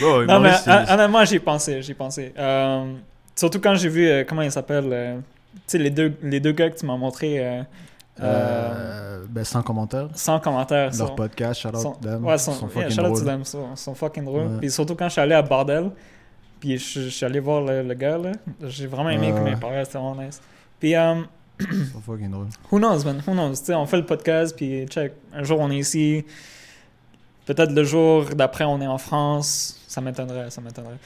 Non, 0.00 0.40
mais 0.40 0.52
honnêtement, 0.90 1.24
j'y 1.24 1.36
ai 1.36 1.40
pensé, 1.40 1.82
j'y 1.82 1.90
ai 1.92 1.94
pensé. 1.94 2.32
Euh, 2.38 2.92
surtout 3.34 3.60
quand 3.60 3.74
j'ai 3.74 3.88
vu, 3.88 4.06
euh, 4.08 4.24
comment 4.28 4.42
il 4.42 4.50
s'appelle, 4.52 4.88
euh, 4.92 5.16
tu 5.16 5.60
sais, 5.66 5.78
les 5.78 5.90
deux, 5.90 6.12
les 6.22 6.40
deux 6.40 6.52
gars 6.52 6.70
que 6.70 6.78
tu 6.78 6.86
m'as 6.86 6.96
montré 6.96 7.62
euh, 8.20 8.24
euh, 9.22 9.24
ben, 9.28 9.44
sans 9.44 9.62
commentaire. 9.62 10.08
sans 10.14 10.38
commentaire. 10.38 10.90
Leur 10.96 11.08
sont- 11.08 11.14
podcast, 11.14 11.60
shout 11.60 11.68
out 11.68 12.00
them. 12.00 12.24
Ouais, 12.24 12.34
Ils 12.34 12.38
sont, 12.38 12.52
yeah, 12.52 12.68
fucking 12.68 12.90
shout 12.90 13.02
out 13.10 13.18
to 13.18 13.24
them, 13.24 13.44
sont, 13.44 13.76
sont 13.76 13.94
fucking 13.94 14.24
drôles. 14.24 14.46
Ouais. 14.46 14.58
Puis 14.60 14.70
surtout 14.70 14.94
quand 14.94 15.06
je 15.06 15.12
suis 15.12 15.20
allé 15.20 15.34
à 15.34 15.42
Bordel, 15.42 15.90
puis 16.60 16.78
je, 16.78 17.00
je 17.02 17.08
suis 17.08 17.24
allé 17.24 17.40
voir 17.40 17.62
le, 17.62 17.82
le 17.82 17.94
gars, 17.94 18.18
là, 18.18 18.32
j'ai 18.62 18.86
vraiment 18.86 19.10
aimé 19.10 19.28
Ouais, 19.28 19.38
comment 19.38 19.48
il 19.50 19.56
parlait, 19.58 19.84
c'était 19.84 19.98
vraiment 19.98 20.22
nice. 20.22 20.40
Puis, 20.78 20.94
um, 20.94 21.26
sont 21.60 22.00
fucking 22.04 22.30
drôles. 22.30 22.48
who 22.70 22.78
knows, 22.78 23.04
man, 23.04 23.22
who 23.26 23.32
knows? 23.32 23.50
Tu 23.58 23.64
sais, 23.66 23.74
on 23.74 23.86
fait 23.86 23.96
le 23.98 24.06
podcast, 24.06 24.54
puis 24.54 24.86
check, 24.86 25.12
un 25.32 25.42
jour 25.42 25.58
on 25.60 25.70
est 25.70 25.78
ici, 25.78 26.24
peut-être 27.46 27.72
le 27.72 27.84
jour 27.84 28.26
d'après 28.34 28.64
on 28.64 28.80
est 28.80 28.86
en 28.86 28.98
France, 28.98 29.80
ça 29.88 30.00
m'étonnerait, 30.00 30.50
ça 30.50 30.60
m'étonnerait. 30.60 30.98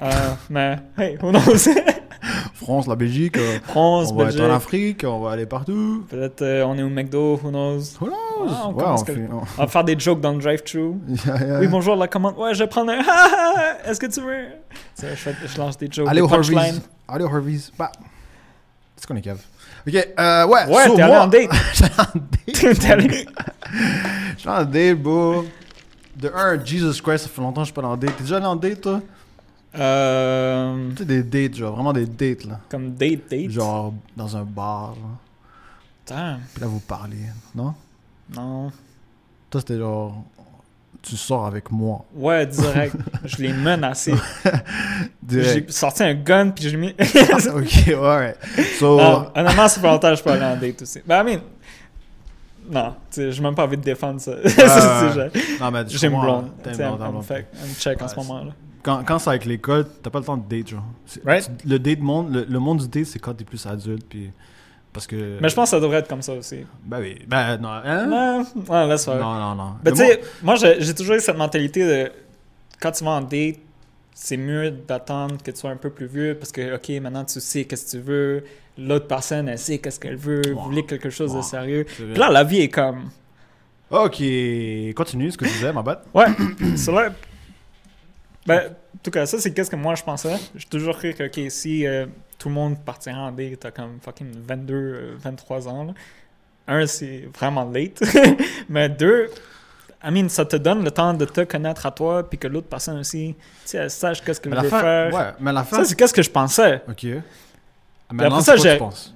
Euh, 0.00 0.10
mais, 0.48 0.78
hey, 0.96 1.18
who 1.20 1.30
knows? 1.30 1.68
France, 2.54 2.86
la 2.86 2.96
Belgique, 2.96 3.36
euh, 3.38 3.58
France, 3.64 4.10
on 4.12 4.16
va 4.16 4.28
être 4.30 4.40
en 4.40 4.54
Afrique, 4.54 5.04
on 5.06 5.20
va 5.20 5.32
aller 5.32 5.46
partout. 5.46 6.04
peut-être 6.08 6.42
euh, 6.42 6.64
on 6.64 6.76
est 6.76 6.82
au 6.82 6.88
McDo, 6.90 7.40
who 7.42 7.50
knows? 7.50 7.80
Who 8.00 8.06
knows? 8.08 8.48
Ah, 8.50 8.64
on 8.66 8.72
ouais, 8.72 8.82
commence 8.82 9.00
on 9.00 9.04
quelque- 9.04 9.18
fait. 9.20 9.28
on- 9.32 9.42
On 9.58 9.62
va 9.62 9.66
faire 9.68 9.84
des 9.84 9.98
jokes 9.98 10.20
dans 10.20 10.32
le 10.32 10.38
drive-thru. 10.40 10.92
Yeah, 11.26 11.46
yeah. 11.46 11.58
Oui, 11.60 11.66
bonjour, 11.68 11.96
la 11.96 12.08
commande. 12.08 12.36
Ouais, 12.38 12.54
je 12.54 12.60
vais 12.60 12.68
prendre 12.68 12.92
un. 12.92 13.00
Est-ce 13.90 13.98
que 14.00 14.06
tu 14.06 14.20
veux? 14.20 14.46
Je, 15.00 15.06
fais- 15.14 15.34
je 15.46 15.58
lance 15.58 15.78
des 15.78 15.88
jokes. 15.90 16.06
Allez 16.08 16.20
des 16.20 16.26
au 16.26 16.32
Harvey's. 16.32 16.80
Allez 17.08 17.24
au 17.24 17.28
Harvey's. 17.28 17.72
Bah. 17.78 17.90
C'est 18.96 19.06
qu'on 19.06 19.16
est 19.16 19.22
cave? 19.22 19.40
Ok, 19.88 19.94
euh, 20.18 20.46
ouais. 20.46 20.66
Ouais, 20.66 20.86
so, 20.86 20.94
t'es 20.96 21.02
allé 21.02 21.16
en 21.16 21.26
date. 21.26 21.50
J'étais 21.72 22.00
en 22.00 22.18
date. 22.18 22.78
T'es 22.80 22.90
allé- 22.90 23.26
J'étais 24.36 24.48
en 24.50 24.64
date, 24.64 24.98
bro. 25.02 25.44
De 26.16 26.30
un, 26.34 26.62
Jesus 26.62 27.00
Christ, 27.00 27.24
ça 27.24 27.28
fait 27.30 27.40
longtemps 27.40 27.62
que 27.62 27.68
je 27.68 27.72
suis 27.72 27.80
pas 27.80 27.86
en 27.86 27.96
date. 27.96 28.14
T'es 28.16 28.24
déjà 28.24 28.36
allé 28.36 28.44
en 28.46 28.56
date, 28.56 28.80
toi? 28.82 29.00
Euh, 29.78 30.90
Tu 30.90 30.96
sais, 30.98 31.04
des 31.04 31.22
dates, 31.22 31.54
genre, 31.56 31.74
vraiment 31.74 31.92
des 31.92 32.06
dates, 32.06 32.44
là. 32.44 32.60
comme 32.68 32.92
date, 32.94 33.28
date? 33.30 33.50
Genre, 33.50 33.94
dans 34.16 34.36
un 34.36 34.42
bar, 34.44 34.90
là. 34.96 35.08
Putain, 36.04 36.38
Puis 36.52 36.60
là, 36.62 36.66
vous 36.66 36.80
parlez, 36.80 37.16
non? 37.54 37.74
non. 38.34 38.72
Toi, 39.48 39.60
c'était 39.60 39.78
genre, 39.78 40.24
tu 41.02 41.16
sors 41.16 41.46
avec 41.46 41.70
moi. 41.70 42.04
Ouais, 42.14 42.46
direct. 42.46 42.96
je 43.24 43.36
l'ai 43.38 43.52
menacé. 43.52 44.12
J'ai 45.28 45.64
sorti 45.68 46.02
un 46.02 46.14
gun, 46.14 46.50
puis 46.50 46.68
j'ai 46.68 46.76
mis. 46.76 46.90
ok, 46.98 47.86
ouais. 48.02 48.34
So, 48.78 48.96
non, 49.00 49.26
honnêtement, 49.34 49.68
ça 49.68 49.80
fait 49.80 49.86
longtemps 49.86 50.14
je 50.14 50.22
peux 50.22 50.30
aller 50.30 50.44
en 50.44 50.56
date 50.56 50.82
aussi. 50.82 51.00
Ben, 51.06 51.22
I 51.22 51.24
mean. 51.24 51.40
Non, 52.70 52.90
tu 53.10 53.20
sais, 53.22 53.32
j'ai 53.32 53.42
même 53.42 53.54
pas 53.54 53.64
envie 53.64 53.76
de 53.76 53.82
défendre 53.82 54.20
ça. 54.20 54.32
C'est- 54.44 54.50
c'est- 54.50 55.12
j'ai- 55.34 55.58
non, 55.58 55.70
mais 55.72 55.82
J'ai 55.88 56.06
une 56.06 56.20
blonde. 56.20 56.50
Tu 56.62 56.70
une 56.70 56.76
blonde, 56.76 57.24
fait 57.24 57.48
un 57.54 57.74
check 57.78 58.00
en 58.02 58.08
ce 58.08 58.16
moment-là. 58.16 58.52
Quand, 58.82 59.04
quand 59.04 59.18
c'est 59.18 59.30
avec 59.30 59.44
l'école, 59.44 59.86
t'as 60.02 60.10
pas 60.10 60.20
le 60.20 60.24
temps 60.24 60.36
de 60.36 60.48
date, 60.48 60.68
genre. 60.68 60.84
Right? 61.24 61.50
Le 61.66 61.78
date 61.78 62.00
monde, 62.00 62.32
le, 62.34 62.44
le 62.48 62.58
monde 62.58 62.78
du 62.80 62.88
date, 62.88 63.06
c'est 63.06 63.18
quand 63.18 63.34
t'es 63.34 63.44
plus 63.44 63.64
adulte, 63.66 64.06
puis 64.08 64.30
parce 64.92 65.06
que. 65.06 65.38
Mais 65.40 65.48
je 65.48 65.54
pense 65.54 65.70
que 65.70 65.76
ça 65.76 65.80
devrait 65.80 65.98
être 65.98 66.08
comme 66.08 66.22
ça 66.22 66.32
aussi. 66.34 66.64
Ben 66.84 67.00
oui, 67.00 67.18
ben 67.26 67.58
non, 67.58 67.68
hein? 67.68 68.06
Non, 68.06 68.44
non, 68.68 68.86
laisse 68.88 69.04
faire. 69.04 69.16
Non, 69.20 69.34
non, 69.34 69.54
non. 69.54 69.72
Ben, 69.82 69.90
tu 69.92 69.98
sais, 69.98 70.20
moi, 70.42 70.54
j'ai 70.56 70.80
j'ai 70.80 70.94
toujours 70.94 71.16
eu 71.16 71.20
cette 71.20 71.36
mentalité 71.36 71.86
de 71.86 72.12
quand 72.80 72.90
tu 72.92 73.04
vas 73.04 73.10
en 73.12 73.20
date, 73.20 73.56
c'est 74.14 74.36
mieux 74.38 74.70
d'attendre 74.70 75.36
que 75.42 75.50
tu 75.50 75.56
sois 75.58 75.70
un 75.70 75.76
peu 75.76 75.90
plus 75.90 76.06
vieux 76.06 76.34
parce 76.38 76.50
que, 76.50 76.74
OK, 76.74 76.88
maintenant 77.02 77.24
tu 77.24 77.40
sais 77.40 77.64
qu'est-ce 77.66 77.84
que 77.96 77.98
tu 77.98 78.02
veux. 78.02 78.44
L'autre 78.78 79.06
personne, 79.06 79.46
elle 79.48 79.58
sait 79.58 79.76
qu'est-ce 79.78 80.00
qu'elle 80.00 80.16
veut. 80.16 80.40
Vous 80.46 80.56
Ouais. 80.56 80.64
voulez 80.64 80.86
quelque 80.86 81.10
chose 81.10 81.34
de 81.34 81.42
sérieux. 81.42 81.84
Puis 81.84 82.14
là, 82.14 82.30
la 82.30 82.44
vie 82.44 82.60
est 82.60 82.68
comme. 82.68 83.10
Ok, 83.90 84.22
continue 84.94 85.30
ce 85.32 85.36
que 85.36 85.44
tu 85.44 85.50
disais, 85.50 85.72
ma 85.72 85.82
bête. 85.82 85.98
Ouais, 86.14 86.26
c'est 86.76 86.92
là. 86.92 87.10
Ben, 88.46 88.70
en 88.94 88.98
tout 89.02 89.10
cas, 89.10 89.26
ça, 89.26 89.38
c'est 89.38 89.52
qu'est-ce 89.52 89.70
que 89.70 89.76
moi 89.76 89.94
je 89.94 90.02
pensais. 90.02 90.34
J'ai 90.54 90.66
toujours 90.66 90.96
cru 90.96 91.12
que, 91.14 91.24
OK, 91.26 91.50
si 91.50 91.86
euh, 91.86 92.06
tout 92.38 92.48
le 92.48 92.54
monde 92.54 92.78
partirait 92.84 93.16
en 93.16 93.30
date, 93.32 93.60
t'as 93.60 93.70
comme 93.70 93.98
fucking 94.02 94.32
22, 94.46 94.74
euh, 94.74 95.14
23 95.18 95.68
ans, 95.68 95.84
là. 95.84 95.92
Un, 96.66 96.86
c'est 96.86 97.28
vraiment 97.38 97.64
late. 97.70 98.00
Mais 98.68 98.88
deux, 98.88 99.28
I 100.04 100.10
mean, 100.10 100.28
ça 100.28 100.44
te 100.44 100.56
donne 100.56 100.82
le 100.84 100.90
temps 100.90 101.12
de 101.12 101.24
te 101.24 101.42
connaître 101.42 101.84
à 101.84 101.90
toi, 101.90 102.28
puis 102.28 102.38
que 102.38 102.46
l'autre 102.46 102.68
personne 102.68 102.98
aussi, 103.00 103.34
tu 103.36 103.44
sais, 103.68 103.78
elle 103.78 103.90
sache 103.90 104.22
qu'est-ce 104.22 104.40
qu'elle 104.40 104.54
Mais 104.54 104.60
veut 104.62 104.68
fin, 104.68 104.80
faire. 104.80 105.12
ouais, 105.14 105.30
mais 105.40 105.52
la 105.52 105.64
fin. 105.64 105.78
Ça, 105.78 105.84
c'est 105.84 105.94
qu'est-ce 105.96 106.14
que 106.14 106.22
je 106.22 106.30
pensais. 106.30 106.76
Ok. 106.88 107.04
après 107.04 107.22
Maintenant, 108.12 108.40
ça, 108.40 108.52
c'est 108.56 108.62
quoi 108.62 108.62
j'ai- 108.70 108.72
tu 108.74 108.78
penses? 108.78 109.14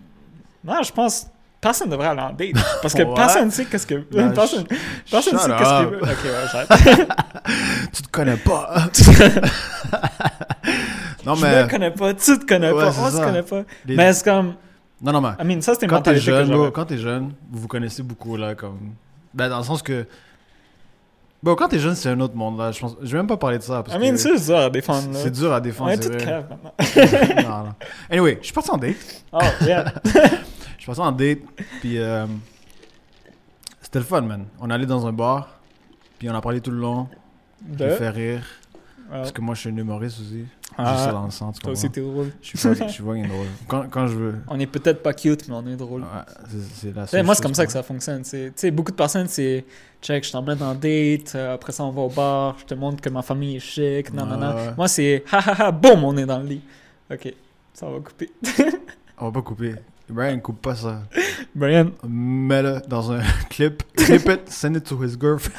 Non, 0.64 0.82
je 0.82 0.92
pense 0.92 1.26
personne 1.64 1.88
devrait 1.88 2.08
aller 2.08 2.20
en 2.20 2.32
date. 2.32 2.52
Parce 2.82 2.92
que 2.94 3.02
personne 3.16 3.46
ne 3.46 3.50
sait 3.50 3.64
qu'est-ce 3.64 3.86
que. 3.86 3.94
Ben, 4.12 4.32
personne 4.32 4.64
personne 5.10 5.38
sait 5.38 5.50
qu'est-ce 5.58 5.78
qu'il 5.80 5.88
veut. 5.88 6.02
Ok, 6.02 6.24
ouais, 6.24 6.30
j'arrête. 6.52 7.08
Tu 7.92 8.02
te 8.02 8.08
connais 8.10 8.36
pas. 8.36 8.74
non, 11.26 11.34
Je 11.34 11.42
mais. 11.42 11.64
me 11.64 11.68
connais 11.68 11.90
pas, 11.90 12.14
tu 12.14 12.38
te 12.38 12.44
connais 12.46 12.70
Ouais, 12.70 12.82
pas, 12.84 12.88
on 13.00 13.10
se 13.10 13.16
ça. 13.16 13.24
connaît 13.24 13.42
pas. 13.42 13.62
les- 13.86 13.96
Mais 13.96 14.12
c'est 14.12 14.24
comme. 14.24 14.54
Non, 15.02 15.12
non, 15.12 15.20
mais. 15.20 15.30
I 15.42 15.44
mean, 15.46 15.60
ça, 15.60 15.74
c'était 15.74 15.86
Quand 15.86 16.00
t'es 16.02 16.14
que 16.14 16.20
jeune, 16.20 16.70
quand 16.70 16.84
t'es 16.86 16.98
jeune, 16.98 17.32
vous 17.50 17.60
vous 17.60 17.68
connaissez 17.68 18.02
beaucoup, 18.02 18.36
là, 18.36 18.54
comme... 18.54 18.92
Ben, 19.34 19.48
dans 19.48 19.58
le 19.58 19.64
sens 19.64 19.82
que... 19.82 20.06
Bon, 21.42 21.54
quand 21.56 21.68
t'es 21.68 21.78
jeune, 21.78 21.94
c'est 21.94 22.08
un 22.08 22.20
autre 22.20 22.34
monde, 22.36 22.56
là, 22.58 22.72
je 22.72 22.80
pense... 22.80 22.96
Je 23.02 23.10
vais 23.12 23.18
même 23.18 23.26
pas 23.26 23.36
parler 23.36 23.58
de 23.58 23.62
ça, 23.62 23.82
parce 23.82 23.94
I 23.96 24.00
mean, 24.00 24.12
que... 24.12 24.16
c'est 24.16 24.46
dur 24.46 24.56
à 24.56 24.70
défendre. 24.70 25.08
C'est 25.12 25.30
dur 25.30 25.52
à 25.52 25.58
On 25.58 25.60
défendre, 25.60 25.90
est 25.90 25.96
c'est 26.02 26.10
toutes 26.10 26.22
vrai. 26.22 26.24
caves 26.24 26.46
maintenant. 26.48 27.42
non, 27.58 27.64
non. 27.66 27.74
Anyway, 28.10 28.38
je 28.40 28.44
suis 28.46 28.54
parti 28.54 28.70
en 28.70 28.78
date. 28.78 29.24
Oh, 29.32 29.38
yeah. 29.66 29.84
Je 30.84 30.86
parti 30.86 31.00
en 31.00 31.12
date, 31.12 31.38
puis... 31.80 31.96
euh, 31.96 32.26
C'était 33.80 34.00
le 34.00 34.04
fun, 34.04 34.20
man. 34.20 34.44
On 34.60 34.68
allé 34.68 34.84
dans 34.84 35.06
un 35.06 35.14
bar, 35.14 35.60
puis 36.18 36.28
on 36.28 36.34
a 36.34 36.42
parlé 36.42 36.60
tout 36.60 36.70
le 36.70 36.76
long. 36.76 37.08
De? 37.62 37.88
J'ai 37.88 37.96
fait 37.96 38.10
rire, 38.10 38.44
Ah. 39.10 39.18
parce 39.20 39.32
que 39.32 39.40
moi, 39.40 39.54
je 39.54 39.60
suis 39.60 39.70
un 39.70 39.76
humoriste 39.78 40.20
aussi. 40.20 40.44
Ah. 40.76 40.94
J'ai 40.98 41.04
ça 41.04 41.12
dans 41.12 41.24
le 41.24 41.52
tu 41.54 41.60
Toi 41.60 41.72
aussi, 41.72 41.88
t'es 41.88 42.02
drôle. 42.02 42.32
Je 42.42 42.48
suis 42.48 42.58
fucking- 42.58 42.86
je 42.88 42.92
suis 42.92 43.02
fucking 43.02 43.28
drôle. 43.28 43.46
Quand, 43.66 43.84
quand 43.90 44.06
je 44.08 44.14
veux... 44.14 44.34
On 44.46 44.60
est 44.60 44.66
peut-être 44.66 45.02
pas 45.02 45.14
cute, 45.14 45.48
mais 45.48 45.54
on 45.54 45.66
est 45.66 45.76
drôle. 45.76 46.02
Ouais, 46.02 46.08
c'est- 46.74 46.94
la 46.94 47.06
seule 47.06 47.24
moi, 47.24 47.34
c'est 47.34 47.42
comme 47.42 47.54
ça 47.54 47.64
que 47.64 47.72
ça 47.72 47.82
fonctionne. 47.82 48.20
Tu 48.20 48.52
sais, 48.54 48.70
beaucoup 48.70 48.90
de 48.92 48.96
personnes, 48.96 49.28
c'est 49.28 49.64
check, 50.02 50.22
je 50.26 50.32
t'emmène 50.32 50.62
en 50.62 50.74
date, 50.74 51.32
euh, 51.34 51.54
après 51.54 51.72
ça, 51.72 51.82
on 51.84 51.92
va 51.92 52.02
au 52.02 52.10
bar, 52.10 52.56
je 52.58 52.66
te 52.66 52.74
montre 52.74 53.00
que 53.00 53.08
ma 53.08 53.22
famille 53.22 53.56
est 53.56 53.60
chic, 53.60 54.12
non, 54.12 54.26
non, 54.26 54.36
non. 54.36 54.54
Moi, 54.76 54.88
c'est 54.88 55.24
ha 55.32 55.38
ha 55.38 55.64
ha, 55.68 55.72
boum, 55.72 56.04
on 56.04 56.14
est 56.18 56.26
dans 56.26 56.40
le 56.40 56.46
lit. 56.46 56.60
Ok, 57.10 57.32
ça 57.72 57.88
va 57.88 58.00
couper. 58.00 58.30
On 59.16 59.26
va 59.26 59.32
pas 59.32 59.42
couper. 59.42 59.76
Brian, 60.08 60.38
coupe 60.40 60.60
pas 60.60 60.74
ça. 60.74 61.02
Brian, 61.54 61.90
Mets-le 62.06 62.80
dans 62.88 63.10
un 63.12 63.20
clip. 63.50 63.82
Clip 63.96 64.28
it, 64.28 64.50
send 64.50 64.76
it 64.76 64.84
to 64.84 65.02
his 65.02 65.16
girlfriend. 65.18 65.56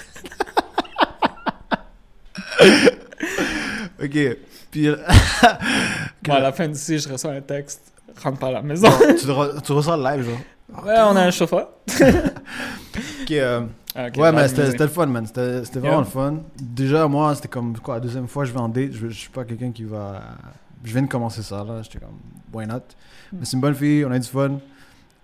ok. 4.01 4.37
Puis. 4.71 4.87
moi, 4.89 6.35
à 6.35 6.39
la 6.39 6.51
fin 6.51 6.67
d'ici, 6.67 6.99
je 6.99 7.09
reçois 7.09 7.31
un 7.31 7.41
texte, 7.41 7.91
rentre 8.21 8.39
pas 8.39 8.47
à 8.47 8.51
la 8.51 8.61
maison. 8.61 8.87
tu, 9.19 9.27
re- 9.27 9.61
tu 9.61 9.71
reçois 9.71 9.97
le 9.97 10.03
live, 10.03 10.25
genre. 10.29 10.85
ouais, 10.85 10.95
on 10.99 11.15
a 11.15 11.21
un 11.25 11.31
chauffeur. 11.31 11.69
Ok, 11.87 13.31
euh, 13.31 13.61
Ah, 13.95 14.07
ouais, 14.17 14.31
mais 14.31 14.47
c'était 14.47 14.77
le 14.77 14.87
fun, 14.89 15.05
man. 15.07 15.25
C'était 15.25 15.63
c'était 15.65 15.79
vraiment 15.79 15.95
Yeah. 15.97 16.05
le 16.05 16.11
fun. 16.11 16.33
Déjà, 16.59 17.07
moi, 17.07 17.33
c'était 17.35 17.47
comme 17.47 17.77
quoi, 17.79 17.95
la 17.95 17.99
deuxième 18.01 18.27
fois, 18.27 18.45
je 18.45 18.51
vais 18.51 18.59
en 18.59 18.69
date. 18.69 18.91
Je, 18.91 19.07
je 19.09 19.13
suis 19.17 19.29
pas 19.29 19.43
quelqu'un 19.45 19.71
qui 19.71 19.83
va. 19.85 20.21
Je 20.85 20.93
viens 20.93 21.01
de 21.01 21.07
commencer 21.07 21.41
ça, 21.41 21.63
là. 21.63 21.81
J'étais 21.81 21.99
comme, 21.99 22.19
why 22.53 22.65
not? 22.65 22.75
Hmm. 22.75 23.39
Mais 23.39 23.45
c'est 23.45 23.55
une 23.57 23.61
bonne 23.61 23.75
fille, 23.75 24.05
on 24.05 24.11
a 24.11 24.19
du 24.19 24.27
fun. 24.27 24.59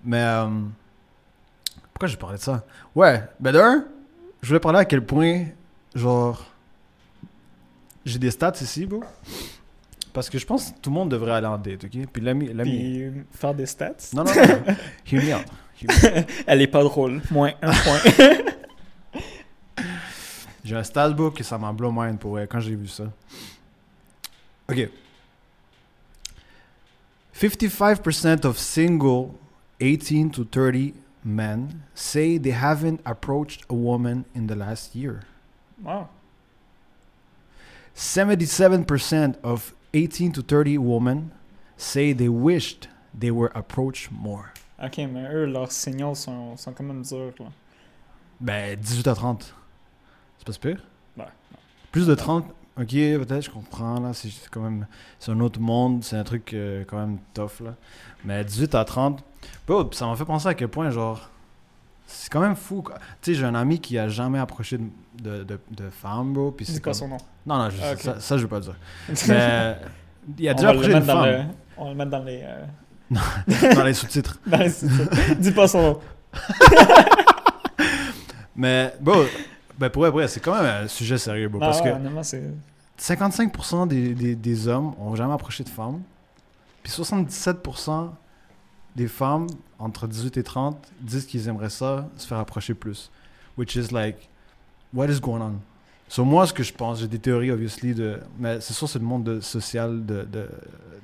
Mais 0.04 0.22
euh, 0.22 0.48
pourquoi 1.94 2.08
j'ai 2.08 2.18
parlé 2.18 2.38
de 2.38 2.42
ça? 2.42 2.66
Ouais, 2.96 3.24
ben 3.40 3.54
d'un, 3.54 3.86
je 4.42 4.48
voulais 4.48 4.60
parler 4.60 4.80
à 4.80 4.86
quel 4.86 5.06
point, 5.06 5.46
genre, 5.94 6.44
j'ai 8.04 8.18
des 8.18 8.32
stats 8.32 8.54
ici, 8.60 8.86
bro. 8.88 9.04
Parce 10.12 10.30
que 10.30 10.38
je 10.38 10.46
pense 10.46 10.72
que 10.72 10.80
tout 10.82 10.90
le 10.90 10.96
monde 10.96 11.10
devrait 11.10 11.34
aller 11.34 11.48
en 11.48 11.58
date, 11.58 11.86
ok? 11.86 12.08
Puis 12.12 12.22
l'ami. 12.22 12.52
l'ami... 12.52 12.72
Puis 12.72 13.24
faire 13.32 13.54
des 13.54 13.68
stats? 13.68 13.96
Non, 14.14 14.24
non, 14.24 14.34
non. 14.34 14.76
Hear 15.10 15.24
me 15.24 15.36
out. 15.36 15.46
Elle 16.48 16.62
est 16.62 16.68
pas 16.68 16.84
drôle. 16.84 17.22
Moins 17.32 17.54
un 17.62 17.72
point. 17.72 18.00
J'ai 20.64 20.76
un 20.76 20.84
stat 20.84 21.10
book 21.10 21.40
et 21.40 21.44
ça 21.44 21.58
m'a 21.58 21.72
blow 21.72 21.92
mind 21.92 22.20
pour 22.20 22.32
vrai, 22.32 22.48
quand 22.48 22.60
j'ai 22.60 22.76
vu 22.76 22.88
ça. 22.88 23.06
Ok. 24.70 24.90
55% 27.34 28.46
of 28.46 28.58
single 28.60 29.36
18 29.80 30.30
to 30.32 30.44
30 30.46 30.94
men 31.24 31.84
say 31.94 32.38
they 32.38 32.52
haven't 32.52 33.02
approached 33.06 33.64
a 33.70 33.74
woman 33.74 34.26
in 34.34 34.48
the 34.48 34.56
last 34.56 34.96
year. 34.96 35.22
wow. 35.84 36.10
77% 37.96 39.36
of 39.44 39.74
18 39.94 40.32
to 40.34 40.42
30 40.42 40.78
women 40.78 41.32
say 41.78 42.14
they 42.14 42.30
wished 42.30 42.88
they 43.14 43.32
were 43.32 43.52
approached 43.54 44.12
more. 44.12 44.54
Ok, 44.82 44.98
mais 45.00 45.28
eux, 45.32 45.46
leurs 45.46 45.72
signaux 45.72 46.16
sont, 46.16 46.58
sont 46.58 46.74
quand 46.74 46.86
même 46.86 47.04
durs, 47.04 47.34
là. 47.40 47.52
Ben, 48.40 48.80
18 48.80 49.08
à 49.08 49.14
30. 49.14 49.54
C'est 50.38 50.46
pas 50.48 50.54
super? 50.54 50.78
Ouais. 51.18 51.26
Plus 51.92 52.08
de 52.08 52.16
30, 52.16 52.46
ok, 52.82 52.90
peut-être, 52.90 53.42
je 53.46 53.50
comprends, 53.50 54.00
là. 54.00 54.12
C'est 54.14 54.30
quand 54.52 54.62
même. 54.62 54.88
C'est 55.20 55.32
un 55.32 55.40
autre 55.40 55.60
monde, 55.60 56.04
c'est 56.04 56.16
un 56.18 56.24
truc 56.24 56.54
euh, 56.54 56.84
quand 56.88 56.98
même 56.98 57.18
tough, 57.34 57.62
là. 57.64 57.76
Mais 58.26 58.44
18 58.44 58.76
à 58.76 58.86
30, 58.86 59.24
bro, 59.68 59.90
ça 59.94 60.06
m'a 60.08 60.16
fait 60.16 60.26
penser 60.26 60.48
à 60.48 60.54
quel 60.54 60.68
point, 60.68 60.90
genre. 60.90 61.30
C'est 62.08 62.30
quand 62.30 62.42
même 62.42 62.56
fou, 62.58 62.82
quoi. 62.82 62.96
Tu 63.22 63.32
sais, 63.34 63.40
j'ai 63.40 63.46
un 63.46 63.56
ami 63.56 63.80
qui 63.80 63.98
a 63.98 64.10
jamais 64.10 64.38
approché 64.40 64.78
de, 64.78 64.84
de, 65.40 65.44
de, 65.44 65.60
de 65.72 65.90
femme, 65.90 66.34
bro. 66.34 66.52
Puis 66.52 66.66
C'est 66.66 66.74
quoi 66.84 66.92
comme- 66.92 66.94
son 66.94 67.08
nom? 67.08 67.18
Non, 67.46 67.58
non, 67.58 67.70
je- 67.70 67.78
Ah, 67.82 67.96
ça, 67.96 68.20
ça, 68.20 68.38
je 68.38 68.42
veux 68.44 68.50
pas 68.50 68.60
dire. 68.60 68.76
Mais. 69.30 69.78
Il 70.38 70.48
a 70.50 70.54
déjà 70.54 70.70
approché 70.70 70.92
une 70.92 71.02
femme. 71.04 71.26
le, 71.26 71.40
on 71.78 71.86
va 71.86 71.90
le 71.92 71.96
mettre 71.96 72.12
dans 72.12 72.24
les. 72.24 72.42
euh, 72.44 72.66
dans 73.76 73.84
les 73.84 73.94
sous-titres. 73.94 74.40
dans 74.46 74.58
les 74.58 74.70
sous-titres. 74.70 75.36
Dis 75.40 75.52
pas 75.52 75.68
son 75.68 75.82
nom. 75.82 76.00
Mais, 78.56 78.94
bon, 79.00 79.26
ben 79.80 79.90
pour 79.90 80.02
vrai, 80.02 80.12
pour 80.12 80.20
vrai, 80.20 80.28
c'est 80.28 80.40
quand 80.42 80.54
même 80.62 80.84
un 80.84 80.88
sujet 80.88 81.18
sérieux, 81.18 81.48
bro. 81.48 81.60
Non, 81.60 81.68
parce 81.68 81.82
ouais, 81.82 81.92
que. 81.94 82.38
55% 83.02 83.88
des, 83.88 84.14
des, 84.14 84.36
des 84.36 84.68
hommes 84.68 84.94
ont 85.00 85.16
jamais 85.16 85.34
approché 85.34 85.64
de 85.64 85.70
femmes. 85.70 86.02
Puis 86.84 86.92
77% 86.92 88.10
des 88.96 89.08
femmes 89.08 89.48
entre 89.80 90.08
18 90.08 90.38
et 90.38 90.44
30 90.44 90.78
disent 91.00 91.26
qu'ils 91.26 91.48
aimeraient 91.48 91.70
ça, 91.70 92.08
se 92.16 92.28
faire 92.28 92.38
approcher 92.38 92.74
plus. 92.76 93.10
Which 93.58 93.76
is 93.76 93.92
like, 93.92 94.30
what 94.94 95.08
is 95.08 95.20
going 95.20 95.42
on? 95.42 95.54
So 96.08 96.26
moi, 96.26 96.46
ce 96.46 96.54
que 96.54 96.62
je 96.62 96.74
pense, 96.74 97.00
j'ai 97.00 97.08
des 97.08 97.20
théories, 97.20 97.52
obviously, 97.52 97.96
de... 97.96 98.20
mais 98.38 98.60
c'est 98.60 98.74
sûr, 98.74 98.88
c'est 98.88 99.00
le 99.00 99.06
monde 99.06 99.24
de- 99.24 99.40
social 99.40 100.06
de, 100.06 100.24
de 100.24 100.50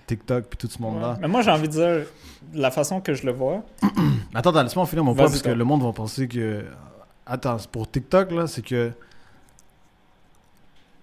TikTok 0.06 0.46
puis 0.46 0.58
tout 0.58 0.68
ce 0.68 0.82
monde-là. 0.82 1.14
Ouais. 1.14 1.18
Mais 1.22 1.28
moi, 1.28 1.42
j'ai 1.42 1.52
envie 1.52 1.68
de 1.70 1.74
dire, 1.74 2.06
la 2.54 2.72
façon 2.72 3.00
que 3.02 3.14
je 3.14 3.26
le 3.26 3.32
vois, 3.32 3.64
Attends, 4.36 4.50
attends, 4.52 4.64
laisse-moi 4.64 4.86
finir 4.86 5.04
mon 5.04 5.16
point 5.16 5.26
parce 5.26 5.42
que 5.42 5.50
le 5.50 5.64
monde 5.64 5.82
va 5.82 5.94
penser 5.94 6.28
que. 6.28 6.66
Attends, 7.26 7.58
pour 7.72 7.90
TikTok, 7.90 8.32
là, 8.32 8.48
c'est 8.48 8.62
que. 8.62 8.92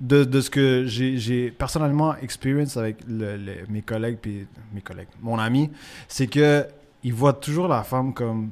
De, 0.00 0.24
de 0.24 0.40
ce 0.40 0.50
que 0.50 0.84
j'ai 0.86 1.50
personnellement 1.52 2.16
expérience 2.16 2.76
avec 2.76 2.96
le- 3.08 3.36
le- 3.36 3.66
mes 3.68 3.80
collègues, 3.80 4.18
puis 4.20 4.46
mes 4.74 4.80
collègues, 4.80 5.06
mon 5.22 5.38
ami, 5.38 5.70
c'est 6.08 6.26
que 6.26 6.66
ils 7.04 7.14
voient 7.14 7.32
toujours 7.32 7.68
la 7.68 7.82
femme 7.84 8.12
comme. 8.12 8.50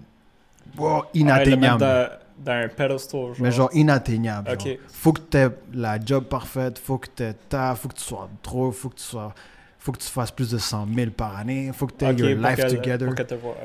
Wow, 0.78 1.02
le 1.14 1.20
inatteignable. 1.20 1.84
mettre 1.84 2.18
dans, 2.38 2.44
dans 2.44 2.64
un 2.64 2.68
pedestal. 2.68 3.20
Genre. 3.20 3.36
mais 3.40 3.50
genre 3.50 3.70
inatteignable. 3.72 4.50
Ok. 4.52 4.64
genre. 4.66 4.76
Faut 4.88 5.12
que 5.12 5.20
tu 5.28 5.36
aies 5.36 5.48
la 5.74 5.98
job 6.02 6.24
parfaite, 6.24 6.78
faut 6.78 6.98
que 6.98 7.08
tu 7.14 7.24
ta, 7.48 7.74
faut 7.74 7.88
que 7.88 7.94
tu 7.96 8.04
sois 8.04 8.30
trop, 8.42 8.70
faut 8.70 8.88
que 8.88 8.96
tu 8.96 9.02
sois. 9.02 9.34
Faut 9.80 9.90
que 9.90 9.98
tu 9.98 10.06
fasses 10.08 10.30
plus 10.30 10.48
de 10.52 10.58
100 10.58 10.86
000 10.94 11.10
par 11.10 11.36
année, 11.36 11.72
faut 11.74 11.88
que 11.88 11.94
tu 11.98 12.04
aies 12.04 12.12
Ok, 12.12 12.18
your 12.20 12.38
life 12.38 12.66
together. 12.68 13.08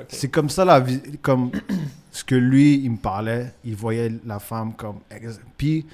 C'est 0.08 0.30
comme 0.32 0.50
ça 0.50 0.66
la 0.66 0.80
vie, 0.80 1.00
comme 1.22 1.52
ce 2.12 2.24
que 2.24 2.34
lui 2.34 2.78
il 2.80 2.90
me 2.94 2.98
parlait, 2.98 3.54
il 3.64 3.76
voyait 3.76 4.12
la 4.26 4.40
femme 4.40 4.74
comme 4.74 4.98
puis 5.58 5.86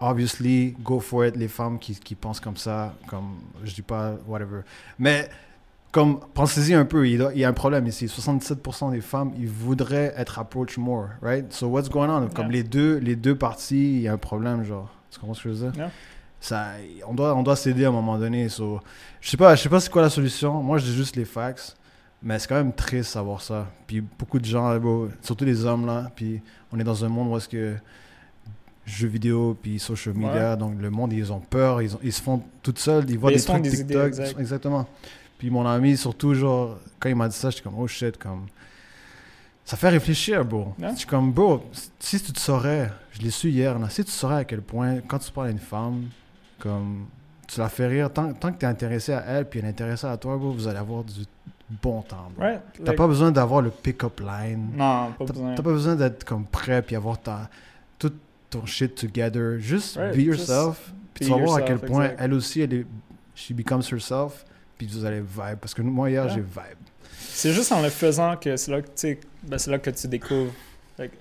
obviously 0.00 0.74
go 0.82 1.00
for 1.00 1.24
it 1.26 1.36
les 1.36 1.48
femmes 1.48 1.78
qui, 1.78 1.94
qui 1.94 2.14
pensent 2.14 2.40
comme 2.40 2.56
ça 2.56 2.94
comme 3.06 3.36
je 3.64 3.74
dis 3.74 3.82
pas 3.82 4.14
whatever. 4.26 4.60
Mais 4.98 5.28
comme 5.92 6.18
pensez-y 6.34 6.74
un 6.74 6.84
peu, 6.84 7.08
il, 7.08 7.18
doit- 7.18 7.32
il 7.34 7.40
y 7.40 7.44
a 7.44 7.48
un 7.48 7.52
problème 7.52 7.86
ici. 7.86 8.06
77% 8.06 8.90
des 8.90 9.00
femmes, 9.00 9.32
ils 9.38 9.48
voudraient 9.48 10.12
être 10.16 10.38
approached 10.40 10.76
more, 10.78 11.10
right? 11.22 11.52
So 11.52 11.68
what's 11.68 11.88
going 11.88 12.08
on? 12.10 12.28
Comme 12.28 12.46
Yeah. 12.46 12.52
les 12.52 12.62
deux 12.64 12.96
les 12.98 13.16
deux 13.16 13.36
parties, 13.36 13.96
il 13.96 14.00
y 14.02 14.08
a 14.08 14.12
un 14.12 14.18
problème 14.18 14.64
genre. 14.64 14.90
Tu 15.10 15.20
comprends 15.20 15.34
ce 15.34 15.42
que 15.44 15.50
je 15.50 15.54
veux 15.54 15.70
dire? 15.70 15.76
Yeah. 15.78 15.90
Ça, 16.40 16.72
on 17.06 17.14
doit, 17.14 17.34
on 17.34 17.42
doit 17.42 17.56
s'aider 17.56 17.84
à 17.86 17.88
un 17.88 17.92
moment 17.92 18.18
donné. 18.18 18.48
So, 18.50 18.80
je 19.20 19.30
sais 19.30 19.36
pas, 19.36 19.54
je 19.54 19.62
sais 19.62 19.68
pas 19.68 19.80
c'est 19.80 19.90
quoi 19.90 20.02
la 20.02 20.10
solution. 20.10 20.62
Moi, 20.62 20.76
je 20.78 20.86
dis 20.86 20.94
juste 20.94 21.16
les 21.16 21.24
facts. 21.24 21.76
Mais 22.22 22.38
c'est 22.38 22.48
quand 22.48 22.56
même 22.56 22.72
triste 22.72 23.10
de 23.10 23.12
savoir 23.14 23.40
ça. 23.42 23.66
Puis 23.86 24.00
beaucoup 24.00 24.38
de 24.38 24.44
gens, 24.46 24.78
surtout 25.22 25.44
les 25.44 25.64
hommes 25.66 25.84
là, 25.86 26.10
puis 26.16 26.40
on 26.72 26.78
est 26.80 26.84
dans 26.84 27.04
un 27.04 27.08
monde 27.08 27.28
où 27.30 27.36
est-ce 27.36 27.48
que 27.48 27.74
jeux 28.86 29.08
vidéo 29.08 29.56
puis 29.60 29.78
social 29.78 30.14
media, 30.14 30.56
donc 30.56 30.74
le 30.80 30.90
monde 30.90 31.12
ils 31.12 31.32
ont 31.32 31.40
peur, 31.40 31.80
ils, 31.82 31.94
ont- 31.94 32.00
ils 32.02 32.12
se 32.12 32.20
font 32.22 32.42
tout 32.62 32.74
seuls, 32.76 33.08
ils 33.08 33.18
voient 33.18 33.32
Ils 33.32 33.36
des 33.38 33.42
trucs 33.44 33.62
des 33.62 33.80
idées, 33.80 33.94
TikTok, 33.94 34.06
exact. 34.08 34.40
exactement. 34.40 34.86
Puis 35.38 35.50
mon 35.50 35.66
ami 35.66 35.96
surtout 35.96 36.34
genre 36.34 36.78
quand 37.00 37.08
il 37.08 37.16
m'a 37.16 37.28
dit 37.28 37.36
ça, 37.36 37.50
j'étais 37.50 37.62
comme 37.62 37.78
oh 37.78 37.86
shit 37.86 38.16
comme 38.18 38.46
ça 39.64 39.76
fait 39.78 39.88
réfléchir, 39.88 40.44
bro. 40.44 40.74
Ouais. 40.78 40.90
Je 40.92 40.98
suis 40.98 41.06
comme 41.06 41.32
bro, 41.32 41.62
si 41.98 42.20
tu 42.20 42.32
te 42.32 42.38
saurais, 42.40 42.90
je 43.12 43.22
l'ai 43.22 43.30
su 43.30 43.48
hier 43.48 43.78
là, 43.78 43.88
si 43.88 44.04
tu 44.04 44.10
saurais 44.10 44.36
à 44.36 44.44
quel 44.44 44.60
point 44.60 44.96
quand 45.08 45.18
tu 45.18 45.32
parles 45.32 45.48
à 45.48 45.50
une 45.50 45.58
femme 45.58 46.04
comme 46.58 47.06
tu 47.48 47.60
la 47.60 47.68
fais 47.68 47.86
rire 47.86 48.12
tant, 48.12 48.32
tant 48.34 48.52
que 48.52 48.58
tu 48.58 48.64
es 48.66 48.68
intéressé 48.68 49.12
à 49.12 49.22
elle 49.26 49.48
puis 49.48 49.60
elle 49.60 49.66
est 49.66 49.70
intéressée 49.70 50.06
à 50.06 50.16
toi, 50.16 50.36
bro, 50.36 50.50
vous 50.52 50.68
allez 50.68 50.78
avoir 50.78 51.02
du 51.04 51.24
bon 51.82 52.02
temps. 52.02 52.28
bro. 52.36 52.44
Ouais, 52.44 52.60
T'as 52.78 52.84
like- 52.90 52.96
pas 52.96 53.06
besoin 53.06 53.32
d'avoir 53.32 53.62
le 53.62 53.70
pick-up 53.70 54.20
line. 54.20 54.68
Non, 54.76 55.12
pas 55.18 55.24
besoin. 55.24 55.54
t'as 55.54 55.62
pas 55.62 55.72
besoin 55.72 55.94
d'être 55.96 56.24
comme 56.24 56.44
prêt 56.44 56.82
puis 56.82 56.94
avoir 56.96 57.18
ta, 57.20 57.48
ton 58.58 58.66
shit 58.66 58.94
together. 58.94 59.58
Juste 59.58 59.96
Right, 59.96 60.12
be 60.12 60.24
just 60.24 60.48
yourself. 60.48 60.92
Puis 61.14 61.26
tu 61.26 61.30
vas 61.30 61.38
voir 61.38 61.56
à 61.56 61.62
quel 61.62 61.78
point 61.78 62.04
exact. 62.04 62.20
elle 62.22 62.34
aussi, 62.34 62.60
elle 62.60 62.72
est, 62.72 62.86
she 63.34 63.52
becomes 63.52 63.82
herself. 63.90 64.44
Puis 64.76 64.86
vous 64.86 65.04
allez 65.04 65.20
vibe. 65.20 65.58
Parce 65.60 65.74
que 65.74 65.82
moi, 65.82 66.10
hier, 66.10 66.28
j'ai 66.28 66.40
vibe. 66.40 66.78
C'est 67.18 67.52
juste 67.52 67.72
en 67.72 67.82
le 67.82 67.90
faisant 67.90 68.36
que 68.36 68.56
c'est 68.56 68.70
là 68.70 68.82
que 68.82 68.88
tu 68.94 69.18
ben, 69.42 69.58
là 69.66 69.78
que 69.78 69.90
tu 69.90 70.08
découvres. 70.08 70.52
Like, 70.98 71.12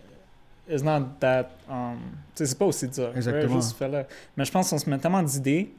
it's 0.69 0.83
not 0.83 1.01
that. 1.19 1.49
Um, 1.69 1.99
c'est 2.35 2.57
pas 2.57 2.65
aussi 2.65 2.87
dur. 2.87 3.11
Exactement. 3.15 3.61
juste. 3.61 3.75
Mais 4.37 4.45
je 4.45 4.51
pense 4.51 4.69
qu'on 4.69 4.77
se 4.77 4.89
met 4.89 4.97
tellement 4.97 5.23
d'idées. 5.23 5.73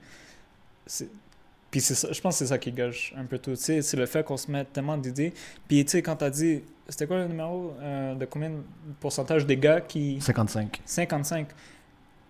Puis 1.74 1.80
c'est 1.80 1.96
ça, 1.96 2.12
je 2.12 2.20
pense 2.20 2.34
que 2.34 2.38
c'est 2.38 2.46
ça 2.46 2.56
qui 2.58 2.70
gâche 2.70 3.12
un 3.18 3.24
peu 3.24 3.37
tout. 3.37 3.56
C'est 3.56 3.92
le 3.94 4.06
fait 4.06 4.24
qu'on 4.24 4.37
se 4.37 4.48
met 4.48 4.64
tellement 4.64 4.96
d'idées. 4.96 5.34
Puis 5.66 5.84
tu 5.84 5.90
sais, 5.90 6.02
quand 6.02 6.14
t'as 6.14 6.30
dit. 6.30 6.62
C'était 6.88 7.08
quoi 7.08 7.16
le 7.18 7.26
numéro 7.26 7.74
euh, 7.80 8.14
de 8.14 8.24
combien 8.26 8.50
de 8.50 8.60
pourcentage 9.00 9.44
des 9.44 9.56
gars 9.56 9.80
qui. 9.80 10.20
55. 10.20 10.80
55. 10.84 11.48
Tu 11.48 11.54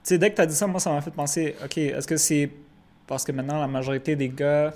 sais, 0.02 0.16
dès 0.16 0.30
que 0.30 0.36
tu 0.36 0.40
as 0.40 0.46
dit 0.46 0.54
ça, 0.54 0.66
moi, 0.66 0.80
ça 0.80 0.90
m'a 0.92 1.02
fait 1.02 1.10
penser, 1.10 1.56
OK, 1.62 1.76
est-ce 1.76 2.06
que 2.06 2.16
c'est 2.16 2.50
parce 3.06 3.22
que 3.22 3.32
maintenant 3.32 3.60
la 3.60 3.66
majorité 3.66 4.16
des 4.16 4.30
gars 4.30 4.72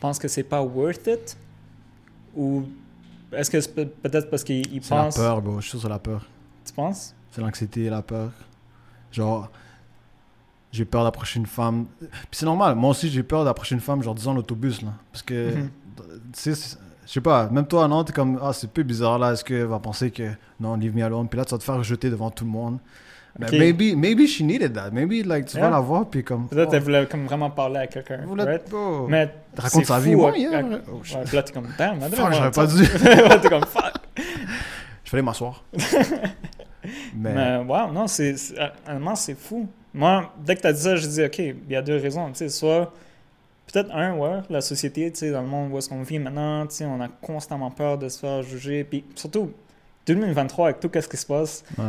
pensent 0.00 0.18
que 0.18 0.28
c'est 0.28 0.42
pas 0.44 0.62
worth 0.62 1.06
it? 1.06 1.36
Ou 2.34 2.62
est-ce 3.32 3.50
que 3.50 3.60
c'est 3.60 3.74
peut- 3.74 3.86
peut-être 3.88 4.30
parce 4.30 4.42
qu'ils 4.44 4.72
ils 4.72 4.82
C'est 4.82 4.94
la 4.94 5.02
pensent. 5.02 5.16
peur, 5.16 5.42
bro. 5.42 5.60
Je 5.60 5.68
suis 5.68 5.78
c'est 5.80 5.88
la 5.88 5.98
peur. 5.98 6.24
Tu 6.64 6.72
penses? 6.72 7.14
C'est 7.30 7.42
l'anxiété 7.42 7.84
et 7.84 7.90
la 7.90 8.00
peur. 8.00 8.30
Genre, 9.12 9.50
j'ai 10.72 10.84
peur 10.84 11.04
d'approcher 11.04 11.38
une 11.40 11.46
femme. 11.46 11.86
Puis 12.00 12.10
c'est 12.32 12.46
normal. 12.46 12.74
Moi 12.74 12.90
aussi, 12.90 13.08
j'ai 13.08 13.22
peur 13.22 13.44
d'approcher 13.44 13.74
une 13.74 13.80
femme, 13.80 14.02
genre, 14.02 14.14
disons, 14.14 14.34
l'autobus, 14.34 14.82
là. 14.82 14.90
Parce 15.12 15.22
que, 15.22 15.54
Mhm. 15.54 15.70
tu 16.32 16.52
sais, 16.54 16.76
je 17.06 17.12
sais 17.12 17.20
pas, 17.20 17.48
même 17.50 17.66
toi, 17.66 17.88
non, 17.88 18.04
t'es 18.04 18.12
comme, 18.12 18.38
ah, 18.42 18.52
c'est 18.52 18.70
peu 18.70 18.82
bizarre, 18.82 19.18
là. 19.18 19.32
Est-ce 19.32 19.44
qu'elle 19.44 19.64
va 19.64 19.78
penser 19.78 20.10
que, 20.10 20.24
non, 20.60 20.76
leave 20.76 20.94
me 20.94 21.02
alone. 21.02 21.28
Puis 21.28 21.38
là, 21.38 21.44
tu 21.44 21.52
vas 21.52 21.58
te 21.58 21.64
faire 21.64 21.76
rejeter 21.76 22.10
devant 22.10 22.30
tout 22.30 22.44
le 22.44 22.50
monde. 22.50 22.78
Mais 23.38 23.46
Ok. 23.46 23.52
maybe, 23.52 23.94
maybe 23.96 24.26
she 24.26 24.40
needed 24.42 24.72
that. 24.74 24.90
Maybe, 24.90 25.22
like, 25.24 25.46
tu 25.46 25.58
vas 25.60 25.70
la 25.70 25.78
voir, 25.78 26.06
puis 26.06 26.24
comme. 26.24 26.48
Peut-être 26.48 26.68
oh, 26.68 26.70
qu'elle 26.72 26.82
voulait 26.82 27.06
comme 27.06 27.24
vraiment 27.26 27.50
parler 27.50 27.76
à 27.78 27.86
quelqu'un. 27.86 28.20
right? 28.36 28.68
pas. 28.68 29.04
Mais 29.08 29.32
raconte 29.56 29.84
sa 29.86 30.00
vie. 30.00 30.16
Moi, 30.16 30.32
ouais, 30.32 30.40
hier. 30.40 30.50
ouais. 30.52 30.80
Oh. 30.90 30.96
Ouais, 30.96 31.24
puis 31.24 31.36
là, 31.36 31.42
t'es 31.44 31.52
comme, 31.52 31.68
damn, 31.78 32.00
Fuck, 32.00 32.32
j'aurais 32.32 32.50
pas 32.50 32.66
dû. 32.66 32.82
t'es 33.42 33.48
comme, 33.48 33.64
fuck. 33.64 33.94
Je 35.04 35.10
fallait 35.10 35.22
m'asseoir. 35.22 35.62
Mais, 37.14 37.34
Mais 37.34 37.56
wow, 37.58 37.92
non, 37.92 38.06
c'est 38.06 38.36
c'est- 38.36 38.54
honnêtement, 38.88 39.14
c'est 39.14 39.34
fou. 39.34 39.68
Moi, 39.94 40.32
dès 40.38 40.54
que 40.56 40.60
tu 40.60 40.66
as 40.66 40.72
dit 40.72 40.80
ça, 40.80 40.96
je 40.96 41.06
dis 41.06 41.22
OK, 41.24 41.38
il 41.38 41.56
y 41.70 41.76
a 41.76 41.82
deux 41.82 41.96
raisons, 41.96 42.32
sais, 42.34 42.48
soit 42.48 42.92
peut-être 43.66 43.94
un 43.94 44.14
ouais, 44.16 44.40
la 44.48 44.60
société, 44.60 45.10
dans 45.30 45.42
le 45.42 45.48
monde 45.48 45.72
où 45.72 45.78
est-ce 45.78 45.88
qu'on 45.88 46.02
vit 46.02 46.18
maintenant, 46.18 46.66
on 46.82 47.00
a 47.00 47.08
constamment 47.20 47.70
peur 47.70 47.98
de 47.98 48.08
se 48.08 48.18
faire 48.18 48.42
juger 48.42 48.84
puis 48.84 49.04
surtout 49.14 49.52
2023 50.06 50.68
avec 50.68 50.80
tout 50.80 50.90
ce 50.94 51.08
qui 51.08 51.16
se 51.16 51.26
passe, 51.26 51.64
ouais. 51.76 51.84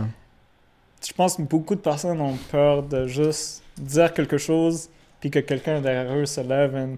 je 1.08 1.14
pense 1.14 1.38
que 1.38 1.42
beaucoup 1.44 1.76
de 1.76 1.80
personnes 1.80 2.20
ont 2.20 2.38
peur 2.52 2.84
de 2.84 3.08
juste 3.08 3.64
dire 3.78 4.14
quelque 4.14 4.38
chose 4.38 4.90
puis 5.22 5.32
que 5.32 5.40
quelqu'un 5.40 5.82
derrière 5.82 6.14
eux 6.16 6.26
se 6.26 6.42
lève 6.42 6.76
et 6.76 6.98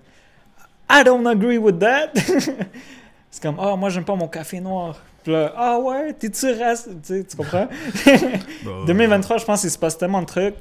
I 0.89 1.03
don't 1.05 1.25
agree 1.25 1.57
with 1.57 1.79
that. 1.79 2.11
C'est 3.31 3.41
comme, 3.41 3.55
ah, 3.59 3.77
moi, 3.77 3.89
j'aime 3.89 4.03
pas 4.03 4.15
mon 4.15 4.27
café 4.27 4.59
noir. 4.59 5.01
Puis 5.23 5.31
là, 5.31 5.53
ah 5.55 5.79
ouais, 5.79 6.13
t'es-tu 6.13 6.51
raciste? 6.53 6.89
Tu, 7.03 7.07
sais, 7.19 7.23
tu 7.23 7.37
comprends? 7.37 7.67
Bah, 8.65 8.71
2023, 8.87 9.37
je 9.37 9.45
pense 9.45 9.61
qu'il 9.61 9.69
se 9.71 9.77
passe 9.77 9.97
tellement 9.97 10.21
de 10.21 10.25
trucs. 10.27 10.55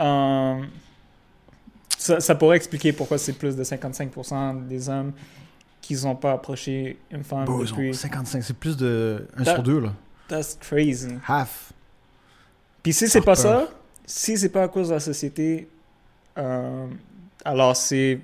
Euh, 0.00 0.62
ça, 1.98 2.20
ça 2.20 2.34
pourrait 2.34 2.56
expliquer 2.56 2.92
pourquoi 2.92 3.18
c'est 3.18 3.32
plus 3.32 3.56
de 3.56 3.62
55% 3.64 4.66
des 4.66 4.88
hommes 4.88 5.12
qui 5.80 5.94
n'ont 6.04 6.16
pas 6.16 6.32
approché 6.32 6.98
une 7.10 7.24
femme 7.24 7.48
ont 7.48 7.58
depuis. 7.58 7.94
55, 7.94 8.42
c'est 8.42 8.56
plus 8.56 8.76
de 8.76 9.26
1 9.36 9.44
That- 9.44 9.54
sur 9.54 9.62
2, 9.62 9.80
là. 9.80 9.92
That's 10.28 10.56
crazy. 10.60 11.08
Half. 11.26 11.72
Puis 12.82 12.92
si 12.92 13.08
c'est 13.08 13.20
pas 13.20 13.34
peur. 13.34 13.36
ça, 13.36 13.68
si 14.06 14.36
c'est 14.36 14.48
pas 14.48 14.64
à 14.64 14.68
cause 14.68 14.88
de 14.88 14.94
la 14.94 15.00
société, 15.00 15.68
euh, 16.38 16.86
alors 17.44 17.76
c'est 17.76 18.20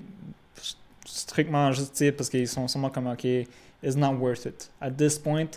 strictement 1.04 1.70
juste 1.72 2.10
parce 2.16 2.28
qu'ils 2.30 2.48
sont 2.48 2.66
sûrement 2.68 2.90
comme 2.90 3.06
ok, 3.08 3.24
it's 3.24 3.96
not 3.96 4.14
worth 4.14 4.46
it. 4.46 4.70
At 4.80 4.92
this 4.92 5.18
point, 5.18 5.48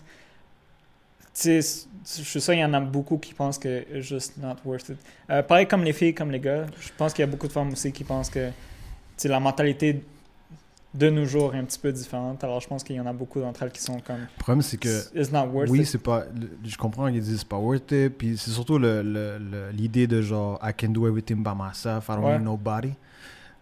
tu 1.34 1.62
sais, 1.62 1.62
je 1.62 2.24
suis 2.24 2.42
sûr 2.42 2.54
qu'il 2.54 2.62
y 2.62 2.66
en 2.66 2.74
a 2.74 2.80
beaucoup 2.82 3.18
qui 3.18 3.34
pensent 3.34 3.58
que 3.58 3.86
it's 3.96 4.06
just 4.08 4.38
not 4.38 4.56
worth 4.66 4.90
it. 4.90 4.98
Euh, 5.30 5.42
pareil 5.44 5.68
comme 5.68 5.84
les 5.84 5.94
filles, 5.94 6.14
comme 6.14 6.32
les 6.32 6.40
gars, 6.40 6.66
je 6.80 6.90
pense 6.98 7.14
qu'il 7.14 7.22
y 7.24 7.28
a 7.28 7.32
beaucoup 7.32 7.48
de 7.48 7.54
femmes 7.54 7.72
aussi 7.72 7.92
qui 7.92 8.04
pensent 8.04 8.30
que 8.30 8.50
la 9.26 9.40
mentalité 9.40 10.04
de 10.94 11.10
nos 11.10 11.24
jours 11.24 11.56
est 11.56 11.58
un 11.60 11.64
petit 11.64 11.80
peu 11.80 11.92
différente. 11.92 12.44
Alors 12.44 12.60
je 12.60 12.68
pense 12.68 12.84
qu'il 12.84 12.96
y 12.98 13.00
en 13.00 13.06
a 13.06 13.14
beaucoup 13.14 13.40
d'entre 13.40 13.64
elles 13.64 13.72
qui 13.72 13.82
sont 13.82 14.00
comme 14.02 14.18
Le 14.18 14.28
problème, 14.40 14.62
c'est 14.62 14.76
que 14.78 15.18
it's 15.18 15.32
not 15.32 15.46
worth 15.46 15.70
oui, 15.70 15.82
it. 15.82 15.86
c'est 15.88 16.02
pas. 16.04 16.26
le- 16.38 16.50
Je 16.68 16.76
comprends 16.76 17.10
qu'ils 17.10 17.22
disent 17.22 17.40
c'est 17.40 17.48
pas 17.48 17.58
worth 17.58 17.90
it. 17.92 18.10
Puis 18.18 18.38
c'est 18.38 18.52
surtout 18.52 18.78
le- 18.78 19.02
le- 19.02 19.38
le- 19.38 19.70
l'idée 19.72 20.06
de 20.08 20.22
genre, 20.22 20.60
I 20.62 20.72
can 20.78 20.90
do 20.90 21.08
everything 21.08 21.38
by 21.44 21.52
myself, 21.56 22.10
I 22.10 22.16
don't 22.16 22.26
Ouais. 22.26 22.34
need 22.38 22.44
nobody. 22.44 22.92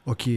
Ok. 0.07 0.27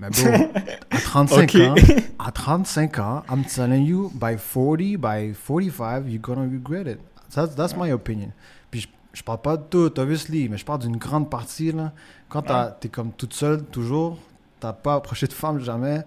Mais 0.00 0.08
bon, 0.08 0.48
à 0.90 0.96
35 1.02 1.42
Ok. 1.42 1.54
ans, 1.60 1.74
à 2.18 2.32
35 2.32 2.98
ans, 2.98 3.22
I'm 3.30 3.44
telling 3.44 3.84
you, 3.84 4.10
by 4.14 4.36
40, 4.38 4.96
by 4.96 5.34
45, 5.34 6.04
you're 6.08 6.20
gonna 6.20 6.42
regret 6.50 6.90
it. 6.90 6.98
That's, 7.34 7.54
that's 7.54 7.76
my 7.76 7.92
opinion. 7.92 8.30
Puis 8.70 8.80
je, 8.80 8.88
je 9.12 9.22
parle 9.22 9.40
pas 9.42 9.56
de 9.58 9.62
tout, 9.64 9.92
obviously, 10.00 10.48
mais 10.48 10.56
je 10.56 10.64
parle 10.64 10.80
d'une 10.80 10.96
grande 10.96 11.28
partie, 11.28 11.70
là. 11.72 11.92
Quand 12.30 12.42
t'es 12.80 12.88
comme 12.88 13.12
toute 13.12 13.34
seule, 13.34 13.62
toujours, 13.64 14.16
t'as 14.58 14.72
pas 14.72 14.94
approché 14.94 15.26
de 15.26 15.32
femme 15.32 15.58
jamais, 15.60 16.02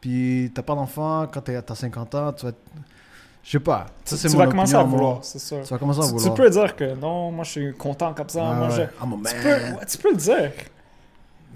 puis 0.00 0.50
t'as 0.54 0.62
pas 0.62 0.74
d'enfant, 0.74 1.26
quand 1.32 1.40
t'as 1.42 1.74
50 1.74 2.14
ans, 2.16 2.32
tu 2.32 2.42
vas... 2.44 2.48
être- 2.50 2.58
Je 3.42 3.50
sais 3.52 3.60
pas. 3.60 3.86
Ça, 4.04 4.16
tu 4.18 4.28
mon 4.36 4.38
vas 4.44 4.46
commencer 4.48 4.74
à 4.74 4.82
vouloir, 4.82 5.18
c'est 5.22 5.38
sûr. 5.38 5.62
Tu 5.62 5.70
vas 5.72 5.78
commencer 5.78 6.00
à 6.00 6.02
Tu, 6.02 6.08
tu 6.10 6.16
vouloir. 6.18 6.34
peux 6.34 6.50
dire 6.50 6.76
que 6.76 6.94
non, 6.94 7.30
moi 7.32 7.44
je 7.44 7.50
suis 7.50 7.74
content 7.74 8.12
comme 8.12 8.28
ça. 8.28 8.42
Ouais, 8.50 8.56
moi, 8.56 8.68
ouais. 8.68 8.88
I'm 9.02 9.12
a 9.12 9.16
man. 9.16 9.22
tu, 9.26 9.36
peux, 9.42 9.86
tu 9.86 9.98
peux 9.98 10.10
le 10.10 10.16
dire. 10.16 10.52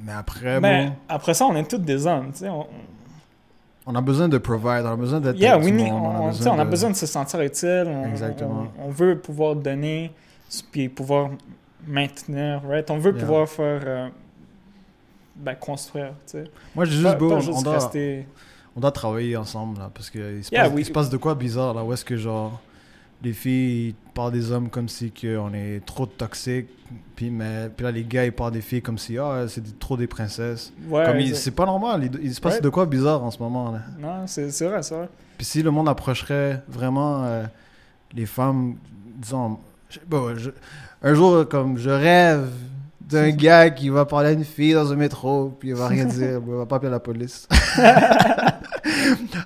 Mais 0.04 0.12
après, 0.12 0.60
Mais 0.60 0.86
bon, 0.86 0.92
après 1.08 1.34
ça, 1.34 1.46
on 1.46 1.56
est 1.56 1.68
tous 1.68 1.78
des 1.78 2.06
hommes. 2.06 2.30
tu 2.32 2.40
sais, 2.40 2.48
On, 2.48 2.66
on 3.86 3.94
a 3.94 4.00
besoin 4.00 4.28
de 4.28 4.38
provide, 4.38 4.84
on 4.84 4.92
a 4.92 4.96
besoin 4.96 5.20
d'être 5.20 5.38
yeah, 5.38 5.56
on, 5.58 6.58
a 6.58 6.64
besoin 6.64 6.90
de 6.90 6.96
se 6.96 7.06
sentir 7.06 7.40
utile. 7.40 7.84
On, 7.88 8.04
Exactement. 8.08 8.66
On, 8.78 8.90
veut 8.90 9.18
pouvoir 9.18 9.56
donner, 9.56 10.12
puis 10.72 10.88
pouvoir 10.88 11.30
maintenir, 11.86 12.62
right? 12.68 12.90
On 12.90 12.98
veut 12.98 13.12
Yeah. 13.12 13.20
pouvoir 13.20 13.48
faire. 13.48 13.80
euh, 13.84 14.08
ben, 15.36 15.54
construire, 15.56 16.12
tu 16.26 16.32
sais. 16.38 16.44
Moi, 16.76 16.84
j'ai 16.84 16.98
juste 16.98 17.18
beau, 17.18 17.32
on 17.32 17.62
doit, 17.62 17.74
rester. 17.74 18.24
on 18.76 18.80
doit 18.80 18.92
travailler 18.92 19.36
ensemble, 19.36 19.78
là, 19.80 19.90
parce 19.92 20.08
qu'il 20.08 20.44
se, 20.44 20.50
Yeah, 20.54 20.64
passe- 20.64 20.72
we- 20.72 20.80
il 20.82 20.84
se 20.86 20.92
passe 20.92 21.10
de 21.10 21.16
quoi 21.16 21.34
bizarre, 21.34 21.74
là, 21.74 21.82
où 21.82 21.92
est-ce 21.92 22.04
que, 22.04 22.16
genre, 22.16 22.60
les 23.24 23.32
filles 23.32 23.94
parlent 24.14 24.32
des 24.32 24.52
hommes 24.52 24.68
comme 24.68 24.88
si 24.88 25.10
que 25.10 25.36
on 25.38 25.52
est 25.54 25.84
trop 25.84 26.06
toxiques, 26.06 26.68
puis, 27.16 27.30
mais, 27.30 27.68
puis 27.74 27.84
là, 27.84 27.90
les 27.90 28.04
gars, 28.04 28.24
ils 28.24 28.32
parlent 28.32 28.52
des 28.52 28.60
filles 28.60 28.82
comme 28.82 28.98
si, 28.98 29.18
ah, 29.18 29.46
c'est 29.48 29.78
trop 29.78 29.96
des 29.96 30.06
princesses. 30.06 30.72
Ouais, 30.88 31.34
c'est 31.34 31.50
pas 31.54 31.66
normal, 31.66 32.04
il, 32.12 32.20
il 32.24 32.34
se 32.34 32.40
passe 32.40 32.60
de 32.60 32.68
quoi 32.68 32.86
bizarre 32.86 33.24
en 33.24 33.30
ce 33.30 33.38
moment, 33.38 33.72
là. 33.72 33.80
Non, 33.98 34.26
c'est 34.26 34.42
vrai, 34.66 34.82
c'est 34.82 34.94
vrai. 34.94 35.08
Puis 35.36 35.46
si 35.46 35.62
le 35.62 35.70
monde 35.72 35.88
approcherait 35.88 36.62
vraiment 36.68 37.24
euh, 37.24 37.44
les 38.14 38.26
femmes, 38.26 38.76
disons, 39.16 39.58
je 39.90 39.98
je- 40.36 40.50
un 41.02 41.14
jour, 41.14 41.48
comme 41.48 41.76
je 41.78 41.90
rêve 41.90 42.46
d'un 43.00 43.30
gars 43.32 43.70
qui 43.70 43.88
va 43.88 44.04
parler 44.04 44.28
à 44.28 44.32
une 44.32 44.44
fille 44.44 44.74
dans 44.74 44.92
un 44.92 44.96
métro, 44.96 45.56
puis 45.58 45.70
il 45.70 45.74
va 45.74 45.88
rien 45.88 46.04
dire, 46.04 46.40
il 46.46 46.52
va 46.54 46.66
pas 46.66 46.76
appeler 46.76 46.90
la 46.92 47.00
police. 47.00 47.48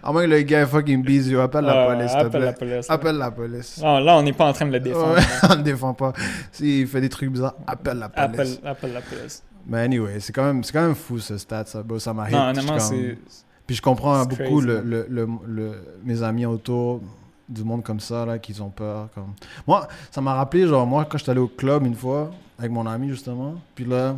à 0.03 0.13
moins 0.13 0.25
que 0.25 0.31
le 0.31 0.43
gars 0.43 0.67
fucking 0.67 1.03
busy, 1.03 1.35
appelle 1.37 1.65
la 1.65 1.87
police, 1.87 2.11
s'il 2.11 2.21
te 2.21 2.27
appelle 2.27 2.43
la 2.45 2.53
police. 2.53 2.91
Appelle 2.91 3.17
la 3.17 3.31
police. 3.31 3.81
Non, 3.83 3.99
là, 3.99 4.17
on 4.17 4.23
n'est 4.23 4.33
pas 4.33 4.47
en 4.47 4.53
train 4.53 4.67
de 4.67 4.73
le 4.73 4.81
défendre. 4.81 5.17
On 5.51 5.57
ne 5.57 5.63
défend 5.63 5.95
pas. 5.95 6.13
S'il 6.53 6.87
fait 6.87 7.01
des 7.01 7.09
trucs 7.09 7.31
bizarres, 7.31 7.55
appelle 7.67 7.99
la 7.99 8.09
police. 8.09 8.29
appelle, 8.33 8.59
appelle 8.65 8.93
la 8.93 9.01
police. 9.01 9.43
Mais 9.67 9.81
anyway, 9.81 10.21
c'est 10.21 10.33
quand 10.33 10.45
même, 10.45 10.65
c'est 10.65 10.73
quand 10.73 10.83
même 10.87 10.95
fou 10.95 11.19
ce 11.19 11.37
stat, 11.37 11.65
ça, 11.67 11.83
bro, 11.83 11.99
ça 11.99 12.13
m'a 12.15 12.29
hit. 12.29 12.35
Non, 12.35 12.49
honnêtement, 12.51 12.79
c'est. 12.79 13.19
puis 13.67 13.77
je 13.77 13.83
comprends 13.83 14.25
beaucoup 14.25 14.61
le, 14.61 14.81
le, 14.81 15.07
le, 15.11 15.29
le- 15.47 15.85
mes 16.05 16.23
amis 16.23 16.47
autour 16.47 17.01
du 17.49 17.65
monde 17.65 17.83
comme 17.83 18.01
ça, 18.01 18.25
là, 18.27 18.39
qui 18.39 18.59
ont 18.61 18.71
peur. 18.71 19.09
Comme... 19.15 19.33
Moi, 19.67 19.87
ça 20.11 20.21
m'a 20.21 20.35
rappelé, 20.35 20.67
genre, 20.67 20.87
moi, 20.87 21.07
quand 21.11 21.19
j'étais 21.19 21.31
allé 21.33 21.41
au 21.41 21.49
club 21.49 21.85
une 21.87 21.95
fois, 21.95 22.31
avec 22.59 22.71
mon 22.71 22.87
ami, 22.87 23.09
justement, 23.11 23.55
puis 23.75 23.85
là, 23.85 24.17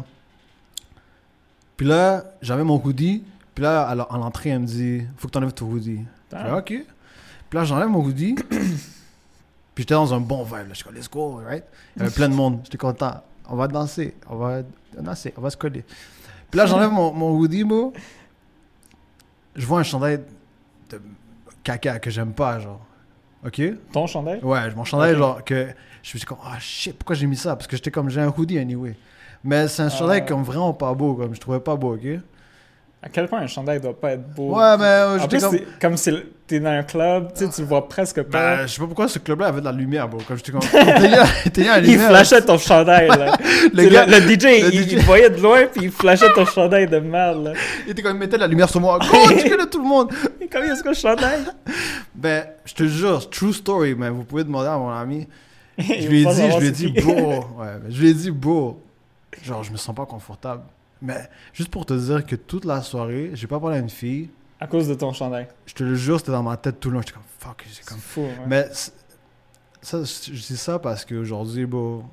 puis 1.76 1.86
là, 1.86 2.24
j'avais 2.43 2.64
mon 2.64 2.80
hoodie, 2.84 3.22
puis 3.55 3.62
là, 3.64 3.82
à 3.86 3.94
l'en- 3.94 4.05
à 4.05 4.18
l'entrée, 4.18 4.51
elle 4.51 4.61
me 4.61 4.66
dit, 4.66 5.03
faut 5.16 5.28
que 5.28 5.32
t'enlèves 5.32 5.53
ton 5.53 5.66
hoodie. 5.66 6.01
Je 6.32 6.36
fais, 6.36 6.42
Ah. 6.46 6.57
ok. 6.59 6.64
Puis 6.66 6.84
là, 7.59 7.64
j'enlève 7.64 7.88
mon 7.88 8.01
hoodie, 8.05 8.34
puis 8.51 9.82
j'étais 9.82 9.94
dans 9.94 10.12
un 10.14 10.20
bon 10.20 10.42
vibe, 10.44 10.53
là, 10.55 10.64
je 10.70 10.74
suis 10.74 10.84
comme, 10.84 10.94
let's 10.94 11.09
go, 11.11 11.40
right? 11.44 11.64
Il 11.96 12.03
y 12.03 12.07
avait 12.07 12.14
plein 12.14 12.28
de 12.28 12.34
monde, 12.34 12.61
j'étais 12.64 12.78
content. 12.78 13.22
On 13.48 13.57
va 13.57 13.66
danser, 13.66 14.14
on 14.28 14.36
va 14.36 14.62
danser, 14.96 15.34
on 15.36 15.40
va 15.40 15.51
se 15.51 15.57
coller. 15.57 15.84
Puis 16.51 16.59
là, 16.59 16.66
j'enlève 16.66 16.90
mon, 16.90 17.12
mon 17.12 17.32
hoodie, 17.36 17.64
moi. 17.64 17.92
Je 19.57 19.66
vois 19.66 19.80
un 19.80 19.82
chandail 19.82 20.20
de 20.90 21.01
caca 21.64 21.98
que 21.98 22.11
j'aime 22.11 22.32
pas, 22.32 22.61
genre. 22.61 22.80
Ok? 23.44 23.61
Ton 23.92 24.07
chandail? 24.07 24.40
Ouais, 24.42 24.72
mon 24.74 24.84
chandail, 24.84 25.16
genre, 25.16 25.42
que 25.44 25.68
je 26.03 26.14
me 26.14 26.18
suis 26.18 26.26
comme, 26.26 26.38
ah 26.44 26.59
shit, 26.61 26.96
pourquoi 26.96 27.16
j'ai 27.16 27.26
mis 27.26 27.36
ça? 27.36 27.57
Parce 27.57 27.66
que 27.66 27.76
j'étais 27.76 27.90
comme, 27.90 28.09
j'ai 28.11 28.20
un 28.20 28.28
hoodie 28.36 28.59
anyway. 28.59 28.96
Mais 29.42 29.66
c'est 29.68 29.82
un 29.82 29.86
Ah. 29.86 29.90
chandail 29.90 30.24
comme 30.26 30.42
vraiment 30.42 30.72
pas 30.72 30.92
beau, 30.94 31.14
comme 31.14 31.34
je 31.34 31.40
trouvais 31.40 31.61
pas 31.61 31.74
beau, 31.74 31.94
ok? 31.96 32.20
À 33.03 33.09
quel 33.09 33.28
point 33.28 33.40
un 33.40 33.46
chandail 33.46 33.80
doit 33.80 33.98
pas 33.98 34.11
être 34.12 34.28
beau? 34.34 34.55
Ouais, 34.59 34.76
mais 34.76 34.84
euh, 34.84 35.18
En 35.20 35.26
plus, 35.26 35.40
comme. 35.40 35.51
c'est- 35.53 35.64
comme 35.80 35.96
si 35.96 36.12
t'es 36.46 36.61
dans 36.61 36.68
un 36.68 36.82
club, 36.82 37.32
tu 37.32 37.46
sais, 37.46 37.51
tu 37.51 37.62
le 37.62 37.66
vois 37.66 37.88
presque 37.88 38.22
pas. 38.24 38.57
Ben, 38.59 38.66
je 38.66 38.74
sais 38.74 38.80
pas 38.80 38.86
pourquoi 38.86 39.09
ce 39.09 39.18
club-là 39.18 39.46
avait 39.46 39.61
de 39.61 39.64
la 39.64 39.72
lumière, 39.72 40.07
bro. 40.07 40.20
Comme. 40.28 40.36
Éteignez 40.36 41.16
éteignez 41.46 41.68
la 41.68 41.78
il 41.78 41.98
flashait 41.98 42.42
ton 42.42 42.59
chandail, 42.59 43.09
là. 43.09 43.38
Le 43.72 43.84
le, 43.84 43.88
gars, 43.88 44.05
le 44.05 44.16
DJ, 44.20 44.42
le 44.62 44.74
il, 44.74 44.82
DJ. 44.88 44.92
il 44.92 44.98
voyait 45.01 45.30
de 45.30 45.40
loin, 45.40 45.62
puis 45.72 45.84
il 45.84 45.90
flashait 45.90 46.30
ton 46.34 46.44
chandail 46.44 46.88
de 46.88 46.98
merde, 46.98 47.44
là. 47.44 47.53
il 47.86 47.92
était 47.92 48.03
comme, 48.03 48.16
il 48.16 48.20
mettait 48.20 48.36
de 48.36 48.42
la 48.42 48.46
lumière 48.48 48.68
sur 48.68 48.80
moi. 48.80 48.98
Gros, 48.98 49.28
tu 49.28 49.48
connais 49.48 49.66
tout 49.66 49.80
le 49.82 49.88
monde. 49.88 50.11
Et 50.40 50.46
comment 50.48 50.64
est-ce 50.66 50.82
que 50.82 50.88
le 50.88 50.94
chandail? 50.94 51.40
Ben, 52.14 52.44
je 52.66 52.74
te 52.74 52.84
jure, 52.86 53.30
true 53.30 53.53
story, 53.55 53.94
mais 53.96 54.11
vous 54.11 54.24
pouvez 54.24 54.44
demander 54.44 54.68
à 54.68 54.76
mon 54.76 54.90
ami. 54.90 55.26
Je 55.78 56.07
lui 56.07 56.22
ai 56.22 56.26
dit, 56.34 56.51
je 56.53 56.59
lui 56.59 56.66
ai 56.66 56.70
dit, 56.70 56.88
bro. 56.88 57.14
Ouais, 57.59 57.78
mais 57.82 57.90
je 57.90 58.01
lui 58.03 58.11
ai 58.11 58.14
dit, 58.14 58.30
bro. 58.30 58.82
Genre, 59.42 59.62
je 59.64 59.72
me 59.72 59.76
sens 59.78 59.94
pas 59.94 60.05
confortable. 60.05 60.62
Mais 61.03 61.28
juste 61.53 61.70
pour 61.70 61.86
te 61.86 61.94
dire 61.94 62.24
que 62.26 62.36
toute 62.36 62.64
la 62.64 62.82
soirée, 62.82 63.30
j'ai 63.34 63.46
pas 63.46 63.59
parlé 63.61 63.76
à 63.76 63.80
une 63.80 63.88
fille. 63.90 64.28
À 64.61 64.66
cause 64.66 64.86
de 64.88 64.94
ton 64.94 65.12
chandail. 65.12 65.48
Je 65.66 65.72
te 65.74 65.82
le 65.82 65.94
jure, 65.94 66.18
c'était 66.18 66.32
dans 66.32 66.42
ma 66.42 66.57
tête 66.59 66.78
tout 66.80 66.90
le 66.90 66.96
long. 66.96 67.01
J'étais 67.01 67.12
comme, 67.14 67.22
fuck. 67.38 67.64
J'étais 67.66 67.80
C'est 67.82 67.88
comme... 67.88 67.98
fou, 67.98 68.20
ouais. 68.22 68.30
Mais 68.46 68.68
ça, 69.82 70.03
je 70.05 70.30
dis 70.32 70.57
ça 70.57 70.78
parce 70.78 71.05
qu'aujourd'hui, 71.05 71.64
bro, 71.66 72.05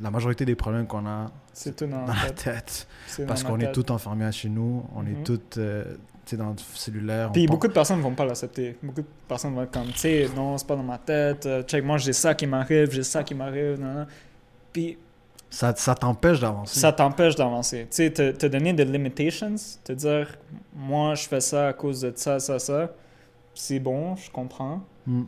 la 0.00 0.10
majorité 0.10 0.44
des 0.44 0.54
problèmes 0.54 0.86
qu'on 0.86 1.06
a 1.06 1.30
C'est 1.52 1.74
tout 1.76 1.86
dans 1.86 2.04
dans 2.04 2.12
la 2.12 2.30
tête. 2.30 2.86
parce 3.26 3.42
qu'on 3.42 3.58
est 3.60 3.72
tous 3.72 3.90
enfermés 3.90 4.30
chez 4.32 4.48
nous, 4.48 4.84
on 4.94 5.02
Mhm. 5.02 5.08
est 5.08 5.22
tous 5.24 5.40
euh, 5.58 5.94
tu 6.26 6.30
sais, 6.30 6.36
dans 6.36 6.50
le 6.50 6.56
cellulaire. 6.74 7.32
Puis 7.32 7.46
pense- 7.46 7.54
beaucoup 7.54 7.68
de 7.68 7.72
personnes 7.72 8.00
vont 8.00 8.14
pas 8.14 8.24
l'accepter. 8.26 8.76
Beaucoup 8.82 9.02
de 9.02 9.06
personnes 9.28 9.54
vont 9.54 9.62
être 9.62 9.70
comme, 9.72 9.86
tu 9.88 9.98
sais, 9.98 10.28
non, 10.36 10.58
c'est 10.58 10.66
pas 10.66 10.76
dans 10.76 10.82
ma 10.82 10.98
tête. 10.98 11.46
euh, 11.46 11.62
check, 11.62 11.82
moi, 11.84 11.96
j'ai 11.98 12.12
ça 12.12 12.34
qui 12.34 12.46
m'arrive, 12.46 12.90
j'ai 12.90 13.02
ça 13.02 13.22
qui 13.22 13.34
m'arrive. 13.34 13.78
Puis 14.72 14.98
Ça, 15.54 15.94
t'empêche 15.94 16.40
d'avancer. 16.40 16.78
ça 16.80 16.92
t'empêche 16.92 17.36
d'avancer. 17.36 17.82
Tu 17.90 17.96
sais, 17.96 18.10
te, 18.10 18.30
te 18.32 18.46
donner 18.46 18.72
des 18.72 18.84
limitations, 18.84 19.54
te 19.84 19.92
dire, 19.92 20.36
moi, 20.74 21.14
je 21.14 21.28
fais 21.28 21.40
ça 21.40 21.68
à 21.68 21.72
cause 21.72 22.00
de 22.00 22.12
ça, 22.16 22.38
ça, 22.40 22.58
ça. 22.58 22.90
C'est 23.54 23.78
bon, 23.78 24.16
je 24.16 24.30
comprends. 24.30 24.80
Mm. 25.06 25.22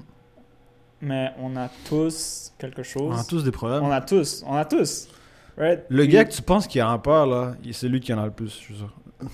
Mais 1.02 1.32
on 1.40 1.54
a 1.56 1.68
tous 1.88 2.52
quelque 2.58 2.82
chose. 2.82 3.14
On 3.16 3.20
a 3.20 3.24
tous 3.24 3.44
des 3.44 3.52
problèmes. 3.52 3.82
On 3.84 3.90
a 3.90 4.00
tous. 4.00 4.42
On 4.46 4.54
a 4.56 4.64
tous. 4.64 5.08
Right? 5.56 5.84
Le 5.88 6.02
Puis- 6.02 6.12
gars 6.12 6.24
que 6.24 6.32
tu 6.32 6.42
penses 6.42 6.66
qui 6.66 6.80
a 6.80 6.98
peur, 6.98 7.26
là, 7.26 7.54
c'est 7.72 7.88
lui 7.88 8.00
qui 8.00 8.12
en 8.12 8.18
a 8.20 8.24
le 8.24 8.30
plus, 8.32 8.48
je 8.48 8.54
suis 8.54 8.76
sûr. 8.76 8.92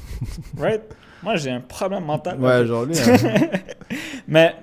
Right? 0.59 0.83
Moi, 1.23 1.37
j'ai 1.37 1.51
un 1.53 1.61
problème 1.61 2.05
mental. 2.05 2.39
Ouais, 2.41 2.67
genre 2.67 2.85
lui. 2.85 2.95
hein. 2.99 3.17
Mais, 4.29 4.55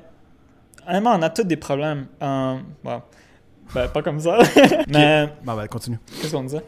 honnêtement, 0.88 1.14
on 1.16 1.22
a 1.22 1.30
tous 1.30 1.44
des 1.44 1.58
problèmes. 1.58 2.06
Euh, 2.22 2.58
bon, 2.84 3.02
ben, 3.74 3.88
pas 3.88 4.02
comme 4.02 4.20
ça. 4.20 4.40
Mais, 4.88 5.28
bah, 5.44 5.56
bah, 5.56 5.68
continue. 5.68 5.98
qu'est-ce 6.22 6.32
qu'on 6.34 6.44
disait? 6.44 6.64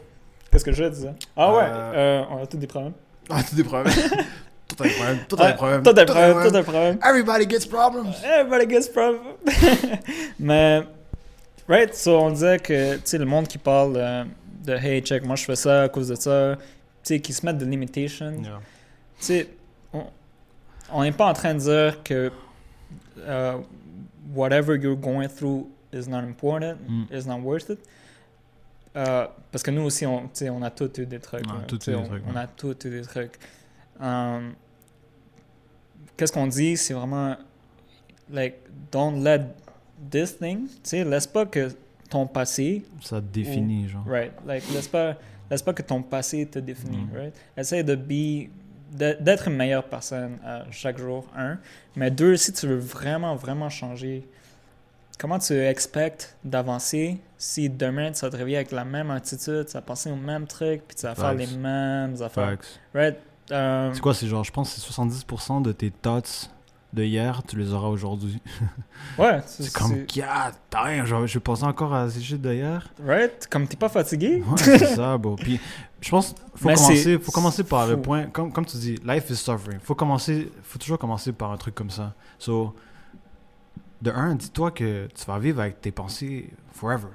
Qu'est-ce 0.50 0.64
que 0.64 0.72
je 0.72 0.84
disais? 0.84 1.12
Ah 1.36 1.52
ouais, 1.52 1.62
Euh, 1.64 1.92
euh, 1.94 2.24
on 2.30 2.42
a 2.42 2.46
tous 2.46 2.56
des 2.58 2.66
problèmes. 2.66 2.92
Ah, 3.30 3.42
tous 3.48 3.54
des 3.56 3.64
problèmes. 3.64 3.92
tout 4.68 4.82
a 4.82 4.86
des 4.86 4.92
problèmes. 4.94 5.18
Tout 5.28 5.36
a 5.36 5.42
Ouais, 5.44 5.50
des 5.50 5.54
problèmes. 5.56 5.82
Tout 5.82 5.90
a 5.90 5.92
des 5.94 6.04
tout 6.06 6.12
a 6.12 6.40
a 6.42 6.50
des 6.50 6.62
problèmes. 6.62 6.98
Everybody 7.04 7.46
gets 7.48 7.66
problems. 7.68 8.12
Everybody 8.24 8.66
gets 8.74 8.88
problem. 8.92 9.20
Mais, 10.38 10.82
right, 11.68 11.94
so 11.94 12.18
on 12.20 12.30
disait 12.30 12.58
que, 12.58 12.94
tu 12.96 13.00
sais, 13.04 13.18
le 13.18 13.24
monde 13.24 13.46
qui 13.48 13.58
parle 13.58 13.94
euh, 13.96 14.24
de 14.64 14.74
hey, 14.74 15.00
check, 15.02 15.24
moi 15.24 15.36
je 15.36 15.44
fais 15.44 15.56
ça 15.56 15.82
à 15.84 15.88
cause 15.88 16.08
de 16.08 16.14
ça, 16.14 16.56
tu 16.56 16.62
sais, 17.14 17.20
qui 17.20 17.32
se 17.32 17.44
mettent 17.46 17.58
de 17.58 17.64
limitations. 17.64 18.34
Tu 18.42 18.48
sais, 19.18 19.48
on- 19.92 20.06
on 20.92 21.02
n'est 21.02 21.12
pas 21.12 21.26
en 21.26 21.32
train 21.32 21.54
de 21.54 21.58
dire 21.60 22.02
que 22.02 22.30
uh, 23.26 23.56
whatever 24.34 24.76
you're 24.76 24.96
going 24.96 25.28
through 25.28 25.66
is 25.92 26.08
not 26.08 26.18
important, 26.24 26.76
Mm. 26.88 27.04
is 27.12 27.26
not 27.26 27.40
worth 27.40 27.68
it. 27.70 27.78
Euh, 28.96 29.26
parce 29.50 29.62
que 29.62 29.70
nous 29.70 29.82
aussi, 29.82 30.04
on, 30.06 30.28
on 30.50 30.62
a 30.62 30.70
tous 30.70 30.98
eu 31.00 31.06
des 31.06 31.18
trucs. 31.18 31.46
On 31.46 31.50
a 31.56 31.58
là. 31.60 31.64
tous 31.66 31.86
eu 31.88 31.90
des 31.92 31.96
on, 31.96 32.04
trucs, 32.04 32.22
on 32.26 32.32
ouais. 32.34 32.40
a 32.40 32.46
tous 32.46 32.76
eu 32.84 32.90
des 32.90 33.02
trucs. 33.02 33.38
Um, 34.00 34.54
Qu'est-ce 36.16 36.32
qu'on 36.32 36.46
dit? 36.46 36.76
C'est 36.76 36.94
vraiment, 36.94 37.36
like, 38.30 38.56
don't 38.90 39.22
let 39.24 39.46
this 40.10 40.36
thing, 40.38 40.66
tu 40.66 40.72
sais, 40.82 41.04
laisse 41.04 41.26
pas 41.26 41.46
que 41.46 41.70
ton 42.10 42.26
passé 42.26 42.82
Ça 43.00 43.20
te 43.20 43.26
définit, 43.26 43.88
genre. 43.88 44.04
Right. 44.06 44.32
Like, 44.46 44.62
laisse 44.72 44.88
pas, 44.88 45.16
laisse 45.50 45.62
pas 45.62 45.72
que 45.72 45.82
ton 45.82 46.02
passé 46.02 46.46
te 46.46 46.58
définisse, 46.58 47.10
Mm. 47.12 47.16
right? 47.16 47.34
Essaye 47.56 47.82
de 47.84 47.94
be, 47.94 48.50
de- 48.92 49.16
d'être 49.20 49.48
une 49.48 49.56
meilleure 49.56 49.84
personne 49.84 50.38
à 50.44 50.64
chaque 50.70 50.98
jour, 50.98 51.26
un. 51.36 51.58
Mais 51.96 52.10
deux, 52.10 52.36
si 52.36 52.52
tu 52.52 52.66
veux 52.66 52.76
vraiment, 52.78 53.34
vraiment 53.36 53.70
changer, 53.70 54.28
comment 55.18 55.38
tu 55.38 55.54
expectes 55.54 56.36
d'avancer 56.44 57.20
si 57.38 57.68
demain 57.68 58.12
tu 58.12 58.20
vas 58.20 58.30
te 58.30 58.36
réveiller 58.36 58.56
avec 58.58 58.72
la 58.72 58.84
même 58.84 59.10
attitude, 59.10 59.66
tu 59.66 59.72
vas 59.72 59.80
penser 59.82 60.10
au 60.10 60.16
même 60.16 60.46
truc, 60.46 60.82
puis 60.86 60.96
tu 60.96 61.02
vas 61.02 61.14
faire 61.14 61.34
les 61.34 61.46
mêmes 61.46 62.16
affaires, 62.20 62.58
right? 62.94 63.16
Euh, 63.50 63.90
C'est 63.92 64.00
quoi, 64.00 64.14
c'est 64.14 64.26
genre, 64.26 64.44
je 64.44 64.52
pense 64.52 64.74
que 64.74 64.80
c'est 64.80 64.92
70% 64.92 65.62
de 65.62 65.72
tes 65.72 65.90
thoughts 65.90 66.48
de 66.92 67.02
hier, 67.02 67.42
tu 67.46 67.56
les 67.56 67.72
auras 67.72 67.88
aujourd'hui. 67.88 68.38
ouais, 69.18 69.40
C'est 69.46 69.72
comme, 69.72 70.04
God 70.14 70.54
damn, 70.70 71.06
genre, 71.06 71.26
je 71.26 71.38
pensais 71.38 71.64
encore 71.64 71.94
à 71.94 72.08
ces 72.10 72.20
shit 72.20 72.40
d'hier. 72.40 72.86
Right? 73.04 73.46
Comme 73.50 73.66
t'es 73.66 73.76
pas 73.76 73.88
fatigué? 73.88 74.42
Ouais, 74.46 74.56
c'est 74.58 74.86
ça, 74.96 75.16
bro. 75.16 75.36
Puis, 75.36 75.58
je 76.00 76.10
pense 76.10 76.34
faut 76.54 76.68
Mais 76.68 76.74
commencer, 76.74 77.18
faut 77.18 77.32
commencer 77.32 77.64
par 77.64 77.86
le 77.86 78.00
point, 78.00 78.26
comme, 78.26 78.52
comme 78.52 78.66
tu 78.66 78.76
dis, 78.76 78.96
life 79.04 79.30
is 79.30 79.36
suffering. 79.36 79.78
Faut 79.82 79.94
commencer, 79.94 80.50
faut 80.62 80.78
toujours 80.78 80.98
commencer 80.98 81.32
par 81.32 81.50
un 81.50 81.56
truc 81.56 81.74
comme 81.74 81.90
ça. 81.90 82.12
So, 82.38 82.74
de 84.02 84.10
un, 84.10 84.34
dis-toi 84.34 84.72
que 84.72 85.08
tu 85.14 85.24
vas 85.26 85.38
vivre 85.38 85.60
avec 85.60 85.80
tes 85.80 85.92
pensées 85.92 86.50
forever. 86.72 87.08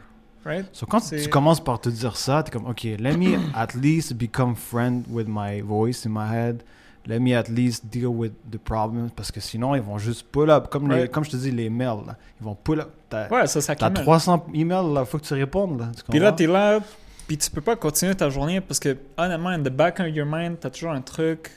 Right? 0.46 0.66
So, 0.72 0.86
quand 0.86 1.02
tu 1.02 1.28
commences 1.28 1.62
par 1.62 1.82
te 1.82 1.90
dire 1.90 2.16
ça, 2.16 2.42
t'es 2.42 2.52
comme, 2.52 2.68
ok, 2.68 2.84
let 3.00 3.18
me 3.18 3.38
at 3.54 3.74
least 3.76 4.14
become 4.14 4.56
friend 4.56 5.04
with 5.10 5.28
my 5.28 5.62
voice 5.62 6.06
in 6.06 6.10
my 6.10 6.34
head. 6.34 6.64
Let 7.06 7.20
me 7.20 7.34
at 7.34 7.48
least 7.50 7.86
deal 7.90 8.08
with 8.08 8.34
the 8.50 8.58
problems. 8.58 9.10
Parce 9.16 9.32
que 9.32 9.40
sinon, 9.40 9.76
ils 9.76 9.82
vont 9.82 9.98
juste 9.98 10.26
pull 10.32 10.50
up. 10.50 10.70
Comme, 10.70 10.92
les, 10.92 11.08
comme 11.08 11.24
je 11.24 11.32
te 11.32 11.38
dis, 11.38 11.52
les 11.52 11.70
mails, 11.70 12.06
là. 12.06 12.16
Ils 12.40 12.46
vont 12.46 12.56
pull 12.56 12.82
up. 12.82 12.90
T'as 13.10 13.30
Ouais, 13.30 13.48
ça, 13.48 13.62
ça 13.62 13.76
t'as 13.76 13.88
accumule. 13.88 14.04
300 14.04 14.48
emails, 14.54 14.94
là. 14.94 15.06
Faut 15.06 15.18
que 15.18 15.24
tu 15.24 15.34
répondes, 15.34 15.80
là. 15.80 15.92
Tu 15.96 16.04
Puis 16.10 16.20
là, 16.20 16.32
t'es 16.32 16.48
là, 16.48 16.80
puis 17.28 17.38
tu 17.38 17.50
peux 17.52 17.62
pas 17.62 17.76
continuer 17.76 18.16
ta 18.16 18.30
journée 18.30 18.62
parce 18.62 18.80
que, 18.80 18.98
honnêtement, 19.18 19.50
in 19.50 19.60
the 19.60 19.70
back 19.70 20.00
of 20.00 20.08
your 20.08 20.26
mind, 20.26 20.58
t'as 20.60 20.70
toujours 20.70 20.92
un 20.92 21.02
truc 21.02 21.52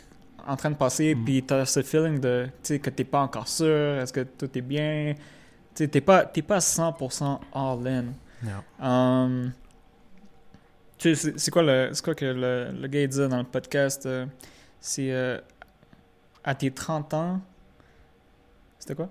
en 0.47 0.57
train 0.57 0.70
de 0.70 0.76
passer, 0.76 1.14
Mm. 1.14 1.24
puis 1.24 1.43
t'as 1.43 1.64
ce 1.64 1.82
feeling 1.82 2.18
de, 2.20 2.47
tu 2.47 2.74
sais, 2.74 2.78
que 2.78 2.91
t'es 2.91 3.05
pas 3.05 3.20
encore 3.20 3.49
sûr, 3.49 3.97
est-ce 4.01 4.12
que 4.12 4.20
tout 4.20 4.49
est 4.57 4.61
bien? 4.62 5.14
Tu 5.74 5.84
sais, 5.84 5.88
t'es 5.88 6.01
pas, 6.01 6.24
t'es 6.24 6.43
pas 6.43 6.61
100% 6.61 7.41
all 7.55 7.86
in. 7.86 8.05
Yeah. 8.43 8.62
Um, 8.82 9.53
tu 10.99 11.14
sais, 11.14 11.32
c'est- 11.36 11.51
quoi, 11.51 11.62
le, 11.62 11.91
quoi 12.03 12.14
que 12.14 12.24
le, 12.24 12.72
le 12.80 12.88
gars 12.88 13.07
disait 13.07 13.28
dans 13.28 13.38
le 13.38 13.45
podcast? 13.45 14.07
euh, 14.07 14.26
c'est 14.80 15.11
euh, 15.12 15.38
à 16.45 16.55
tes 16.55 16.70
30 16.70 17.12
ans. 17.14 17.41
C'était 18.78 18.95
quoi? 18.95 19.09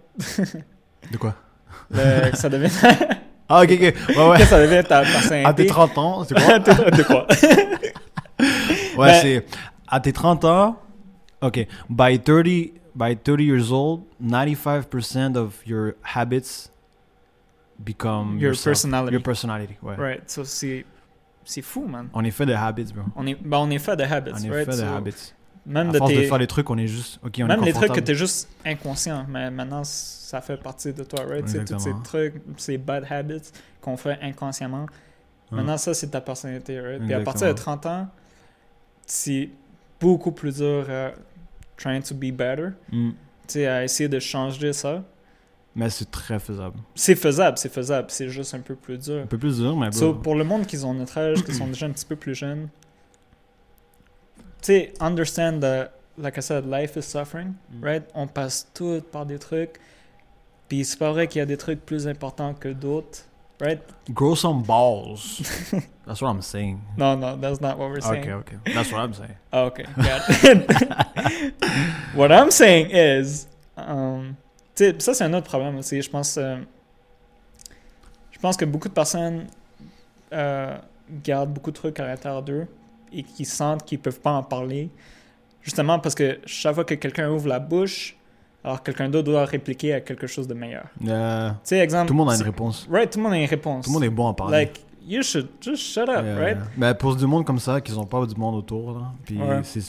De 1.11 1.17
quoi? 1.17 1.35
Le- 1.91 2.31
que 2.31 2.37
ça 2.37 2.49
devient, 2.49 2.71
Ah, 3.47 3.61
ok, 3.63 3.71
ok. 3.71 3.79
Ouais, 3.79 4.29
ouais. 4.29 4.37
que 4.39 4.45
ça 4.45 4.59
devient 4.59 4.83
ta 4.87 5.01
personnalité. 5.01 5.45
À 5.49 5.53
tes 5.53 5.65
30 5.67 5.97
ans, 5.99 6.23
c'est 6.23 6.33
quoi? 6.35 6.59
de 6.59 7.03
quoi? 7.03 7.27
Ouais, 8.97 9.07
Ben- 9.11 9.21
c'est 9.21 9.45
à 9.87 9.99
tes 9.99 10.11
30 10.13 10.43
ans. 10.45 10.79
Ok, 11.41 11.65
by 11.89 12.17
30, 12.17 12.73
by 12.95 13.15
30 13.15 13.43
years 13.43 13.71
old, 13.71 14.03
95% 14.21 15.37
of 15.37 15.65
your 15.65 15.95
habits 16.03 16.69
become 17.83 18.33
Your 18.39 18.49
yourself. 18.49 18.73
personality. 18.73 19.13
Your 19.13 19.23
personality, 19.23 19.77
ouais. 19.81 19.95
Right, 19.95 20.29
so 20.29 20.43
c'est 20.43 20.85
c'est 21.45 21.61
fou, 21.61 21.87
man. 21.87 22.09
On 22.13 22.23
est 22.23 22.31
fait 22.31 22.45
de 22.45 22.53
habits, 22.53 22.91
bro. 22.93 23.03
On 23.15 23.25
est 23.25 23.35
ben, 23.35 23.57
on 23.57 23.69
est 23.69 23.79
fait 23.79 23.95
de 23.95 24.03
habits, 24.03 24.31
On 24.35 24.43
est 24.43 24.49
right? 24.49 24.65
fait 24.65 24.71
de 24.77 24.77
So, 24.77 24.83
habits. 24.85 25.33
Même 25.65 25.89
À 25.89 25.91
de 25.93 25.97
force 25.97 26.13
de 26.13 26.21
faire 26.23 26.39
des 26.39 26.47
trucs, 26.47 26.69
on 26.69 26.77
est 26.77 26.87
juste. 26.87 27.19
Ok, 27.23 27.39
on 27.41 27.45
même 27.47 27.61
est 27.63 27.65
les 27.67 27.73
trucs 27.73 27.91
que 27.93 27.99
t'es 27.99 28.15
juste 28.15 28.49
inconscient, 28.65 29.25
mais 29.29 29.49
maintenant 29.51 29.83
ça 29.83 30.41
fait 30.41 30.57
partie 30.57 30.93
de 30.93 31.03
toi, 31.03 31.21
right? 31.25 31.47
C'est 31.47 31.63
tous 31.65 31.79
ces 31.79 31.93
trucs, 32.03 32.35
ces 32.57 32.77
bad 32.77 33.05
habits 33.09 33.51
qu'on 33.81 33.95
fait 33.97 34.17
inconsciemment. 34.21 34.87
Maintenant 35.51 35.77
ça 35.77 35.93
c'est 35.93 36.09
ta 36.09 36.21
personnalité, 36.21 36.79
right? 36.81 37.01
Puis 37.03 37.13
à 37.13 37.21
partir 37.21 37.47
de 37.47 37.51
Exactement. 37.51 37.77
30 37.77 37.85
ans, 37.85 38.07
c'est 39.05 39.49
beaucoup 39.99 40.31
plus 40.31 40.57
dur 40.57 40.85
à 40.89 41.11
trying 41.81 42.01
to 42.01 42.13
be 42.13 42.31
better, 42.31 42.71
Mm. 42.91 43.11
tu 43.11 43.15
sais 43.47 43.67
à 43.67 43.83
essayer 43.83 44.09
de 44.09 44.19
changer 44.19 44.73
ça. 44.73 45.03
Mais 45.75 45.89
c'est 45.89 46.09
très 46.11 46.39
faisable. 46.39 46.77
C'est 46.95 47.15
faisable, 47.15 47.57
c'est 47.57 47.71
faisable, 47.71 48.07
c'est 48.09 48.27
juste 48.27 48.53
un 48.53 48.59
peu 48.59 48.75
plus 48.75 48.97
dur. 48.97 49.21
Un 49.23 49.27
peu 49.27 49.37
plus 49.37 49.57
dur, 49.59 49.75
mais. 49.77 49.91
So, 49.91 50.13
pour 50.13 50.35
le 50.35 50.43
monde 50.43 50.65
qui 50.65 50.77
ont 50.83 50.93
notre 50.93 51.17
âge, 51.17 51.43
qui 51.43 51.53
sont 51.53 51.67
déjà 51.67 51.85
un 51.85 51.91
petit 51.91 52.05
peu 52.05 52.15
plus 52.15 52.35
jeunes, 52.35 52.67
tu 54.61 54.65
sais, 54.73 54.93
understand 54.99 55.59
that, 55.61 55.91
like 56.17 56.37
I 56.37 56.41
said, 56.41 56.65
life 56.65 56.95
is 56.97 57.03
suffering, 57.03 57.53
Mm. 57.71 57.83
right? 57.83 58.03
On 58.13 58.27
passe 58.27 58.67
tout 58.73 59.01
par 59.11 59.25
des 59.25 59.39
trucs, 59.39 59.79
puis 60.67 60.83
c'est 60.83 60.99
pas 60.99 61.11
vrai 61.11 61.27
qu'il 61.27 61.39
y 61.39 61.41
a 61.41 61.45
des 61.45 61.57
trucs 61.57 61.85
plus 61.85 62.07
importants 62.07 62.53
que 62.53 62.69
d'autres, 62.69 63.19
right? 63.59 63.81
Grow 64.13 64.35
some 64.35 64.63
balls. 64.63 65.41
That's 66.05 66.21
what 66.21 66.29
I'm 66.29 66.41
saying. 66.41 66.81
No, 66.97 67.15
no, 67.15 67.35
that's 67.35 67.61
not 67.61 67.77
what 67.77 67.89
we're 67.89 68.01
saying. 68.01 68.23
Okay, 68.23 68.33
okay. 68.33 68.73
That's 68.73 68.91
what 68.91 69.01
I'm 69.01 69.13
saying. 69.13 69.35
Okay, 69.53 69.85
got 69.95 70.21
it. 70.27 71.53
what 72.15 72.31
I'm 72.31 72.49
saying 72.49 72.89
is, 72.89 73.45
um, 73.77 74.35
tu 74.75 74.85
sais, 74.85 74.99
ça 74.99 75.13
c'est 75.13 75.23
un 75.23 75.33
autre 75.35 75.47
problème 75.47 75.77
aussi. 75.77 76.01
Je 76.01 76.09
pense, 76.09 76.35
euh, 76.37 76.57
je 78.31 78.39
pense 78.39 78.57
que 78.57 78.65
beaucoup 78.65 78.89
de 78.89 78.93
personnes 78.93 79.47
euh, 80.33 80.77
gardent 81.23 81.53
beaucoup 81.53 81.69
de 81.69 81.75
trucs 81.75 81.99
à 81.99 82.07
l'intérieur 82.07 82.41
d'eux 82.41 82.67
et 83.11 83.21
qui 83.21 83.45
sentent 83.45 83.85
qu'ils 83.85 83.99
peuvent 83.99 84.19
pas 84.19 84.31
en 84.31 84.41
parler, 84.43 84.89
justement 85.61 85.99
parce 85.99 86.15
que 86.15 86.39
chaque 86.45 86.73
fois 86.73 86.85
que 86.85 86.95
quelqu'un 86.95 87.29
ouvre 87.29 87.47
la 87.47 87.59
bouche, 87.59 88.15
alors 88.63 88.83
quelqu'un 88.83 89.09
d'autre 89.09 89.25
doit 89.31 89.45
répliquer 89.45 89.93
à 89.93 90.01
quelque 90.01 90.27
chose 90.27 90.47
de 90.47 90.53
meilleur. 90.53 90.85
Euh, 91.07 91.49
Tu 91.51 91.55
sais, 91.63 91.79
exemple. 91.79 92.07
tout 92.07 92.13
le 92.13 92.17
monde 92.17 92.31
a 92.31 92.35
une 92.35 92.43
réponse. 92.43 92.87
Right, 92.91 93.09
tout 93.11 93.19
le 93.19 93.23
monde 93.23 93.33
a 93.33 93.37
une 93.37 93.45
réponse. 93.49 93.85
Tout 93.85 93.91
le 93.91 93.93
monde 93.95 94.03
est 94.03 94.09
bon 94.09 94.27
à 94.27 94.33
parler. 94.33 94.57
Like, 94.57 94.81
you 95.05 95.21
should 95.23 95.47
just 95.61 95.77
shut 95.83 96.09
up, 96.09 96.23
Yeah, 96.23 96.35
right? 96.39 96.57
yeah. 96.57 96.67
Mais 96.77 96.93
pour 96.93 97.15
du 97.15 97.25
monde 97.25 97.45
comme 97.45 97.59
ça, 97.59 97.79
qui 97.81 97.91
n'ont 97.93 98.05
pas 98.05 98.25
du 98.25 98.35
monde 98.35 98.55
autour, 98.55 98.93
là, 98.99 99.13
puis 99.23 99.37
Ouais. 99.41 99.61
c'est... 99.63 99.79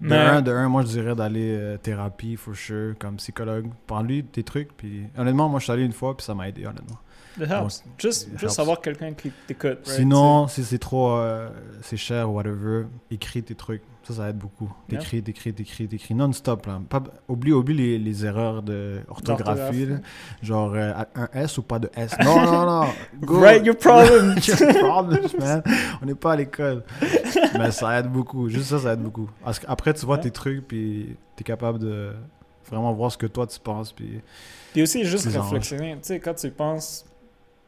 De, 0.00 0.08
Mais- 0.08 0.16
un, 0.16 0.42
de 0.42 0.50
un, 0.50 0.68
moi 0.68 0.82
je 0.82 0.88
dirais 0.88 1.14
d'aller 1.14 1.56
euh, 1.56 1.76
thérapie, 1.78 2.36
for 2.36 2.54
sure, 2.54 2.94
comme 2.98 3.16
psychologue. 3.16 3.66
Parle-lui 3.86 4.22
de 4.24 4.28
tes 4.28 4.42
trucs, 4.42 4.76
puis 4.76 5.04
honnêtement, 5.16 5.48
moi 5.48 5.60
je 5.60 5.64
suis 5.64 5.72
allé 5.72 5.84
une 5.84 5.92
fois, 5.92 6.16
puis 6.16 6.26
ça 6.26 6.34
m'a 6.34 6.48
aidé, 6.48 6.66
honnêtement. 6.66 6.98
It 7.40 7.48
helps. 7.50 7.82
Just, 7.98 8.26
It 8.28 8.32
just 8.38 8.42
helps. 8.42 8.58
avoir 8.58 8.80
quelqu'un 8.80 9.12
qui 9.12 9.30
t'écoute, 9.46 9.78
right? 9.86 9.86
Sinon, 9.86 10.46
si 10.48 10.64
c'est 10.64 10.78
trop... 10.78 11.12
euh, 11.16 11.48
c'est 11.82 11.96
cher 11.96 12.28
ou 12.28 12.34
whatever, 12.34 12.86
écris 13.10 13.42
tes 13.44 13.54
trucs. 13.54 13.82
Ça, 14.06 14.12
ça 14.12 14.28
aide 14.28 14.36
beaucoup. 14.36 14.70
T'écris, 14.88 15.22
t'écris, 15.22 15.54
t'écris, 15.54 15.88
t'écris 15.88 16.14
non-stop, 16.14 16.66
là. 16.66 16.80
Pas, 16.88 17.02
oublie, 17.26 17.52
oublie 17.52 17.74
les, 17.74 17.98
les 17.98 18.26
erreurs 18.26 18.62
d'orthographie. 18.62 19.88
Genre, 20.42 20.72
euh, 20.74 20.92
un 21.14 21.28
S 21.32 21.56
ou 21.58 21.62
pas 21.62 21.78
de 21.78 21.90
S. 21.96 22.14
Non, 22.22 22.40
non, 22.44 22.66
non. 22.66 22.86
Go. 23.22 23.40
Write 23.40 23.64
your 23.64 23.76
problem. 23.76 24.36
Your 24.46 24.74
problems, 24.78 25.34
man. 25.38 25.62
On 26.02 26.06
n'est 26.06 26.14
pas 26.14 26.32
à 26.32 26.36
l'école. 26.36 26.84
Mais 27.58 27.70
ça 27.70 27.98
aide 27.98 28.08
beaucoup. 28.08 28.48
Juste 28.48 28.66
ça, 28.66 28.78
ça 28.78 28.92
aide 28.92 29.00
beaucoup. 29.00 29.28
Parce 29.42 29.58
qu'après, 29.58 29.94
tu 29.94 30.04
vois 30.04 30.16
Ouais. 30.16 30.22
tes 30.22 30.30
trucs, 30.30 30.68
puis 30.68 31.16
tu 31.36 31.40
es 31.40 31.44
capable 31.44 31.78
de 31.78 32.12
vraiment 32.68 32.92
voir 32.92 33.10
ce 33.10 33.16
que 33.18 33.26
toi 33.26 33.46
tu 33.46 33.58
penses. 33.58 33.90
Puis... 33.92 34.20
Puis 34.72 34.82
aussi, 34.82 35.04
juste 35.04 35.30
Tes 35.30 35.38
réflexionner. 35.38 35.94
Tu 35.94 36.00
sais, 36.02 36.20
quand 36.20 36.34
tu 36.34 36.50
penses, 36.50 37.04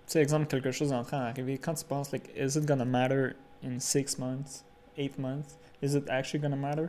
tu 0.07 0.13
sais, 0.13 0.21
exemple, 0.23 0.47
quelque 0.47 0.71
chose 0.71 0.93
est 0.93 0.95
en 0.95 1.03
train 1.03 1.19
d'arriver, 1.19 1.57
quand 1.59 1.75
tu 1.75 1.85
penses, 1.85 2.13
like, 2.13 2.31
is 2.37 2.59
it 2.59 2.67
gonna 2.67 2.85
matter 2.85 3.31
in 3.65 3.79
six 3.79 4.19
months, 4.19 4.65
eight 4.99 5.19
months? 5.19 5.57
Is 5.83 5.95
it 5.95 6.09
actually 6.09 6.41
gonna 6.41 6.57
matter? 6.57 6.87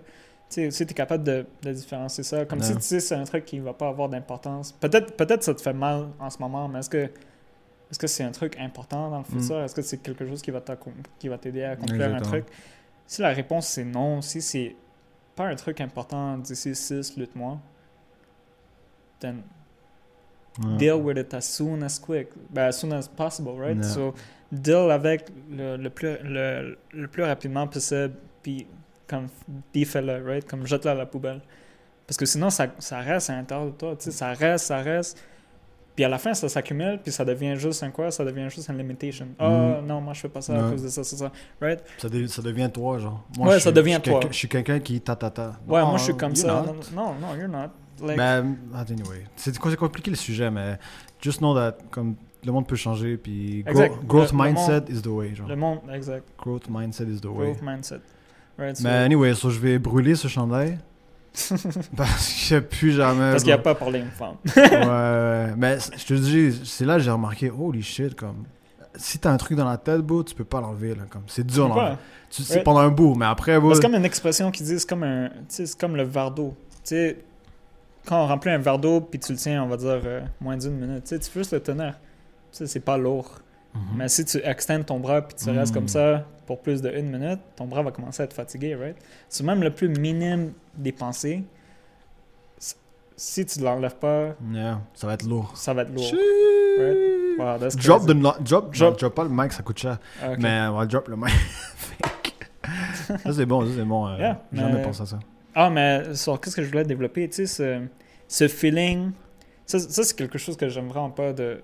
Tu 0.50 0.72
sais, 0.72 0.86
tu 0.86 0.92
es 0.92 0.96
capable 0.96 1.24
de, 1.26 1.46
de 1.62 1.74
différencier 1.74 2.24
ça. 2.24 2.46
Comme 2.46 2.62
si 2.62 2.74
tu 2.76 2.82
sais, 2.82 3.00
c'est 3.02 3.16
un 3.16 3.26
truc 3.26 3.44
qui 3.46 3.60
va 3.60 3.74
pas 3.74 3.90
avoir 3.90 4.08
d'importance. 4.08 4.72
Peut-être 4.72 5.16
peut 5.18 5.28
ça 5.42 5.54
te 5.54 5.62
fait 5.62 5.74
mal 5.74 6.08
en 6.20 6.30
ce 6.30 6.40
moment, 6.40 6.68
mais 6.70 6.80
est-ce 6.80 6.90
que 6.90 7.10
est-ce 7.90 8.00
que 8.00 8.08
c'est 8.08 8.24
un 8.24 8.32
truc 8.32 8.58
important 8.60 9.10
dans 9.10 9.18
le 9.20 9.24
Mm. 9.24 9.42
futur? 9.42 9.62
Est-ce 9.62 9.76
que 9.76 9.82
c'est 9.82 9.98
quelque 9.98 10.26
chose 10.28 10.42
qui 10.42 10.52
va 10.52 10.62
t'aider 11.38 11.64
à 11.64 11.72
accomplir 11.72 12.14
un 12.16 12.22
truc? 12.22 12.46
Si 13.06 13.22
la 13.22 13.30
réponse 13.30 13.68
c'est 13.68 13.84
non, 13.86 14.22
si 14.22 14.42
c'est 14.42 14.76
pas 15.36 15.46
un 15.48 15.56
truc 15.56 15.80
important 15.82 16.38
d'ici 16.38 16.74
6, 16.76 17.14
8 17.18 17.36
mois, 17.36 17.60
then 19.20 19.44
Ouais. 20.60 20.78
deal 20.78 20.96
with 21.00 21.18
it 21.18 21.34
as 21.36 21.42
soon 21.46 21.84
as 21.84 22.00
quick, 22.00 22.30
ben, 22.50 22.68
as 22.70 22.80
soon 22.80 22.92
as 22.92 23.08
possible, 23.08 23.52
right? 23.60 23.84
So, 23.86 24.16
deal 24.52 24.90
avec 24.90 25.30
le, 25.52 25.78
le 25.78 25.90
plus, 25.92 26.18
le, 26.24 26.78
le 26.94 27.08
plus 27.08 27.22
rapidement 27.24 27.68
possible, 27.68 28.16
puis 28.42 28.66
comme 29.08 29.28
défais-le, 29.74 30.24
right? 30.26 30.48
Comme 30.48 30.66
jette-le 30.68 30.92
à 30.92 30.96
la 30.96 31.06
poubelle. 31.06 31.42
Parce 32.06 32.18
que 32.18 32.26
sinon, 32.26 32.50
ça, 32.50 32.68
ça 32.80 33.00
reste 33.00 33.30
à 33.30 33.36
l'intérieur 33.36 33.68
de 33.68 33.72
toi, 33.72 33.96
tu 33.98 34.06
sais, 34.06 34.12
ça 34.12 34.34
reste, 34.34 34.66
ça 34.68 34.78
reste. 34.78 35.22
Puis 35.96 36.06
à 36.06 36.10
la 36.10 36.20
fin, 36.20 36.34
ça 36.36 36.48
s'accumule, 36.48 37.00
puis 37.02 37.12
ça 37.12 37.26
devient 37.26 37.56
juste 37.58 37.82
un 37.82 37.90
quoi? 37.90 38.12
Ça 38.12 38.24
devient 38.24 38.48
juste 38.50 38.70
une 38.70 38.78
limitation. 38.78 39.28
Ah, 39.40 39.80
Mm. 39.82 39.88
non, 39.88 40.00
moi, 40.00 40.14
je 40.14 40.20
fais 40.22 40.30
pas 40.30 40.42
ça 40.42 40.54
à 40.54 40.64
Ouais. 40.64 40.72
cause 40.72 40.84
de 40.84 40.90
ça, 40.90 41.04
c'est 41.04 41.16
ça, 41.16 41.32
right? 41.60 41.82
Ça, 41.98 42.08
ça 42.28 42.42
devient 42.44 42.70
toi, 42.72 43.00
genre. 43.00 43.26
Ouais, 43.40 43.56
je 43.56 43.60
ça 43.60 43.72
devient 43.72 44.00
je 44.06 44.12
toi. 44.12 44.20
Je 44.30 44.36
suis 44.36 44.48
quelqu'un 44.48 44.80
qui 44.80 45.02
ta 45.02 45.16
ta 45.16 45.32
ta. 45.32 45.48
Ouais, 45.68 45.82
moi, 45.82 45.98
je 45.98 46.04
suis 46.04 46.16
comme 46.16 46.36
ça. 46.36 46.64
not. 46.68 46.76
Non, 46.96 47.16
non, 47.16 47.36
you're 47.36 47.48
not. 47.50 47.72
Like, 48.00 48.16
Ben, 48.16 48.58
anyway. 48.90 49.26
C'est 49.36 49.56
c'est 49.56 49.76
compliqué 49.76 50.12
le 50.12 50.16
sujet, 50.18 50.52
mais 50.52 50.78
just 51.20 51.40
know 51.40 51.56
that, 51.56 51.78
comme, 51.90 52.16
le 52.46 52.52
monde 52.52 52.68
peut 52.68 52.76
changer, 52.76 53.18
puis 53.18 53.64
Exact. 53.66 53.96
growth 54.06 54.32
Le- 54.32 54.38
le 54.38 54.44
mindset 54.44 54.84
is 54.90 55.02
the 55.02 55.08
way, 55.08 55.34
genre. 55.34 55.48
le 55.48 55.56
monde, 55.56 55.80
exact. 55.92 56.24
Growth 56.38 56.70
mindset 56.70 57.06
is 57.06 57.20
the 57.20 57.26
way. 57.26 57.48
Growth 57.54 57.62
mindset. 57.64 58.02
Right, 58.58 58.80
Mais 58.82 58.90
anyway, 58.90 59.34
so 59.36 59.50
je 59.50 59.60
vais 59.60 59.78
brûler 59.80 60.16
ce 60.16 60.28
chandail. 60.28 60.78
parce 61.96 62.48
que 62.50 62.60
plus 62.60 62.92
jamais. 62.94 63.32
Parce 63.32 63.44
qu'il 63.44 63.52
n'y 63.54 63.60
a 63.60 63.62
pas 63.62 63.76
parlé 63.76 64.00
une 64.00 64.10
femme. 64.10 64.36
ouais. 64.56 65.54
Mais 65.58 65.78
je 65.96 66.06
te 66.06 66.14
dis, 66.16 66.60
c'est 66.66 66.86
là 66.86 66.96
que 66.96 67.02
j'ai 67.04 67.12
remarqué, 67.12 67.52
holy 67.52 67.84
shit, 67.84 68.16
comme. 68.16 68.44
Si 68.96 69.20
t'as 69.20 69.30
un 69.32 69.38
truc 69.38 69.56
dans 69.56 69.70
la 69.70 69.78
tête, 69.78 70.02
bro, 70.02 70.24
tu 70.24 70.34
peux 70.34 70.44
pas 70.44 70.60
l'enlever, 70.60 70.96
là. 70.96 71.04
Comme, 71.10 71.22
c'est 71.28 71.46
dur, 71.46 71.68
l'enlever. 71.68 71.96
Tu- 72.32 72.42
C'est 72.42 72.56
Ouais. 72.58 72.64
pendant 72.64 72.80
un 72.80 72.90
bout, 72.90 73.14
mais 73.14 73.28
après, 73.28 73.60
bro. 73.60 73.74
C'est 73.76 73.82
comme 73.82 73.94
une 73.94 74.06
expression 74.06 74.50
qui 74.50 74.64
dit 74.64 74.80
c'est 74.80 74.90
comme 74.90 75.04
un, 75.04 75.30
c'est 75.48 75.78
comme 75.78 75.96
le 75.96 76.04
verre 76.04 76.32
d'eau. 76.32 76.56
Tu 76.84 76.96
sais, 76.96 77.18
quand 78.08 78.24
on 78.24 78.28
remplit 78.28 78.50
un 78.52 78.58
verre 78.58 78.80
d'eau 78.80 79.02
puis 79.02 79.20
tu 79.20 79.32
le 79.34 79.38
tiens, 79.38 79.64
on 79.64 79.68
va 79.68 79.78
dire 79.78 80.02
euh, 80.04 80.22
moins 80.42 80.58
d'une 80.58 80.74
minute. 80.78 81.04
Tu 81.06 81.16
fais 81.20 81.40
juste 81.42 81.54
le 81.54 81.60
tenir. 81.60 81.92
Tu 82.52 82.58
sais, 82.60 82.66
c'est 82.68 82.80
pas 82.80 82.98
lourd. 82.98 83.40
Mhm. 83.78 83.98
Mais 83.98 84.08
si 84.08 84.26
tu 84.26 84.38
extends 84.44 84.82
ton 84.84 85.00
bras 85.00 85.22
puis 85.22 85.36
tu 85.38 85.50
restes 85.50 85.72
Mm. 85.72 85.76
comme 85.76 85.88
ça 85.88 86.26
pour 86.46 86.62
plus 86.62 86.82
de 86.82 86.90
une 86.90 87.10
minute, 87.10 87.40
ton 87.56 87.66
bras 87.66 87.82
va 87.84 87.92
commencer 87.92 88.22
à 88.22 88.26
être 88.26 88.34
fatigué, 88.34 88.76
right? 88.76 88.96
C'est 89.30 89.44
même 89.44 89.62
le 89.62 89.70
plus 89.72 89.90
minime 89.90 90.54
des 90.76 90.92
pensées. 90.92 91.44
Si 93.20 93.46
tu 93.48 93.60
l'enlèves 93.62 93.96
pas, 93.96 94.36
Yeah, 94.54 94.80
ça 94.94 95.08
va 95.08 95.14
être 95.16 95.26
lourd. 95.26 95.52
ça 95.56 95.74
va 95.74 95.82
être 95.82 95.92
lourd. 95.94 96.14
Wow, 97.40 97.58
that's 97.60 97.76
Drop, 97.76 98.04
the 98.06 98.14
drop, 98.44 98.72
Drop. 98.76 99.00
drop. 99.00 99.16
pas 99.16 99.24
le 99.24 99.30
mic, 99.32 99.52
ça 99.54 99.64
coûte 99.64 99.80
cher. 99.80 99.98
Ah. 100.22 100.30
Mais 100.38 100.62
on 100.70 100.74
va 100.78 100.86
drop 100.86 101.08
le 101.08 101.16
mic. 101.16 101.34
Ça 103.24 103.32
c'est 103.34 103.46
bon, 103.46 103.66
ça 103.66 103.72
c'est 103.76 103.86
bon. 103.86 104.08
Euh, 104.08 104.18
Yeah, 104.18 104.42
jamais 104.52 104.74
mais- 104.74 104.82
pensé 104.82 105.02
à 105.02 105.06
ça. 105.06 105.20
Ah, 105.56 105.70
mais 105.70 106.14
sur 106.14 106.40
qu'est-ce 106.42 106.56
que 106.58 106.62
je 106.62 106.68
voulais 106.68 106.84
développer, 106.84 107.28
tu 107.30 107.36
sais, 107.36 107.48
ce, 107.48 107.82
ce 108.28 108.48
feeling, 108.50 109.12
ça, 109.66 109.80
ça, 109.80 110.04
c'est 110.04 110.16
quelque 110.16 110.38
chose 110.38 110.58
que 110.58 110.68
j'aime 110.68 110.90
vraiment 110.90 111.10
pas 111.10 111.32
de, 111.32 111.62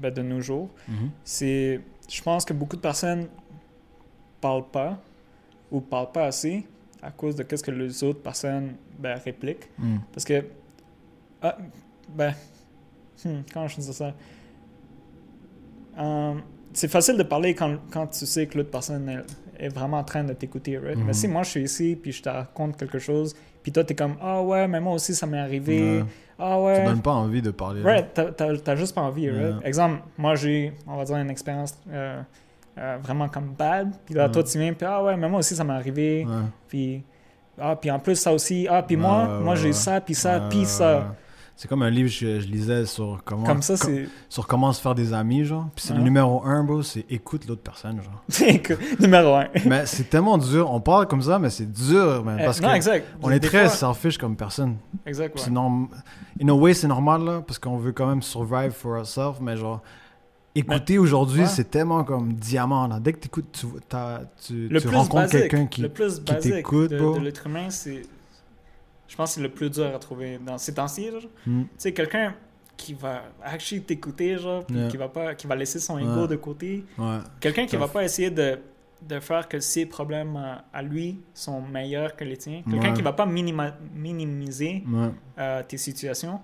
ben, 0.00 0.12
de 0.12 0.22
nos 0.22 0.40
jours. 0.40 0.70
Mhm. 0.88 1.10
C'est, 1.24 1.80
je 2.08 2.22
pense 2.22 2.44
que 2.44 2.52
beaucoup 2.52 2.76
de 2.76 2.80
personnes 2.80 3.28
parlent 4.40 4.70
pas 4.70 4.98
ou 5.70 5.80
parlent 5.80 6.12
pas 6.12 6.26
assez 6.26 6.66
à 7.02 7.10
cause 7.10 7.36
de 7.36 7.42
qu'est-ce 7.42 7.62
que 7.62 7.70
les 7.70 8.02
autres 8.02 8.20
personnes 8.20 8.74
ben, 8.98 9.18
répliquent. 9.22 9.68
Mm. 9.78 9.96
Parce 10.12 10.24
que, 10.24 10.44
ah, 11.42 11.58
ben, 12.08 12.34
hmm, 13.24 13.40
comment 13.52 13.68
je 13.68 13.76
dis 13.76 13.92
ça? 13.92 14.14
Euh, 15.98 16.34
c'est 16.72 16.88
facile 16.88 17.16
de 17.16 17.22
parler 17.22 17.54
quand, 17.54 17.76
quand 17.90 18.06
tu 18.06 18.24
sais 18.26 18.46
que 18.46 18.56
l'autre 18.56 18.70
personne 18.70 19.08
est, 19.08 19.66
est 19.66 19.68
vraiment 19.68 19.98
en 19.98 20.04
train 20.04 20.24
de 20.24 20.32
t'écouter, 20.32 20.78
right? 20.78 20.96
Mhm. 20.96 21.04
Mais 21.04 21.12
si 21.12 21.28
moi 21.28 21.42
je 21.42 21.50
suis 21.50 21.62
ici 21.62 21.98
puis 22.00 22.12
je 22.12 22.22
te 22.22 22.28
raconte 22.28 22.76
quelque 22.76 22.98
chose, 22.98 23.34
puis 23.62 23.70
toi 23.70 23.84
t'es 23.84 23.94
comme 23.94 24.16
ah 24.20 24.42
ouais, 24.42 24.66
mais 24.66 24.80
moi 24.80 24.94
aussi 24.94 25.14
ça 25.14 25.26
m'est 25.26 25.38
arrivé. 25.38 26.02
Ah 26.38 26.50
Ça 26.50 26.60
ouais, 26.60 26.84
donne 26.84 27.02
pas 27.02 27.12
envie 27.12 27.42
de 27.42 27.50
parler. 27.50 27.82
right, 27.82 28.06
t'as- 28.36 28.76
juste 28.76 28.94
pas 28.94 29.02
envie, 29.02 29.30
right? 29.30 29.56
Ouais. 29.62 29.68
Exemple, 29.68 30.00
moi 30.18 30.34
j'ai, 30.34 30.72
on 30.86 30.96
va 30.96 31.04
dire 31.04 31.16
une 31.16 31.30
expérience 31.30 31.78
euh, 31.90 32.20
euh, 32.78 32.98
vraiment 33.02 33.28
comme 33.28 33.54
bad, 33.56 33.92
puis 34.04 34.14
là 34.14 34.26
Ouais. 34.26 34.32
toi 34.32 34.42
tu 34.42 34.58
viens 34.58 34.72
puis 34.72 34.86
ah 34.86 35.02
ouais, 35.02 35.16
mais 35.16 35.28
moi 35.28 35.40
aussi 35.40 35.54
ça 35.54 35.62
m'est 35.64 35.72
arrivé, 35.74 36.24
Ouais. 36.26 36.32
puis 36.68 37.02
ah 37.60 37.76
puis 37.76 37.90
en 37.90 37.98
plus 38.00 38.16
ça 38.16 38.32
aussi, 38.32 38.66
ah 38.68 38.82
puis 38.82 38.96
Ouais, 38.96 39.02
moi, 39.02 39.24
ouais, 39.38 39.44
moi 39.44 39.54
j'ai 39.54 39.66
ouais. 39.68 39.72
ça 39.72 40.00
puis 40.00 40.14
ça 40.14 40.38
Ouais, 40.38 40.48
puis 40.50 40.58
ouais, 40.60 40.64
ça. 40.64 41.14
C'est 41.56 41.68
comme 41.68 41.82
un 41.82 41.90
livre 41.90 42.08
que 42.10 42.40
je 42.40 42.46
lisais 42.48 42.84
sur 42.84 43.20
comment, 43.24 43.44
Comme 43.44 43.62
ça, 43.62 43.76
sur 44.28 44.46
comment 44.48 44.72
se 44.72 44.80
faire 44.82 44.94
des 44.96 45.12
amis, 45.12 45.44
genre. 45.44 45.68
Puis 45.76 45.84
c'est 45.86 45.94
le 45.94 46.00
numéro 46.00 46.44
un, 46.44 46.64
bro, 46.64 46.82
c'est 46.82 47.06
écoute 47.08 47.46
l'autre 47.46 47.62
personne, 47.62 48.00
genre. 48.02 48.24
Écoute, 48.48 48.78
numéro 49.00 49.34
un. 49.34 49.46
mais 49.64 49.86
c'est 49.86 50.10
tellement 50.10 50.36
dur. 50.36 50.68
On 50.72 50.80
parle 50.80 51.06
comme 51.06 51.22
ça, 51.22 51.38
mais 51.38 51.50
c'est 51.50 51.70
dur, 51.70 52.24
man. 52.24 52.40
Euh, 52.40 52.44
Parce 52.46 52.60
non, 52.60 52.70
que 52.70 52.74
exact. 52.74 53.06
on 53.22 53.30
est 53.30 53.38
très 53.38 53.66
fois- 53.68 53.92
selfish 53.94 54.18
comme 54.18 54.34
personne. 54.36 54.76
Exact, 55.06 55.32
ouais. 55.36 55.40
c'est 55.44 55.50
norm- 55.52 55.88
In 56.42 56.48
a 56.48 56.52
way, 56.52 56.74
c'est 56.74 56.88
normal, 56.88 57.22
là, 57.24 57.42
parce 57.46 57.60
qu'on 57.60 57.76
veut 57.78 57.92
quand 57.92 58.08
même 58.08 58.22
survive 58.22 58.72
for 58.72 58.98
ourselves, 58.98 59.38
mais 59.40 59.56
genre, 59.56 59.80
écouter 60.56 60.98
aujourd'hui, 60.98 61.42
ouais. 61.42 61.46
c'est 61.46 61.70
tellement 61.70 62.02
comme 62.02 62.32
diamant, 62.32 62.88
là. 62.88 62.98
Dès 62.98 63.12
que 63.12 63.20
tu, 63.20 63.28
tu, 63.52 64.68
Le 64.68 64.80
tu 64.80 64.88
rencontres 64.88 65.30
quelqu'un 65.30 65.66
qui... 65.66 65.82
le 65.82 65.88
plus 65.88 66.18
qui 66.18 66.32
basique 66.32 66.52
t'écoute, 66.54 66.90
de, 66.90 66.98
bro. 66.98 67.14
de 67.14 67.20
l'être 67.20 67.46
humain, 67.46 67.70
c'est. 67.70 68.02
Je 69.08 69.16
pense 69.16 69.30
que 69.30 69.34
c'est 69.36 69.40
le 69.42 69.50
plus 69.50 69.70
dur 69.70 69.86
à 69.94 69.98
trouver 69.98 70.38
dans 70.38 70.58
ces 70.58 70.74
temps-ci. 70.74 71.10
genre. 71.10 71.20
Tu 71.44 71.50
Hmm. 71.50 71.66
sais, 71.76 71.92
quelqu'un 71.92 72.34
qui 72.76 72.94
va 72.94 73.22
actually 73.42 73.82
t'écouter, 73.82 74.36
genre, 74.38 74.64
Yeah. 74.70 74.88
qui 74.88 74.96
va 74.96 75.08
pas, 75.08 75.34
qui 75.34 75.46
va 75.46 75.54
laisser 75.54 75.78
son 75.78 75.98
ego 75.98 76.22
Ouais. 76.22 76.28
de 76.28 76.36
côté. 76.36 76.84
Ouais. 76.98 77.18
Quelqu'un 77.40 77.66
qui 77.66 77.76
va 77.76 77.86
pas 77.88 78.02
essayer 78.02 78.30
de, 78.30 78.58
de 79.02 79.20
faire 79.20 79.46
que 79.48 79.60
ses 79.60 79.86
problèmes 79.86 80.34
à, 80.36 80.64
à 80.72 80.82
lui 80.82 81.20
sont 81.34 81.60
meilleurs 81.62 82.16
que 82.16 82.24
les 82.24 82.36
tiens. 82.36 82.62
Quelqu'un 82.68 82.88
Ouais. 82.88 82.94
qui 82.94 83.02
va 83.02 83.12
pas 83.12 83.26
minima- 83.26 83.76
minimiser 83.94 84.82
euh, 85.38 85.62
tes 85.62 85.76
situations. 85.76 86.40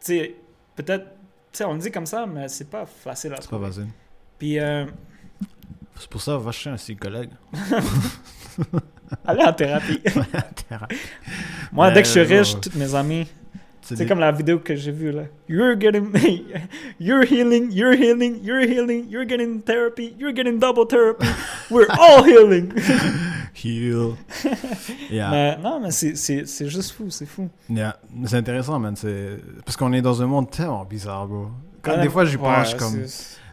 Tu 0.00 0.06
sais, 0.06 0.36
peut-être, 0.76 1.06
tu 1.52 1.58
sais, 1.58 1.64
on 1.64 1.72
le 1.74 1.80
dit 1.80 1.90
comme 1.90 2.06
ça, 2.06 2.26
mais 2.26 2.48
c'est 2.48 2.70
pas 2.70 2.86
facile 2.86 3.32
à 3.34 3.40
C'est 3.40 3.50
pas 3.50 3.58
facile. 3.60 3.88
Puis, 4.38 4.58
euh, 4.58 4.86
C'est 5.96 6.08
pour 6.08 6.20
ça, 6.22 6.36
va 6.38 6.52
chez 6.52 6.70
un 6.70 6.76
psychologue. 6.76 7.30
aller 9.26 9.44
en 9.44 9.52
thérapie. 9.52 10.00
Thérapie. 10.68 10.96
Moi, 11.72 11.88
Mais, 11.88 11.94
dès 11.94 12.02
que 12.02 12.06
je 12.06 12.12
suis 12.12 12.20
ouais, 12.20 12.38
riche, 12.38 12.60
tous 12.60 12.76
mes 12.78 12.94
amis, 12.94 13.26
C'est 13.82 14.06
comme 14.06 14.20
la 14.20 14.30
vidéo 14.30 14.60
que 14.60 14.76
j'ai 14.76 14.92
vue 14.92 15.10
là. 15.10 15.22
You're 15.48 15.76
getting, 15.78 16.10
you're 17.00 17.24
healing, 17.24 17.70
you're 17.72 17.94
healing, 17.96 18.38
you're 18.42 18.62
healing, 18.62 19.06
you're 19.08 19.26
getting 19.26 19.62
therapy, 19.62 20.14
you're 20.18 20.32
getting 20.32 20.58
double 20.60 20.86
therapy. 20.86 21.26
We're 21.70 21.88
all 21.98 22.22
healing. 22.22 22.72
Heal. 23.54 24.16
Yeah. 25.10 25.30
Mais 25.30 25.56
non, 25.62 25.80
mais 25.80 25.90
c'est- 25.90 26.68
juste 26.68 26.92
fou, 26.92 27.10
c'est 27.10 27.26
fou. 27.26 27.48
Yeah. 27.68 27.96
C'est 28.26 28.36
intéressant, 28.36 28.78
man. 28.78 28.94
Parce 29.64 29.76
qu'on 29.76 29.92
est 29.92 30.02
dans 30.02 30.22
un 30.22 30.26
monde 30.26 30.50
tellement 30.50 30.84
bizarre, 30.84 31.26
bro. 31.26 31.48
Quand 31.82 31.92
Ouais. 31.96 32.02
des 32.02 32.08
fois, 32.10 32.24
j'y 32.24 32.36
pense, 32.36 32.74
comme... 32.74 33.04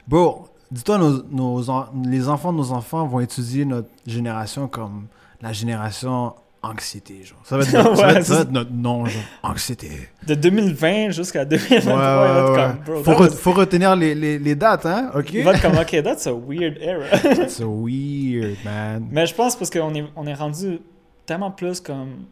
Bro, 0.08 0.50
dis-toi, 0.70 0.98
nos, 0.98 1.24
nos 1.24 1.64
les 2.06 2.28
enfants 2.30 2.52
de 2.54 2.58
nos 2.58 2.72
enfants 2.72 3.08
vont 3.08 3.22
étudier 3.22 3.66
notre 3.66 3.90
génération 4.06 4.68
comme 4.68 5.08
la 5.42 5.54
génération 5.54 6.34
anxiété, 6.64 7.24
genre. 7.24 7.40
Ça 7.44 7.58
va 7.58 7.64
être, 7.64 7.72
notre, 7.74 7.96
ça 7.96 8.06
va 8.08 8.14
être- 8.14 8.24
ça 8.26 8.34
va 8.34 8.40
c'est- 8.40 8.44
être 8.48 8.52
notre 8.52 8.72
nom, 8.72 9.06
genre. 9.06 9.22
Anxiété. 9.44 10.10
De 10.26 10.34
2020 10.34 11.12
jusqu'à 11.12 11.46
2023, 11.46 11.94
Ouais, 11.94 12.00
il 12.00 12.34
va 12.34 12.40
être 12.40 12.46
ouais, 12.46 12.50
ouais. 12.52 12.68
comme, 12.68 12.84
bro, 12.84 13.04
Faut, 13.04 13.12
that 13.12 13.18
re- 13.18 13.30
was- 13.30 13.36
faut 13.38 13.52
retenir 13.54 13.96
les, 13.96 14.16
les, 14.16 14.40
les 14.40 14.56
dates, 14.56 14.86
hein, 14.86 15.12
ok? 15.16 15.30
il 15.34 15.44
va 15.44 15.54
être 15.54 15.62
comme, 15.62 15.78
ok, 15.78 16.04
that's 16.04 16.28
a 16.28 16.34
weird 16.34 16.78
era. 16.82 17.06
It's 17.44 17.56
so 17.58 17.70
weird, 17.70 18.58
man. 18.66 19.08
Mais 19.12 19.26
je 19.28 19.36
pense 19.36 19.56
parce 19.56 19.70
qu'on 19.70 19.94
est, 19.96 20.06
on 20.16 20.26
est 20.26 20.34
rendu 20.34 20.80
tellement 21.26 21.52
plus 21.52 21.80
comme 21.80 22.26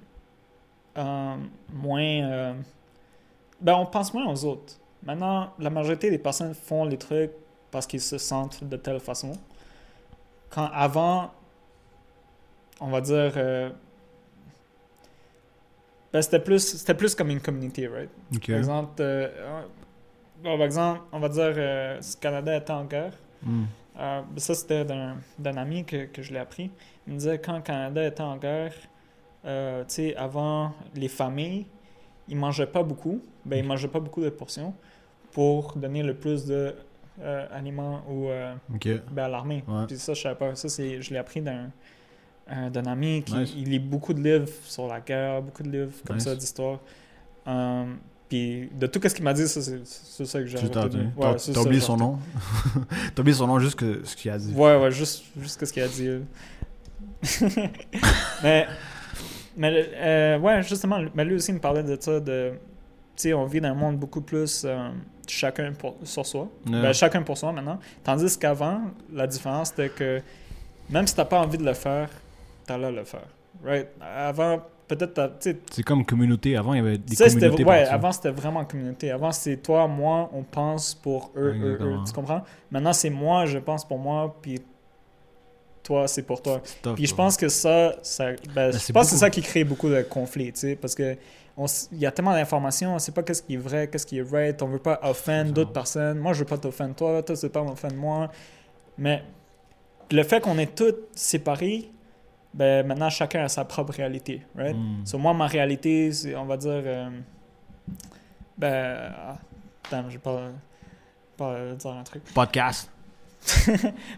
euh, 0.97 1.35
moins. 1.73 2.01
euh, 2.23 2.53
ben, 3.61 3.75
on 3.75 3.85
pense 3.85 4.13
moins 4.13 4.25
aux 4.27 4.43
autres. 4.45 4.73
Maintenant, 5.03 5.51
la 5.59 5.69
majorité 5.69 6.09
des 6.09 6.17
personnes 6.17 6.53
font 6.55 6.83
les 6.85 6.97
trucs 6.97 7.31
parce 7.71 7.85
qu'ils 7.85 8.01
se 8.01 8.17
sentent 8.17 8.63
de 8.63 8.75
telle 8.75 8.99
façon. 8.99 9.33
Quand 10.49 10.69
avant, 10.73 11.31
on 12.79 12.87
va 12.89 13.01
dire. 13.01 13.33
euh, 13.37 13.69
ben, 16.13 16.21
c'était 16.21 16.39
plus, 16.39 16.59
c'était 16.77 16.93
plus 16.93 17.13
comme 17.13 17.29
une 17.29 17.41
communauté, 17.41 17.87
right? 17.87 18.09
Ok. 18.33 18.47
Par 18.47 18.57
exemple, 18.57 18.93
euh, 19.01 19.61
bon, 20.41 20.55
par 20.57 20.65
exemple, 20.65 21.01
on 21.11 21.19
va 21.19 21.27
dire 21.29 21.53
euh, 21.57 21.97
le 21.97 22.19
Canada 22.21 22.55
était 22.55 22.71
en 22.71 22.85
guerre. 22.85 23.13
Hmm. 23.43 23.63
Euh, 23.99 24.21
ça, 24.37 24.55
c'était 24.55 24.85
d'un, 24.85 25.17
d'un 25.37 25.57
ami 25.57 25.83
que, 25.83 26.05
que 26.05 26.21
je 26.21 26.31
l'ai 26.31 26.39
appris. 26.39 26.71
Il 27.05 27.13
me 27.13 27.19
disait 27.19 27.39
quand 27.39 27.55
le 27.57 27.61
Canada 27.61 28.05
était 28.05 28.23
en 28.23 28.37
guerre, 28.37 28.73
tu 29.43 29.49
sais, 29.87 30.15
avant, 30.15 30.73
les 30.95 31.07
familles, 31.07 31.65
ils 32.27 32.37
mangeaient 32.37 32.65
pas 32.65 32.83
beaucoup. 32.83 33.21
Ben, 33.43 33.57
ils 33.57 33.65
mangeaient 33.65 33.87
pas 33.89 33.99
beaucoup 33.99 34.21
de 34.21 34.29
portions 34.29 34.73
pour 35.31 35.73
donner 35.75 36.01
le 36.01 36.13
plus 36.13 36.45
de 36.45 36.75
aliments 37.51 38.01
Ok. 38.73 38.87
ben, 39.11 39.23
à 39.25 39.27
l'armée. 39.27 39.63
Ouais. 39.67 39.85
Puis 39.85 39.97
ça, 39.97 40.13
je 40.13 40.21
savais 40.21 40.35
pas. 40.35 40.55
Ça, 40.55 40.67
c'est, 40.69 41.01
je 41.01 41.11
l'ai 41.11 41.19
appris 41.19 41.41
d'un, 41.41 41.71
un- 42.47 42.69
d'un 42.69 42.85
ami 42.85 43.23
qui 43.23 43.33
Nice. 43.35 43.53
il 43.57 43.69
lit 43.69 43.79
beaucoup 43.79 44.13
de 44.13 44.21
livres 44.21 44.47
sur 44.63 44.87
la 44.87 44.99
guerre, 45.01 45.41
beaucoup 45.41 45.63
de 45.63 45.69
livres 45.71 45.91
comme 46.05 46.17
Nice. 46.17 46.25
ça 46.25 46.35
d'histoire. 46.35 46.79
Euh, 47.47 47.85
puis 48.29 48.69
de 48.79 48.87
tout 48.87 48.99
ce 49.07 49.13
qu'il 49.13 49.23
m'a 49.23 49.33
dit, 49.33 49.47
ça, 49.47 49.61
c'est, 49.61 50.25
ça 50.25 50.39
que 50.39 50.45
j'ai 50.47 50.57
retenu. 50.57 51.09
T'as- 51.19 51.61
oublié 51.61 51.79
son 51.81 51.97
nom? 51.97 52.17
T'as 53.15 53.21
oublié 53.21 53.35
son 53.37 53.47
nom 53.47 53.59
juste 53.59 53.75
que 53.75 54.01
ce 54.03 54.15
qu'il 54.15 54.31
a 54.31 54.37
dit. 54.37 54.51
Ouais, 54.53 54.77
ouais, 54.77 54.91
juste, 54.91 55.23
juste 55.39 55.63
ce 55.65 55.71
qu'il 55.71 55.83
a 55.83 55.87
dit. 55.87 56.09
mais, 58.43 58.67
mais 59.57 59.89
euh, 59.95 60.39
ouais, 60.39 60.63
justement, 60.63 60.99
mais 61.13 61.25
lui 61.25 61.35
aussi 61.35 61.51
il 61.51 61.55
me 61.55 61.59
parlait 61.59 61.83
de 61.83 61.97
ça, 61.99 62.19
de, 62.19 62.51
tu 62.51 62.57
sais, 63.15 63.33
on 63.33 63.45
vit 63.45 63.61
dans 63.61 63.69
un 63.69 63.73
monde 63.73 63.97
beaucoup 63.97 64.21
plus 64.21 64.63
euh, 64.65 64.89
chacun 65.27 65.71
pour, 65.73 65.95
sur 66.03 66.25
soi. 66.25 66.49
Ben, 66.65 66.93
chacun 66.93 67.21
pour 67.23 67.37
soi 67.37 67.51
maintenant. 67.51 67.79
Tandis 68.03 68.37
qu'avant, 68.37 68.81
la 69.13 69.27
différence 69.27 69.69
c'était 69.69 69.89
que 69.89 70.21
même 70.89 71.07
si 71.07 71.15
t'as 71.15 71.25
pas 71.25 71.39
envie 71.39 71.57
de 71.57 71.63
le 71.65 71.73
faire, 71.73 72.09
t'allais 72.65 72.91
le 72.91 73.03
faire. 73.03 73.27
Right? 73.63 73.87
Avant, 74.01 74.61
peut-être, 74.87 75.39
C'est 75.39 75.83
comme 75.83 76.05
communauté. 76.05 76.57
Avant, 76.57 76.73
il 76.73 76.77
y 76.77 76.79
avait 76.79 76.97
des 76.97 77.15
ça, 77.15 77.27
communautés 77.29 77.63
ouais, 77.63 77.81
partout. 77.81 77.95
avant 77.95 78.11
c'était 78.11 78.31
vraiment 78.31 78.65
communauté. 78.65 79.11
Avant 79.11 79.31
c'est 79.31 79.57
toi, 79.57 79.87
moi, 79.87 80.29
on 80.33 80.43
pense 80.43 80.93
pour 80.93 81.31
eux, 81.35 81.55
eux, 81.55 81.77
eux. 81.81 81.97
Tu 82.05 82.13
comprends? 82.13 82.43
Maintenant 82.71 82.93
c'est 82.93 83.09
moi, 83.09 83.45
je 83.45 83.57
pense 83.59 83.87
pour 83.87 83.97
moi, 83.97 84.35
puis 84.41 84.61
toi, 85.83 86.07
c'est 86.07 86.23
pour 86.23 86.41
toi. 86.41 86.61
Tough, 86.81 86.95
Puis 86.95 87.05
je 87.05 87.15
pense 87.15 87.37
que 87.37 87.47
ça, 87.47 87.95
ça 88.01 88.31
ben, 88.53 88.71
je 88.71 88.77
c'est 88.79 88.91
pense 88.91 89.05
que 89.05 89.11
c'est 89.11 89.17
ça 89.19 89.29
qui 89.29 89.41
crée 89.41 89.63
beaucoup 89.63 89.87
de 89.89 90.01
conflits, 90.01 90.51
tu 90.51 90.59
sais, 90.61 90.75
parce 90.75 90.95
que 90.95 91.15
il 91.93 91.99
y 91.99 92.05
a 92.05 92.11
tellement 92.11 92.33
d'informations, 92.33 92.95
on 92.95 92.99
sait 92.99 93.13
pas 93.13 93.23
qu'est-ce 93.23 93.41
qui 93.41 93.53
est 93.53 93.57
vrai, 93.57 93.87
qu'est-ce 93.87 94.05
qui 94.05 94.17
est 94.17 94.29
right, 94.29 94.61
on 94.61 94.67
veut 94.67 94.79
pas 94.79 94.99
offend 95.03 95.45
ça. 95.45 95.51
d'autres 95.51 95.71
personnes. 95.71 96.19
Moi, 96.19 96.33
je 96.33 96.39
veux 96.39 96.45
pas 96.45 96.57
t'offendre 96.57 96.95
toi, 96.95 97.23
toi, 97.23 97.35
tu 97.35 97.41
veux 97.41 97.49
pas 97.49 97.63
m'offendre 97.63 97.95
moi. 97.95 98.29
Mais 98.97 99.23
le 100.11 100.23
fait 100.23 100.41
qu'on 100.41 100.57
est 100.57 100.75
tous 100.75 100.95
séparés, 101.13 101.89
ben 102.55 102.87
maintenant, 102.87 103.09
chacun 103.09 103.43
a 103.43 103.49
sa 103.49 103.65
propre 103.65 103.93
réalité, 103.93 104.41
right? 104.55 104.75
Mm. 104.75 105.05
So, 105.05 105.17
moi, 105.17 105.33
ma 105.33 105.45
réalité, 105.45 106.11
c'est, 106.13 106.35
on 106.37 106.45
va 106.45 106.55
dire, 106.55 106.71
euh, 106.71 107.09
ben, 108.57 109.11
ah, 109.13 109.35
attends, 109.85 110.05
je 110.07 110.13
vais 110.13 110.19
pas, 110.19 110.39
pas 111.35 111.73
dire 111.73 111.91
un 111.91 112.03
truc. 112.03 112.23
Podcast. 112.33 112.89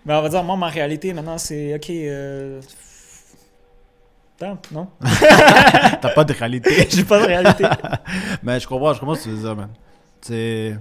Mais 0.06 0.14
on 0.14 0.22
va 0.22 0.30
dire, 0.30 0.44
moi, 0.44 0.56
ma 0.56 0.68
réalité 0.68 1.14
maintenant, 1.14 1.40
c'est, 1.40 1.74
ok, 1.74 1.90
euh, 1.90 2.62
attends, 4.40 4.60
non? 4.72 4.88
T'as 5.02 6.14
pas 6.14 6.24
de 6.24 6.34
réalité. 6.34 6.88
J'ai 6.92 7.06
pas 7.06 7.20
de 7.20 7.26
réalité. 7.26 7.66
mais 8.44 8.60
je 8.60 8.68
comprends, 8.68 8.94
je 8.94 9.00
comprends 9.00 9.16
ce 9.16 9.24
que 9.24 9.30
tu 9.30 9.36
veux 9.36 9.42
dire, 9.42 9.56
man. 9.56 9.70
C'est. 10.22 10.78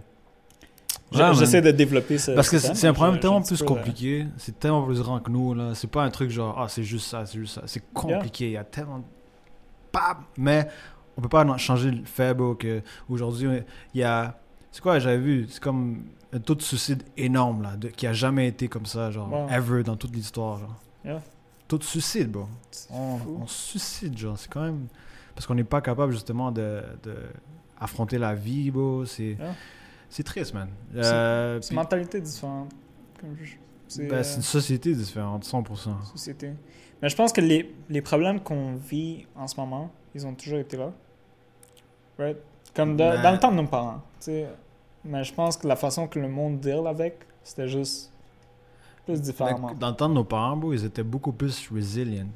Ouais. 1.14 1.34
J'essaie 1.34 1.62
de 1.62 1.70
développer 1.70 2.18
ce. 2.18 2.32
Parce 2.32 2.50
que 2.50 2.58
ce 2.58 2.74
c'est 2.74 2.88
un 2.88 2.92
problème 2.92 3.20
tellement 3.20 3.40
plus 3.42 3.62
compliqué. 3.62 4.26
C'est 4.38 4.58
tellement 4.58 4.82
plus 4.84 5.00
grand 5.00 5.20
que 5.20 5.30
nous, 5.30 5.54
là. 5.54 5.74
C'est 5.74 5.86
pas 5.90 6.02
un 6.02 6.10
truc 6.10 6.30
genre, 6.30 6.56
ah, 6.60 6.68
c'est 6.68 6.82
juste 6.82 7.06
ça, 7.06 7.24
c'est 7.26 7.38
juste 7.38 7.54
ça. 7.54 7.62
C'est 7.66 7.82
compliqué. 7.92 8.46
Il 8.46 8.52
y 8.52 8.56
a 8.56 8.64
tellement. 8.64 9.04
Bam! 9.92 10.24
Mais 10.36 10.68
on 11.16 11.22
peut 11.22 11.28
pas 11.28 11.56
changer 11.58 11.90
le 11.92 12.04
fait, 12.04 12.36
que 12.58 12.82
aujourd'hui, 13.08 13.48
il 13.94 14.00
y 14.00 14.04
a. 14.04 14.38
C'est 14.72 14.82
quoi, 14.82 14.98
j'avais 14.98 15.18
vu? 15.18 15.46
C'est 15.48 15.62
comme 15.62 16.04
un 16.32 16.38
taux 16.40 16.54
de 16.56 16.60
suicide 16.62 17.02
énorme, 17.16 17.62
là, 17.62 17.76
de- 17.76 17.88
qui 17.88 18.06
a 18.06 18.12
jamais 18.12 18.48
été 18.48 18.68
comme 18.68 18.84
ça, 18.84 19.10
genre, 19.10 19.32
Wow. 19.32 19.48
ever 19.48 19.82
dans 19.84 19.96
toute 19.96 20.14
l'histoire. 20.14 20.60
Yeah. 21.04 21.22
Taux 21.68 21.78
de 21.78 21.84
suicide, 21.84 22.30
bro. 22.30 22.46
C'est 22.70 22.90
On, 22.92 23.46
suicide, 23.46 24.18
genre. 24.18 24.36
C'est 24.36 24.50
quand 24.50 24.62
même. 24.62 24.86
Parce 25.34 25.46
qu'on 25.46 25.54
n'est 25.54 25.64
pas 25.64 25.80
capable, 25.80 26.12
justement, 26.12 26.50
de, 26.50 26.82
de 27.04 27.14
affronter 27.80 28.18
la 28.18 28.34
vie, 28.34 28.70
bro. 28.70 29.04
C'est. 29.06 29.36
Yeah. 29.38 29.54
C'est 30.08 30.22
triste, 30.22 30.54
man. 30.54 30.68
Euh, 30.94 31.58
C'est 31.60 31.68
puis- 31.68 31.74
une 31.76 31.82
mentalité 31.82 32.20
différente. 32.20 32.70
C'est 33.88 34.06
ben, 34.08 34.16
euh, 34.16 34.22
c'est 34.22 34.36
une 34.36 34.42
société 34.42 34.94
différente, 34.94 35.44
100%. 35.44 36.02
société. 36.04 36.52
Mais 37.00 37.08
je 37.08 37.16
pense 37.16 37.32
que 37.32 37.40
les, 37.40 37.74
les 37.88 38.02
problèmes 38.02 38.40
qu'on 38.40 38.74
vit 38.74 39.26
en 39.36 39.46
ce 39.46 39.58
moment, 39.60 39.90
ils 40.14 40.26
ont 40.26 40.34
toujours 40.34 40.58
été 40.58 40.76
là. 40.76 40.92
Right? 42.18 42.36
Comme 42.74 42.92
de- 42.92 42.96
Ben- 42.98 43.22
dans 43.22 43.32
le 43.32 43.38
temps 43.38 43.50
de 43.52 43.56
nos 43.56 43.66
parents. 43.66 44.02
tu 44.18 44.26
sais. 44.26 44.48
Mais 45.04 45.22
je 45.22 45.32
pense 45.32 45.56
que 45.56 45.68
la 45.68 45.76
façon 45.76 46.08
que 46.08 46.18
le 46.18 46.28
monde 46.28 46.58
deal 46.60 46.86
avec, 46.86 47.18
c'était 47.44 47.68
juste 47.68 48.10
plus 49.04 49.20
différemment. 49.20 49.72
Dans 49.74 49.90
le 49.90 49.94
temps 49.96 50.08
de 50.08 50.14
nos 50.14 50.24
parents, 50.24 50.56
bro, 50.56 50.72
ils 50.72 50.84
étaient 50.84 51.04
beaucoup 51.04 51.32
plus 51.32 51.68
resilient. 51.70 52.26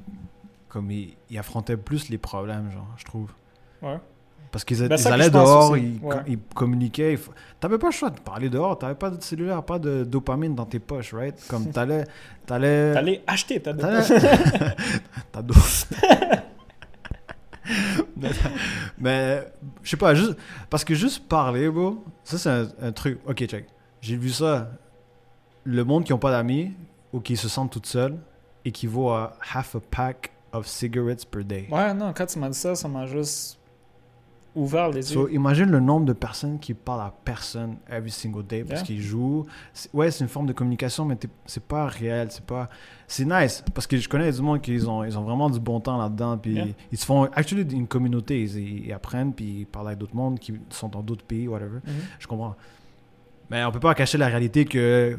Comme 0.69 0.89
ils, 0.89 1.15
ils 1.29 1.37
affrontaient 1.37 1.75
plus 1.75 2.07
les 2.09 2.17
problèmes, 2.17 2.71
genre, 2.71 2.87
je 2.95 3.03
trouve. 3.03 3.29
Ouais. 3.81 3.97
Parce 4.51 4.65
qu'ils 4.65 4.85
Ben, 4.85 4.97
que 4.97 5.07
allaient 5.07 5.29
dehors, 5.29 5.77
ils, 5.77 5.97
ouais. 6.03 6.15
ils 6.27 6.37
communiquaient. 6.53 7.15
f- 7.15 7.29
T'avais 7.59 7.77
pas 7.77 7.87
le 7.87 7.93
choix 7.93 8.09
de 8.09 8.19
parler 8.19 8.49
dehors. 8.49 8.77
T'avais 8.77 8.95
pas 8.95 9.09
de 9.09 9.21
cellulaire, 9.23 9.63
pas 9.63 9.79
de 9.79 10.03
dopamine 10.03 10.55
dans 10.55 10.65
tes 10.65 10.79
poches, 10.79 11.13
right? 11.13 11.35
Comme 11.47 11.67
t'allais. 11.71 12.03
T'allais. 12.45 12.93
T'allais 12.93 13.23
acheter 13.27 13.61
ta 13.61 13.73
T'allais- 13.73 14.03
T'as 15.31 15.41
dos. 15.41 15.53
mais, 18.17 18.29
mais, 18.97 19.53
je 19.83 19.89
sais 19.91 19.97
pas, 19.97 20.13
juste. 20.15 20.35
Parce 20.69 20.83
que 20.83 20.95
juste 20.95 21.27
parler, 21.27 21.69
bro, 21.69 22.03
ça 22.23 22.37
c'est 22.37 22.49
un, 22.49 22.67
un 22.81 22.91
truc. 22.91 23.19
Ok, 23.25 23.45
check. 23.45 23.65
J'ai 24.01 24.17
vu 24.17 24.29
ça. 24.29 24.69
Le 25.63 25.83
monde 25.83 26.03
qui 26.03 26.11
ont 26.11 26.17
pas 26.17 26.31
d'amis 26.31 26.73
ou 27.13 27.19
qui 27.19 27.37
se 27.37 27.47
sentent 27.47 27.71
tout 27.71 27.81
seuls 27.83 28.17
équivaut 28.65 29.11
à 29.11 29.33
half 29.53 29.75
a 29.75 29.79
pack 29.79 30.31
of 30.53 30.65
cigarettes 30.67 31.25
per 31.25 31.43
day. 31.43 31.67
Ouais, 31.71 31.93
non, 31.93 32.11
quand 32.15 32.25
tu 32.25 32.39
m'as 32.39 32.49
dit 32.49 32.57
ça, 32.57 32.73
ça 32.75 32.87
m'a 32.87 33.05
juste 33.05 33.59
ouvert 34.55 34.89
les 34.89 35.01
So, 35.01 35.27
yeux. 35.27 35.35
imagine 35.35 35.69
le 35.71 35.79
nombre 35.79 36.05
de 36.05 36.13
personnes 36.13 36.59
qui 36.59 36.73
parlent 36.73 37.01
à 37.01 37.13
personne 37.23 37.77
every 37.89 38.11
single 38.11 38.45
day 38.45 38.63
parce 38.63 38.81
Yeah. 38.81 38.85
qu'ils 38.87 39.01
jouent. 39.01 39.45
Ouais, 39.93 40.11
c'est 40.11 40.23
une 40.23 40.29
forme 40.29 40.45
de 40.47 40.53
communication, 40.53 41.05
mais 41.05 41.17
c'est 41.45 41.63
pas 41.63 41.85
réel. 41.87 42.27
C'est 42.31 42.45
pas. 42.45 42.69
C'est 43.07 43.25
nice 43.25 43.63
parce 43.73 43.87
que 43.87 43.97
je 43.97 44.07
connais 44.09 44.31
du 44.31 44.41
monde 44.41 44.61
qui 44.61 44.73
ils 44.73 44.89
ont, 44.89 45.03
ils 45.03 45.17
ont 45.17 45.23
vraiment 45.23 45.49
du 45.49 45.59
bon 45.59 45.79
temps 45.79 45.97
là-dedans. 45.97 46.37
Puis 46.37 46.53
Yeah. 46.53 46.65
ils 46.91 46.97
se 46.97 47.05
font. 47.05 47.23
Actually, 47.33 47.63
une 47.73 47.87
communauté. 47.87 48.41
Ils, 48.41 48.85
ils 48.87 48.93
apprennent, 48.93 49.33
puis 49.33 49.59
ils 49.61 49.65
parlent 49.65 49.87
avec 49.87 49.99
d'autres 49.99 50.15
mondes 50.15 50.37
qui 50.39 50.53
sont 50.69 50.87
dans 50.89 51.01
d'autres 51.01 51.25
pays, 51.25 51.47
whatever. 51.47 51.79
Mhm. 51.85 51.93
Je 52.19 52.27
comprends. 52.27 52.55
Mais 53.49 53.63
on 53.65 53.71
peut 53.71 53.79
pas 53.79 53.93
cacher 53.95 54.17
la 54.17 54.27
réalité 54.27 54.65
que. 54.65 55.17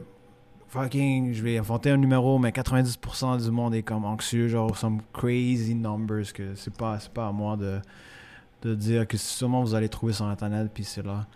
Fucking, 0.69 1.35
je 1.35 1.43
vais 1.43 1.59
inventer 1.59 1.91
un 1.91 1.99
numéro, 1.99 2.39
mais 2.39 2.51
90% 2.51 3.37
du 3.45 3.51
monde 3.51 3.75
est 3.75 3.83
comme 3.83 4.07
anxieux, 4.07 4.49
genre 4.49 4.75
some 4.75 5.01
crazy 5.13 5.75
numbers 5.75 6.33
que 6.33 6.55
c'est 6.55 6.73
pas, 6.75 6.97
pas 7.13 7.27
à 7.29 7.33
moi 7.33 7.59
de, 7.59 7.79
de 8.63 8.75
dire 8.75 9.07
que 9.07 9.17
sûrement 9.17 9.63
vous 9.63 9.75
allez 9.75 9.89
trouver 9.89 10.13
sur 10.13 10.25
internet 10.27 10.71
puis 10.73 10.85
c'est 10.85 11.05
là. 11.05 11.27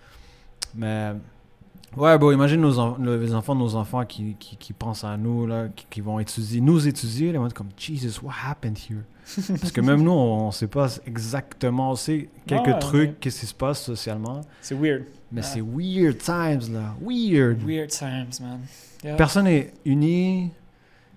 Mais 0.75 1.13
ouais, 1.97 2.19
bon, 2.19 2.31
imagine 2.33 2.61
nos 2.61 2.79
en- 2.79 2.97
les 2.99 3.35
enfants 3.35 3.55
de 3.55 3.61
nos 3.61 3.75
enfants 3.77 4.05
qui, 4.05 4.35
qui, 4.39 4.57
qui 4.57 4.73
pensent 4.73 5.05
à 5.05 5.17
nous 5.17 5.47
là, 5.47 5.69
qui, 5.75 5.87
qui 5.91 6.01
vont 6.01 6.19
étudier, 6.19 6.61
nous 6.61 6.87
étudier, 6.87 7.29
ils 7.31 7.39
vont 7.39 7.47
être 7.47 7.55
comme 7.55 7.71
Jesus, 7.77 8.21
what 8.23 8.35
happened 8.49 8.79
here? 8.79 9.03
Parce 9.61 9.73
que 9.73 9.81
même 9.81 10.03
nous, 10.03 10.11
on, 10.13 10.47
on 10.47 10.51
sait 10.53 10.69
pas 10.69 10.89
exactement, 11.07 11.91
on 11.93 11.97
sait 11.97 12.29
quelques 12.47 12.67
Ouais, 12.67 12.79
trucs, 12.79 13.21
qu'est-ce 13.21 13.41
qui 13.41 13.47
se 13.47 13.55
passe 13.55 13.83
socialement, 13.83 14.41
C'est 14.61 14.77
weird. 14.77 15.05
mais 15.33 15.41
Ouais. 15.41 15.47
c'est 15.47 15.61
weird 15.63 16.19
times 16.19 16.73
là, 16.73 16.95
weird. 17.01 17.61
Weird 17.67 17.91
times, 17.91 18.31
man. 18.41 18.61
Yeah. 19.05 19.17
Personne 19.17 19.45
n'est 19.45 19.73
uni. 19.85 20.51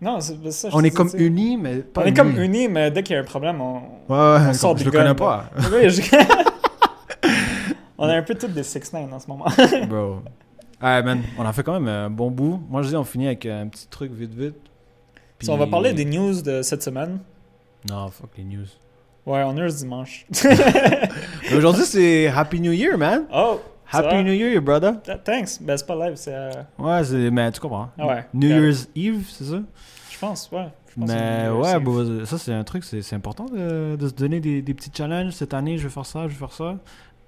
Non, 0.01 0.19
c'est 0.21 0.51
ça. 0.51 0.69
je 0.69 0.75
On 0.75 0.81
est 0.83 0.91
comme 0.91 1.09
unis, 1.17 1.57
mais 1.57 1.77
pas 1.77 2.01
On 2.01 2.05
est 2.05 2.13
comme 2.13 2.39
unis, 2.39 2.67
mais 2.69 2.89
dès 2.89 3.03
qu'il 3.03 3.15
y 3.15 3.17
a 3.17 3.21
un 3.21 3.25
problème, 3.25 3.59
on. 3.61 4.53
Sort 4.53 4.77
je 4.77 4.83
des 4.83 4.85
le 4.85 4.91
connais 4.91 5.13
pas. 5.15 5.49
Oui, 5.73 5.89
je- 5.89 6.01
on 7.97 8.07
est 8.07 8.15
un 8.15 8.21
peu 8.21 8.35
tous 8.35 8.47
des 8.47 8.63
6 8.63 8.93
9 8.93 9.11
en 9.13 9.19
ce 9.19 9.27
moment. 9.27 9.45
Bro. 9.89 10.21
Ouais, 10.81 11.03
man, 11.03 11.21
on 11.37 11.43
a 11.45 11.51
fait 11.51 11.63
quand 11.63 11.73
même 11.73 11.87
un 11.89 12.09
bon 12.09 12.31
bout. 12.31 12.61
Moi, 12.69 12.81
je 12.83 12.89
dis, 12.89 12.95
on 12.95 13.03
finit 13.03 13.27
avec 13.27 13.45
un 13.45 13.67
petit 13.67 13.87
truc 13.87 14.11
vite, 14.13 14.33
vite. 14.33 14.55
Puis- 15.37 15.49
on 15.49 15.57
va 15.57 15.67
parler 15.67 15.93
des 15.93 16.05
news 16.05 16.41
de 16.41 16.61
cette 16.61 16.83
semaine. 16.83 17.19
Non, 17.89 18.07
fuck 18.09 18.29
les 18.37 18.43
news. 18.45 18.65
Ouais, 19.25 19.43
on 19.45 19.55
est 19.57 19.69
ce 19.69 19.77
dimanche. 19.79 20.25
Aujourd'hui, 21.55 21.83
c'est 21.85 22.27
Happy 22.27 22.59
New 22.61 22.71
Year, 22.71 22.97
man. 22.97 23.25
Oh! 23.33 23.59
Happy? 23.91 24.23
New 24.23 24.33
Year, 24.33 24.61
brother. 24.61 24.93
Th- 25.03 25.17
Thanks. 25.23 25.59
Ben, 25.61 25.75
c'est 25.77 25.85
pas 25.87 25.95
live, 26.07 26.15
c'est. 26.15 26.33
euh, 26.33 26.51
Ouais, 26.77 27.03
c'est... 27.03 27.31
Mais 27.31 27.51
tu 27.51 27.59
comprends. 27.59 27.89
Ah 27.97 28.07
ouais. 28.07 28.25
New. 28.33 28.47
Year's 28.47 28.87
Eve, 28.95 29.25
c'est 29.29 29.45
ça? 29.45 29.59
Je 30.11 30.17
pense, 30.19 30.49
ouais. 30.51 30.67
Mais 30.97 31.47
ouais, 31.49 31.79
bon, 31.79 32.25
ça, 32.25 32.37
c'est 32.37 32.51
un 32.53 32.63
truc, 32.63 32.83
c'est, 32.83 33.01
c'est 33.01 33.15
important 33.15 33.45
de, 33.45 33.95
de 33.95 34.07
se 34.07 34.13
donner 34.13 34.39
des, 34.39 34.61
des 34.61 34.73
petits 34.73 34.91
challenges. 34.93 35.31
Cette 35.33 35.53
année, 35.53 35.77
je 35.77 35.83
vais 35.83 35.93
faire 35.93 36.05
ça, 36.05 36.23
je 36.23 36.27
vais 36.29 36.33
faire 36.35 36.51
ça. 36.51 36.75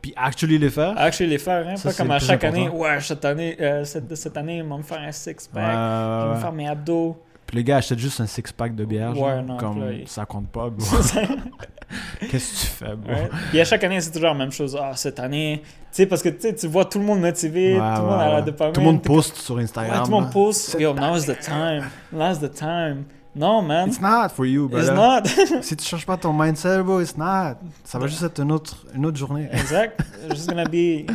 Puis 0.01 0.13
actually 0.17 0.57
les 0.57 0.69
faire. 0.71 0.93
Actually, 0.97 1.29
les 1.29 1.37
faire, 1.37 1.65
hein. 1.67 1.75
Ça, 1.75 1.89
pas 1.89 1.93
c'est 1.93 2.01
comme 2.03 2.11
à 2.11 2.19
chaque 2.19 2.43
important. 2.43 2.65
année. 2.65 2.69
Ouais, 2.75 2.99
cette 2.99 3.23
année, 3.23 3.55
euh, 3.61 3.83
cette, 3.85 4.13
cette 4.15 4.35
année, 4.35 4.61
on 4.63 4.67
va 4.67 4.77
me 4.77 4.81
faire 4.83 4.99
un 4.99 5.11
six-pack. 5.11 5.63
Ouais, 5.63 6.27
vais 6.29 6.35
me 6.35 6.39
faire 6.41 6.51
mes 6.51 6.67
abdos. 6.67 7.17
Puis 7.51 7.57
le 7.57 7.63
gars 7.63 7.77
achète 7.77 7.99
juste 7.99 8.21
un 8.21 8.25
six-pack 8.27 8.73
de 8.75 8.85
bière. 8.85 9.11
Ouais, 9.11 9.17
genre, 9.35 9.43
non, 9.43 9.57
comme 9.57 9.71
puis 9.73 9.81
là, 9.81 9.91
il- 9.91 10.07
ça 10.07 10.25
compte 10.25 10.47
pas, 10.47 10.69
bro. 10.69 10.85
Qu'est-ce 12.29 12.53
que 12.53 12.59
tu 12.61 12.67
fais, 12.67 12.95
bro? 12.95 13.11
Ouais. 13.11 13.29
Puis 13.49 13.59
à 13.59 13.65
chaque 13.65 13.83
année, 13.83 13.99
c'est 13.99 14.11
toujours 14.11 14.29
la 14.29 14.35
même 14.35 14.51
chose. 14.53 14.77
Ah, 14.81 14.93
cette 14.95 15.19
année. 15.19 15.61
Tu 15.63 15.69
sais, 15.91 16.05
parce 16.05 16.21
que 16.23 16.29
tu 16.29 16.67
vois 16.67 16.85
tout 16.85 16.97
le 16.99 17.03
monde 17.05 17.19
motivé, 17.19 17.73
Ouais, 17.73 17.95
tout 17.95 18.01
le 18.03 18.07
monde 18.07 18.19
a 18.21 18.29
la 18.35 18.41
dopamine. 18.41 18.73
Tout 18.73 18.79
le 18.79 18.85
monde 18.85 19.01
poste 19.03 19.35
sur 19.35 19.57
Instagram. 19.57 20.05
Tout 20.05 20.11
le 20.11 20.17
monde 20.21 20.31
poste. 20.31 20.77
Yo, 20.79 20.93
now's 20.93 21.25
the 21.25 21.37
time. 21.39 21.83
Now's 22.13 22.39
the 22.39 22.49
time. 22.53 23.03
Non, 23.35 23.61
man. 23.61 23.89
It's 23.89 23.99
not 23.99 24.29
for 24.29 24.45
you, 24.45 24.65
It's 24.71 24.89
brother. 24.89 24.95
not. 24.95 25.27
si 25.61 25.75
tu 25.75 25.85
changes 25.85 26.05
pas 26.05 26.15
ton 26.17 26.31
mindset, 26.33 26.81
bro, 26.83 27.01
it's 27.01 27.17
not. 27.17 27.55
Ça 27.83 27.99
va 27.99 28.07
juste 28.07 28.23
être 28.23 28.41
une 28.41 28.51
autre, 28.53 28.85
une 28.95 29.05
autre 29.05 29.17
journée. 29.17 29.49
exact. 29.51 30.01
It's 30.25 30.35
just 30.35 30.49
gonna 30.49 30.63
be 30.69 31.05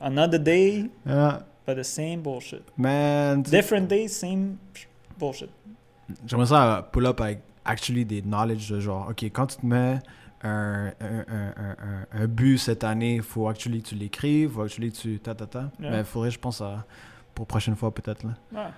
another 0.00 0.38
day, 0.38 0.86
Yeah. 1.06 1.40
but 1.66 1.76
the 1.76 1.82
same 1.84 2.20
bullshit. 2.22 2.62
Man, 2.78 3.42
Different 3.42 3.88
day, 3.88 4.06
same 4.08 4.56
bullshit. 5.18 5.50
J'aimerais 6.26 6.46
ça 6.46 6.88
pull 6.92 7.06
up 7.06 7.20
avec 7.20 7.40
actually 7.64 8.04
des 8.04 8.22
knowledge 8.22 8.70
de 8.70 8.80
genre, 8.80 9.08
ok, 9.10 9.24
quand 9.24 9.46
tu 9.46 9.56
te 9.56 9.66
mets 9.66 9.98
un, 10.42 10.92
un, 11.00 11.24
un, 11.28 12.06
un, 12.22 12.26
but 12.26 12.58
cette 12.58 12.84
année, 12.84 13.16
il 13.16 13.22
faut 13.22 13.48
actually 13.48 13.82
que 13.82 13.88
tu 13.88 13.94
l'écrives, 13.96 14.50
faut 14.52 14.62
actually 14.62 14.92
que 14.92 14.96
tu 14.96 15.18
ta 15.18 15.34
ta 15.34 15.46
ta. 15.46 15.70
Yeah. 15.80 15.90
Mais 15.90 15.98
il 15.98 16.04
faudrait, 16.04 16.30
je 16.30 16.38
pense, 16.38 16.60
à, 16.60 16.84
pour 17.34 17.46
prochaine 17.46 17.74
fois 17.74 17.92
peut-être 17.92 18.22
là. 18.24 18.30
Ouais. 18.52 18.70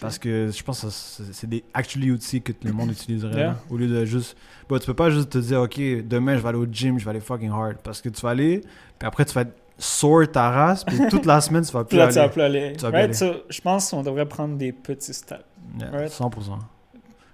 Parce 0.00 0.16
que 0.18 0.50
je 0.54 0.62
pense 0.62 0.82
que 0.82 0.88
c'est 1.32 1.48
des 1.48 1.64
actually 1.74 2.12
outils 2.12 2.40
que 2.40 2.52
le 2.62 2.72
monde 2.72 2.92
utiliserait 2.92 3.34
Yeah. 3.34 3.46
là, 3.48 3.56
au 3.68 3.76
lieu 3.76 3.88
de 3.88 4.04
juste. 4.04 4.36
Bon, 4.68 4.78
tu 4.78 4.86
peux 4.86 4.94
pas 4.94 5.10
juste 5.10 5.30
te 5.30 5.38
dire, 5.38 5.60
ok, 5.60 5.76
demain 6.06 6.36
je 6.36 6.40
vais 6.42 6.48
aller 6.48 6.58
au 6.58 6.66
gym, 6.70 6.98
je 7.00 7.04
vais 7.04 7.10
aller 7.10 7.20
fucking 7.20 7.50
hard. 7.50 7.78
Parce 7.82 8.00
que 8.00 8.08
tu 8.08 8.20
vas 8.22 8.30
aller, 8.30 8.60
puis 8.98 9.06
après 9.08 9.24
tu 9.24 9.34
vas 9.34 9.44
sore 9.76 10.30
ta 10.30 10.50
race, 10.50 10.84
puis 10.84 10.98
toute 11.10 11.26
la 11.26 11.40
semaine 11.42 11.64
tu 11.64 11.72
vas 11.72 11.82
plus 11.84 11.96
là, 11.96 12.04
aller. 12.04 12.12
tu 12.12 12.18
vas 12.20 12.28
plus 12.28 12.42
aller. 12.42 12.72
Tu 12.76 12.82
vas 12.82 12.90
plus 12.90 12.96
Right? 12.96 13.04
aller. 13.22 13.32
So, 13.34 13.42
je 13.48 13.60
pense 13.60 13.90
qu'on 13.90 14.02
devrait 14.04 14.26
prendre 14.26 14.56
des 14.56 14.70
petits 14.72 15.14
steps. 15.14 15.44
Yeah, 15.78 15.90
Right. 15.90 16.10
100%. 16.10 16.58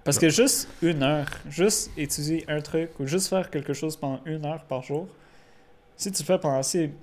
Parce 0.03 0.19
que 0.19 0.29
juste 0.29 0.67
une 0.81 1.01
heure, 1.03 1.27
juste 1.49 1.89
étudier 1.97 2.45
un 2.47 2.61
truc 2.61 2.91
ou 2.99 3.07
juste 3.07 3.27
faire 3.27 3.49
quelque 3.49 3.73
chose 3.73 3.95
pendant 3.97 4.19
une 4.25 4.45
heure 4.45 4.63
par 4.65 4.83
jour, 4.83 5.07
si 5.97 6.11
tu 6.11 6.21
le 6.21 6.25
fais 6.27 6.37
pendant 6.37 6.57
assez, 6.59 6.93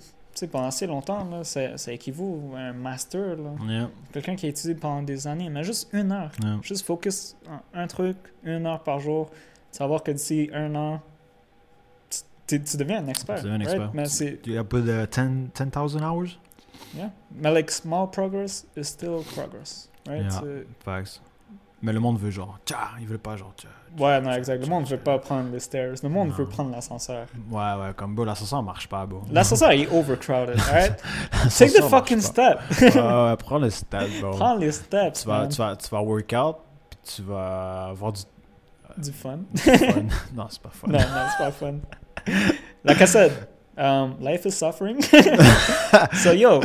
pendant 0.53 0.67
assez 0.69 0.87
longtemps, 0.87 1.25
là, 1.29 1.43
ça, 1.43 1.77
ça 1.79 1.93
équivaut 1.93 2.53
à 2.55 2.61
un 2.61 2.73
master. 2.73 3.37
Yeah, 3.69 3.91
Quelqu'un 4.13 4.37
qui 4.37 4.47
a 4.47 4.51
étudié 4.51 4.75
pendant 4.77 5.03
des 5.03 5.27
années, 5.27 5.51
mais 5.51 5.65
juste 5.65 5.89
une 5.93 6.13
heure. 6.13 6.31
yeah. 6.45 6.59
Juste 6.63 6.87
focus 6.87 7.35
en 7.49 7.81
un 7.81 7.87
truc, 7.89 8.17
une 8.45 8.67
heure 8.67 8.83
par 8.85 9.01
jour. 9.01 9.31
Tu 9.73 9.79
vas 9.79 9.87
voir 9.89 10.03
que 10.05 10.13
d'ici 10.13 10.49
un 10.55 10.73
an, 10.77 11.01
tu 12.09 12.21
tu, 12.47 12.63
tu 12.63 12.77
deviens 12.77 13.03
un 13.03 13.09
expert. 13.09 13.37
Tu 13.37 13.43
deviens 13.45 13.55
un 13.57 13.65
right? 13.65 13.71
expert. 13.73 13.91
Mais 13.95 14.05
c'est, 14.07 14.39
Il 14.47 14.53
y 14.53 14.59
a 14.59 14.65
pas 14.65 14.79
de 14.81 15.07
10 15.07 15.51
10,000 15.65 16.05
hours? 16.05 16.39
yeah. 16.95 17.11
Mais 17.35 17.53
like 17.53 17.71
small 17.71 18.09
progress 18.11 18.65
is 18.77 18.85
still 18.85 19.23
progress, 19.35 19.89
right? 20.09 20.23
Yeah. 20.31 20.41
Facts. 20.85 21.21
Mais 21.85 21.93
le 21.93 21.99
monde 21.99 22.17
veut 22.21 22.31
genre, 22.31 22.59
tcha, 22.65 22.91
il 23.01 23.09
veut 23.09 23.19
pas 23.19 23.37
genre, 23.37 23.53
tcha. 23.57 23.67
Ouais, 23.99 24.21
non, 24.21 24.31
exact. 24.33 24.63
Le 24.63 24.69
monde 24.71 24.87
veut 24.87 24.99
pas 24.99 25.19
prendre 25.19 25.51
les 25.51 25.59
stairs. 25.59 25.95
Le 26.01 26.09
monde 26.09 26.29
Non. 26.29 26.35
veut 26.35 26.47
prendre 26.47 26.71
l'ascenseur. 26.71 27.27
Ouais, 27.51 27.61
ouais, 27.61 27.93
comme 27.97 28.15
bro, 28.15 28.25
l'ascenseur 28.25 28.63
marche 28.63 28.89
pas, 28.89 29.05
bro. 29.05 29.23
L'ascenseur 29.33 29.73
est 29.73 29.89
overcrowded, 29.91 30.61
alright? 30.69 31.03
Take 31.59 31.73
the 31.73 31.83
fucking 31.83 32.21
step. 32.21 32.61
ouais, 32.81 32.95
ouais, 32.97 33.37
prends 33.39 33.59
le 33.59 33.69
step, 33.71 34.09
bro. 34.21 34.31
Prends 34.31 34.55
les 34.57 34.71
steps, 34.71 35.23
tu, 35.23 35.27
vas, 35.29 35.41
man. 35.41 35.49
tu, 35.49 35.57
vas, 35.59 35.75
tu 35.77 35.89
vas 35.91 36.01
workout, 36.03 36.57
puis 36.89 36.99
tu 37.17 37.23
vas 37.23 37.87
avoir 37.89 38.13
du 38.13 38.21
Du 38.99 39.11
fun. 39.11 39.41
fun. 39.57 39.75
non, 40.35 40.47
c'est 40.51 40.63
pas 40.63 40.71
fun. 40.71 40.87
non, 40.87 40.99
non, 40.99 41.27
c'est 41.37 41.45
pas 41.45 41.51
fun. 41.51 41.75
Like 42.85 43.01
I 43.01 43.07
said, 43.09 43.33
um, 43.79 44.15
life 44.21 44.45
is 44.47 44.53
suffering. 44.53 45.01
so 46.23 46.33
yo, 46.33 46.61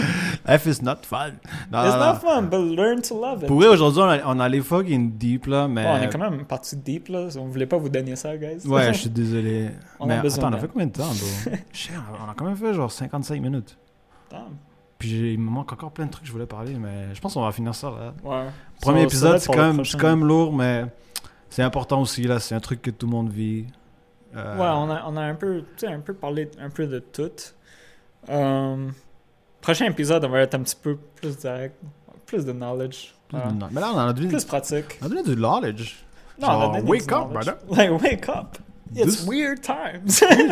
Life 0.48 0.66
is 0.68 0.82
not 0.82 1.06
fun. 1.06 1.34
Non, 1.72 1.84
it's 1.84 1.94
non, 1.94 2.00
not 2.00 2.14
non. 2.14 2.20
fun, 2.20 2.42
but 2.50 2.60
learn 2.60 3.02
to 3.02 3.20
love 3.20 3.44
it. 3.44 3.48
Pour 3.48 3.58
vrai, 3.58 3.68
aujourd'hui, 3.68 4.02
on, 4.02 4.10
a- 4.10 4.22
on 4.26 4.40
allait 4.40 4.62
fucking 4.62 5.12
deep, 5.18 5.46
là, 5.48 5.68
mais... 5.68 5.84
Bon, 5.84 5.90
on 5.96 6.02
est 6.02 6.10
quand 6.10 6.20
même 6.20 6.46
parti 6.46 6.76
deep 6.78 7.10
là. 7.10 7.28
On 7.38 7.46
voulait 7.48 7.66
pas 7.66 7.78
vous 7.78 7.90
donner 7.90 8.16
ça, 8.16 8.36
guys. 8.38 8.66
Ouais, 8.66 8.94
je 8.94 9.00
suis 9.02 9.10
désolé. 9.10 9.70
On 10.00 10.10
a 10.10 10.18
besoin 10.22 10.46
attends, 10.46 10.54
on 10.56 10.58
a 10.58 10.62
fait 10.62 10.68
combien 10.68 10.88
de 10.88 10.92
temps, 10.94 11.04
bro? 11.08 11.52
Shit, 11.74 11.92
on 12.26 12.30
a 12.30 12.34
quand 12.34 12.46
même 12.46 12.56
fait 12.56 12.74
genre 12.74 12.92
55 12.92 13.42
minutes. 13.42 13.78
Damn. 14.32 14.42
Puis 14.98 15.34
il 15.34 15.40
me 15.40 15.50
manque 15.52 15.72
encore 15.74 15.92
plein 15.92 16.06
de 16.06 16.12
trucs 16.12 16.24
que 16.24 16.28
je 16.28 16.34
voulais 16.34 16.48
parler, 16.48 16.74
mais 16.74 17.14
je 17.14 17.20
pense 17.22 17.34
qu'on 17.36 17.44
va 17.44 17.52
finir 17.52 17.76
ça, 17.76 17.90
là. 17.92 18.14
Ouais. 18.24 18.46
Premier 18.82 19.00
Ça- 19.02 19.06
épisode, 19.06 19.38
c'est 19.40 19.54
quand, 19.54 19.74
même- 19.74 19.86
quand 20.00 20.08
même 20.08 20.24
lourd, 20.26 20.54
mais 20.54 20.86
c'est 21.50 21.62
important 21.64 22.02
aussi, 22.02 22.24
là. 22.24 22.40
C'est 22.40 22.56
un 22.56 22.60
truc 22.60 22.82
que 22.82 22.90
tout 22.92 23.06
le 23.06 23.12
monde 23.12 23.30
vit. 23.30 23.66
Euh, 24.36 24.56
Ouais, 24.58 24.68
on 24.68 24.90
a, 24.92 25.04
on 25.08 25.16
a 25.18 25.22
un 25.22 25.36
peu, 25.36 25.64
un 25.88 26.00
peu 26.00 26.14
parlé 26.14 26.50
un 26.60 26.70
peu 26.70 26.86
de 26.88 27.00
tout. 27.00 27.32
Um, 28.30 28.94
prochain 29.62 29.86
épisode, 29.86 30.26
on 30.26 30.30
va 30.30 30.42
être 30.42 30.56
un 30.56 30.60
petit 30.64 30.76
peu 30.76 30.98
plus 31.16 31.38
direct, 31.38 31.76
plus 32.26 32.46
de 32.46 32.52
knowledge, 32.52 33.14
plus 33.30 33.38
euh, 33.38 33.52
de- 33.52 33.66
mais 33.72 33.82
là, 33.82 33.92
on 33.94 33.98
a 34.00 34.14
donné, 34.14 34.28
plus 34.28 34.44
pratique. 34.46 35.00
on 35.02 35.06
a 35.06 35.10
donné 35.10 35.24
du 35.24 35.36
knowledge. 35.36 36.04
Non, 36.40 36.48
on 36.50 36.62
a 36.62 36.78
donné 36.80 36.90
wake 36.90 37.08
du 37.08 37.14
up, 37.14 37.20
knowledge. 37.30 37.46
brother. 37.46 37.58
Like, 37.70 38.02
wake 38.02 38.30
up. 38.30 38.58
It's 38.96 39.18
This- 39.18 39.28
weird 39.28 39.62
times. 39.62 40.06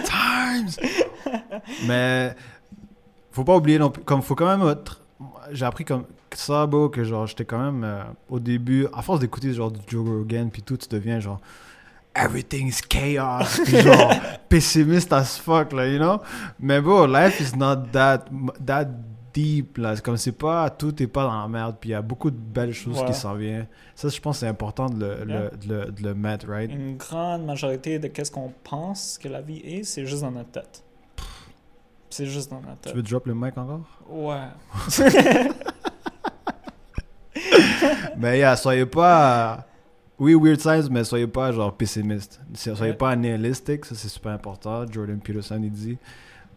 Times! 0.06 0.78
mais 1.88 2.36
faut 3.32 3.44
pas 3.44 3.56
oublier 3.58 3.80
non 3.80 3.90
plus, 3.90 4.04
comme 4.04 4.22
faut 4.22 4.36
quand 4.36 4.58
même 4.58 4.68
être- 4.70 5.02
j'ai 5.52 5.66
appris 5.66 5.86
comme 5.86 6.06
ça, 6.34 6.66
bro, 6.66 6.90
que 6.90 7.04
genre 7.04 7.28
j'étais 7.28 7.46
quand 7.46 7.60
même 7.60 7.84
euh, 7.84 8.04
au 8.30 8.40
début, 8.40 8.88
à 8.94 9.02
force 9.02 9.20
d'écouter 9.20 9.54
genre 9.54 9.72
du 9.72 9.80
Joe 9.88 10.08
Rogan, 10.08 10.50
puis 10.52 10.62
tout, 10.62 10.76
tu 10.78 10.88
deviens 10.90 11.20
genre 11.20 11.40
everything's 12.16 12.82
chaos, 12.82 13.60
puis 13.66 13.82
genre 13.82 14.14
pessimiste 14.50 15.12
as 15.14 15.38
fuck, 15.38 15.72
là, 15.74 15.88
you 15.88 15.98
know? 16.00 16.22
Mais 16.60 16.82
bon, 16.82 17.06
life 17.08 17.40
is 17.40 17.56
not 17.58 17.88
that, 17.92 18.26
that 18.66 18.86
deep, 19.34 19.78
là. 19.78 19.96
C'est 19.96 20.04
comme 20.04 20.18
c'est 20.18 20.32
pas, 20.32 20.70
tout 20.70 21.02
est 21.04 21.08
pas 21.08 21.24
dans 21.24 21.42
la 21.42 21.48
merde, 21.48 21.76
puis 21.80 21.90
il 21.90 21.94
y 21.94 21.96
a 21.96 22.02
beaucoup 22.02 22.32
de 22.32 22.38
belles 22.38 22.74
choses 22.74 23.04
qui 23.06 23.14
s'en 23.14 23.36
viennent. 23.36 23.68
Ça, 23.94 24.08
je 24.10 24.20
pense 24.22 24.40
c'est 24.40 24.48
important 24.48 24.90
de 24.90 25.06
le, 25.06 25.26
Yeah. 25.28 25.40
le, 25.52 25.58
de 25.58 25.68
le, 25.86 25.92
de 25.92 26.04
le 26.04 26.16
mettre, 26.16 26.48
right? 26.50 26.72
Une 26.72 26.96
grande 26.98 27.46
majorité 27.46 28.00
de 28.00 28.08
qu'est-ce 28.08 28.32
qu'on 28.32 28.52
pense 28.64 29.18
que 29.22 29.28
la 29.28 29.42
vie 29.42 29.58
est, 29.60 29.84
c'est 29.84 30.06
juste 30.06 30.22
dans 30.22 30.32
notre 30.32 30.52
tête. 30.52 30.84
C'est 32.10 32.26
juste 32.28 32.50
dans 32.50 32.62
notre 32.62 32.80
Tu 32.82 32.90
tête. 32.90 32.96
veux 32.96 33.04
drop 33.04 33.26
le 33.26 33.36
mic 33.36 33.58
encore? 33.58 33.82
Ouais. 34.10 34.48
Mais 38.18 38.38
yeah, 38.40 38.56
soyez 38.56 38.86
pas. 38.86 39.66
Oui, 40.18 40.34
weird 40.34 40.60
science, 40.62 40.90
mais 40.90 41.04
soyez 41.04 41.28
pas 41.28 41.52
genre 41.52 41.76
pessimiste. 41.76 42.40
Soyez 42.54 42.80
Ouais. 42.92 42.94
pas 42.94 43.16
nihilistique, 43.16 43.86
ça 43.86 43.96
c'est 43.96 44.08
super 44.08 44.32
important. 44.32 44.86
Jordan 44.90 45.20
Peterson 45.20 45.60
il 45.62 45.72
dit. 45.72 45.98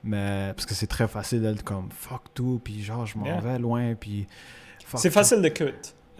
Mais 0.04 0.52
parce 0.54 0.64
que 0.64 0.74
c'est 0.74 0.86
très 0.86 1.08
facile 1.08 1.42
d'être 1.42 1.64
comme 1.64 1.88
fuck 1.90 2.22
tout, 2.34 2.60
puis 2.62 2.82
genre 2.82 3.04
je 3.04 3.18
m'en 3.18 3.24
Yeah. 3.26 3.40
vais 3.40 3.58
loin, 3.58 3.94
puis. 3.96 4.26
C'est 4.94 5.10
facile 5.10 5.42
de 5.42 5.48
cut. 5.48 5.64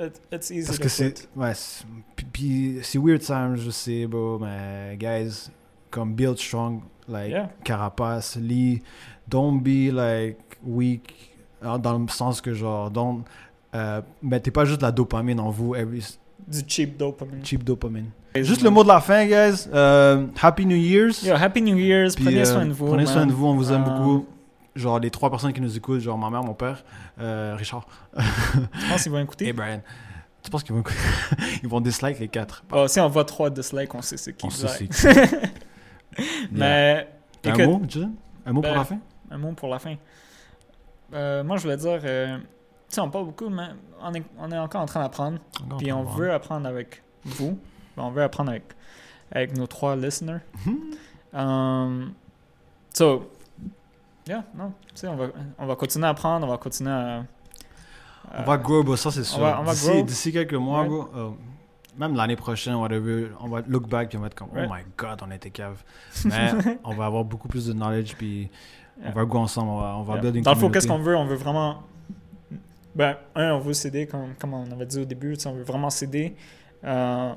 It- 0.01 0.21
it's 0.33 0.51
easy 0.51 0.67
Parce 0.67 0.79
to 0.79 0.83
que 0.83 0.89
c'est. 0.89 1.29
Ouais, 1.37 1.53
puis- 2.33 2.79
c'est 2.83 2.99
weird 2.99 3.23
science, 3.23 3.61
je 3.61 3.71
sais, 3.71 4.07
bro, 4.07 4.39
mais 4.41 4.97
guys, 4.99 5.51
comme 5.91 6.15
build 6.15 6.39
strong, 6.39 6.83
like 7.09 7.31
Yeah. 7.31 7.51
carapace, 7.65 8.37
lit, 8.37 8.83
don't 9.29 9.61
be 9.63 9.93
like 9.93 10.39
weak, 10.65 11.37
hein, 11.63 11.79
dans 11.79 11.99
le 11.99 12.09
sens 12.09 12.41
que 12.41 12.53
genre, 12.53 12.91
don't. 12.91 13.23
Euh, 13.75 14.01
mettez 14.23 14.51
pas 14.51 14.65
juste 14.65 14.81
de 14.81 14.87
la 14.87 14.93
dopamine 14.93 15.39
en 15.41 15.51
vous, 15.51 15.75
every, 15.75 16.03
Du 16.51 16.61
cheap 16.67 16.97
dopamine. 16.97 17.45
cheap 17.45 17.63
dopamine. 17.65 18.11
Juste 18.35 18.63
le 18.63 18.71
mot 18.71 18.83
de 18.83 18.89
la 18.89 19.01
fin, 19.01 19.27
guys. 19.27 19.69
Euh, 19.73 20.27
Happy 20.41 20.65
New 20.65 20.77
Year's. 20.77 21.23
Yo, 21.23 21.35
Happy 21.35 21.61
New 21.61 21.77
Year's. 21.77 22.15
Puis, 22.15 22.25
prenez 22.25 22.41
euh, 22.41 22.45
soin 22.45 22.67
de 22.67 22.73
vous. 22.73 22.87
Prenez 22.87 23.05
soin 23.07 23.21
man. 23.21 23.29
de 23.29 23.33
vous, 23.35 23.47
on 23.47 23.55
vous 23.55 23.73
aime 23.73 23.83
Euh, 23.87 23.91
beaucoup. 23.91 24.27
Genre 24.77 24.99
les 25.01 25.11
trois 25.11 25.29
personnes 25.29 25.53
qui 25.53 25.61
nous 25.61 25.77
écoutent, 25.77 26.01
genre 26.01 26.17
ma 26.17 26.31
mère, 26.31 26.43
mon 26.45 26.55
père, 26.55 26.85
euh, 27.21 27.55
Richard 27.59 27.87
Je 28.17 28.89
pense 28.89 29.03
qu'ils 29.03 29.11
vont 29.13 29.19
écouter? 29.21 29.49
et 29.49 29.53
Brian. 29.53 29.81
Tu 30.43 30.51
penses 30.51 30.63
qu'ils 30.63 30.75
vont 30.75 30.85
ils 31.63 31.69
vont 31.69 31.81
dislike 31.81 32.19
les 32.21 32.29
quatre 32.29 32.63
Oh, 32.73 32.87
si 32.87 33.01
on 33.01 33.09
voit 33.09 33.25
trois 33.25 33.51
dislikes, 33.51 33.93
on 33.95 34.03
sait 34.03 34.17
c'est 34.17 34.35
qui. 34.35 34.47
On 34.47 34.51
sait 34.51 34.67
like. 34.81 34.95
c'est 34.95 35.31
qui. 35.31 36.23
Mais 36.53 37.09
écoute, 37.45 37.61
un 37.61 37.67
mot, 37.67 37.83
Jason? 37.89 38.13
Un 38.47 38.53
mot 38.53 38.61
Ben, 38.63 38.69
pour 38.69 38.79
la 38.79 38.85
fin? 38.85 38.99
un 39.31 39.39
mot 39.39 39.53
pour 39.53 39.69
la 39.69 39.79
fin. 39.81 39.95
Euh, 41.13 41.43
moi, 41.43 41.57
je 41.57 41.63
voulais 41.63 41.77
dire, 41.77 41.99
euh, 42.05 42.39
tu 42.39 42.45
sais, 42.95 43.01
on 43.01 43.11
parle 43.11 43.27
beaucoup, 43.27 43.49
mais 43.49 43.69
on 44.03 44.15
est, 44.15 44.23
on 44.39 44.51
est 44.51 44.59
encore 44.59 44.83
en 44.83 44.87
train 44.87 45.01
d'apprendre. 45.01 45.39
Puis 45.79 45.93
on 45.93 46.05
veut 46.05 46.33
apprendre 46.33 46.67
avec 46.69 47.03
vous. 47.25 47.59
On 47.97 48.11
veut 48.11 48.23
apprendre 48.23 48.51
avec, 48.51 48.65
avec 49.33 49.57
nos 49.57 49.67
trois 49.67 49.97
listeners. 49.97 50.41
Um, 51.33 52.13
so, 52.95 53.31
yeah, 54.27 54.45
non. 54.57 54.73
Tu 54.89 54.97
sais, 54.97 55.09
on 55.09 55.17
va, 55.17 55.27
on 55.59 55.67
va 55.67 55.77
continuer 55.77 56.07
à 56.07 56.11
apprendre, 56.11 56.47
on 56.47 56.51
va 56.51 56.57
continuer 56.59 56.91
à. 56.91 57.25
On 58.39 58.43
va 58.43 58.59
grow, 58.59 58.83
bro, 58.83 58.97
ça 58.97 59.11
c'est 59.11 59.25
sûr. 59.25 59.41
va- 59.41 59.59
on 59.61 59.65
va 59.65 59.73
D'ici- 59.73 59.89
grow. 59.91 60.03
D'ici 60.03 60.33
quelques 60.33 60.55
mois, 60.55 60.85
bro, 60.85 61.09
euh, 61.17 61.31
même 61.99 62.15
l'année 62.15 62.37
prochaine, 62.37 62.75
whatever, 62.75 63.29
on 63.41 63.49
va 63.49 63.63
look 63.67 63.89
back 63.89 64.09
puis 64.11 64.19
on 64.19 64.21
va 64.21 64.27
être 64.29 64.35
comme, 64.35 64.49
oh 64.55 64.59
my 64.61 64.83
god, 64.97 65.21
on 65.27 65.31
était 65.31 65.51
cave. 65.51 65.83
Mais 66.27 66.53
on 66.85 66.95
va 66.95 67.07
avoir 67.07 67.25
beaucoup 67.25 67.49
plus 67.49 67.67
de 67.67 67.73
knowledge 67.73 68.15
puis 68.17 68.51
Yeah. 69.01 69.11
on 69.11 69.13
va 69.13 69.25
go 69.27 69.39
ensemble, 69.39 69.71
on 69.71 69.81
va, 69.81 69.97
on 69.97 70.03
va 70.03 70.13
Yeah. 70.15 70.23
build 70.23 70.37
une 70.37 70.43
Dans 70.43 70.55
le 70.55 70.59
fond, 70.59 70.71
qu'est-ce 70.71 70.89
qu'on 70.89 70.99
veut? 70.99 71.17
On 71.17 71.25
veut 71.25 71.37
vraiment. 71.37 71.83
Ben, 72.99 73.17
un, 73.37 73.53
on 73.55 73.61
veut 73.61 73.73
s'aider, 73.75 74.07
comme, 74.07 74.35
comme 74.41 74.53
on 74.55 74.71
avait 74.73 74.85
dit 74.87 74.99
au 74.99 75.05
début, 75.05 75.37
on 75.47 75.53
veut 75.53 75.63
vraiment 75.63 75.89
s'aider. 75.89 76.35
Euh, 76.85 77.33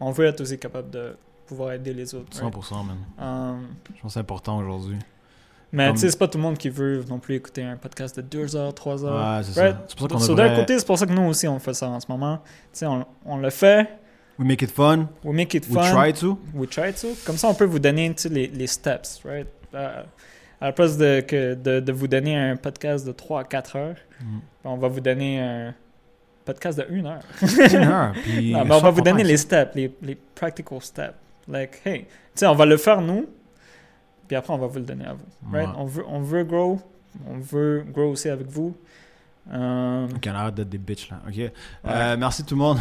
on 0.00 0.10
veut 0.10 0.24
être 0.26 0.40
aussi 0.40 0.58
capable 0.58 0.90
de 0.90 1.16
pouvoir 1.46 1.72
aider 1.72 1.92
les 1.92 2.14
autres. 2.14 2.40
right? 2.42 2.54
100%, 2.54 2.82
man. 2.84 2.96
Um, 3.18 3.66
Je 3.94 4.00
pense 4.00 4.02
que 4.02 4.08
c'est 4.14 4.20
important 4.20 4.56
aujourd'hui. 4.58 4.96
mais 5.70 5.86
Comme- 5.88 5.96
tu 5.96 6.00
sais, 6.00 6.10
c'est 6.10 6.18
pas 6.18 6.28
tout 6.28 6.38
le 6.38 6.42
monde 6.44 6.56
qui 6.58 6.70
veut 6.70 7.04
non 7.08 7.18
plus 7.18 7.34
écouter 7.34 7.62
un 7.62 7.76
podcast 7.76 8.16
de 8.16 8.22
2 8.22 8.56
heures, 8.56 8.74
3 8.74 9.04
heures. 9.04 9.36
Ouais, 9.38 9.42
c'est 9.44 9.60
Right? 9.60 9.76
ça. 9.76 9.84
C'est 9.88 9.98
pour 9.98 10.08
ça 10.10 10.16
qu'on 10.28 10.34
d'un 10.34 10.44
devrait... 10.44 10.60
côté, 10.60 10.78
c'est 10.78 10.86
pour 10.86 10.98
ça 10.98 11.06
que 11.06 11.12
nous 11.12 11.22
aussi 11.28 11.46
on 11.46 11.58
fait 11.58 11.74
ça 11.74 11.88
en 11.88 12.00
ce 12.00 12.06
moment. 12.08 12.38
Tu 12.72 12.78
sais, 12.78 12.86
on, 12.86 13.04
on 13.26 13.36
le 13.36 13.50
fait, 13.50 13.88
We 14.38 14.48
make 14.48 14.62
it 14.62 14.70
fun. 14.70 15.08
we 15.22 15.34
make 15.36 15.52
it 15.54 15.66
We 15.68 15.74
fun, 15.74 15.92
try 15.94 16.12
to. 16.14 16.38
we 16.54 16.66
try 16.68 16.90
to. 16.94 17.08
Comme 17.26 17.36
ça, 17.36 17.48
on 17.48 17.54
peut 17.54 17.66
vous 17.66 17.78
donner 17.78 18.14
les, 18.30 18.46
les 18.46 18.66
steps, 18.66 19.20
right? 19.26 19.46
Euh, 19.74 20.02
à 20.62 20.66
la 20.66 20.72
place 20.72 20.96
de, 20.96 21.20
que, 21.20 21.54
de, 21.54 21.80
de 21.80 21.92
vous 21.92 22.06
donner 22.08 22.36
un 22.36 22.56
podcast 22.56 23.06
de 23.06 23.12
3 23.12 23.40
à 23.40 23.44
4 23.44 23.76
heures, 23.76 23.96
Mm. 24.22 24.38
on 24.64 24.76
va 24.76 24.86
vous 24.88 25.00
donner 25.00 25.40
un 25.40 25.74
podcast 26.44 26.78
de 26.78 26.86
1 26.90 27.04
heure. 27.06 27.22
Une 27.42 27.76
heure, 27.88 28.12
puis 28.22 28.52
Non, 28.52 28.60
on 28.76 28.80
va 28.80 28.90
vous 28.90 29.00
donner 29.00 29.24
100%, 29.24 29.26
les 29.26 29.36
steps, 29.36 29.74
les, 29.74 29.94
les 30.02 30.14
practical 30.34 30.80
steps. 30.80 31.14
Like, 31.48 31.80
hey, 31.84 32.02
tu 32.04 32.06
sais, 32.36 32.46
on 32.46 32.54
va 32.54 32.64
le 32.66 32.76
faire 32.76 33.00
nous, 33.00 33.26
puis 34.28 34.36
après, 34.36 34.52
on 34.54 34.58
va 34.58 34.68
vous 34.68 34.78
le 34.78 34.84
donner 34.84 35.04
à 35.06 35.14
vous. 35.14 35.26
Right? 35.52 35.66
Ouais. 35.68 35.74
On, 35.76 35.84
veut, 35.86 36.04
on 36.08 36.20
veut 36.20 36.44
grow, 36.44 36.80
on 37.26 37.38
veut 37.38 37.84
grow 37.92 38.10
aussi 38.12 38.28
avec 38.28 38.46
vous. 38.46 38.76
Euh, 39.52 40.06
Ok, 40.14 40.28
on 40.30 40.34
arrête 40.36 40.54
d'être 40.54 40.68
des 40.68 40.78
bitches 40.78 41.10
là. 41.10 41.20
Ok. 41.26 41.50
Euh, 41.88 42.16
merci 42.16 42.44
tout 42.44 42.54
le 42.54 42.60
monde. 42.60 42.78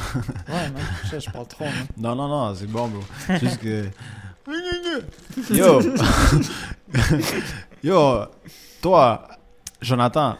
ouais, 0.47 0.69
non, 0.75 0.79
je, 1.11 1.19
je 1.19 1.29
parle 1.31 1.47
trop. 1.47 1.65
Non, 1.97 2.13
non, 2.15 2.27
non, 2.27 2.53
c'est 2.53 2.67
bon, 2.69 2.87
bro. 2.87 3.01
Juste 3.39 3.57
que. 3.59 3.85
Yo! 5.51 5.81
Yo! 7.83 8.27
Toi, 8.79 9.27
Jonathan, 9.81 10.37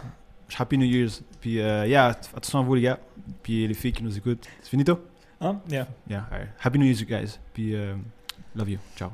Happy 0.55 0.77
New 0.77 0.85
Year's. 0.85 1.23
Puis, 1.39 1.59
euh, 1.59 1.87
yeah, 1.87 2.09
attention 2.09 2.59
à 2.59 2.61
vous, 2.61 2.75
les 2.75 2.81
gars. 2.83 2.99
Puis, 3.41 3.67
les 3.67 3.73
filles 3.73 3.93
qui 3.93 4.03
nous 4.03 4.15
écoutent. 4.15 4.47
C'est 4.61 4.69
finito? 4.69 4.99
Hein? 5.39 5.59
Yeah. 5.67 5.87
Yeah, 6.07 6.27
alright. 6.31 6.49
Happy 6.63 6.77
New 6.77 6.85
Year's, 6.85 7.01
you 7.01 7.07
guys. 7.07 7.39
Puis, 7.51 7.73
euh, 7.73 7.95
love 8.55 8.69
you. 8.69 8.77
Ciao. 8.95 9.11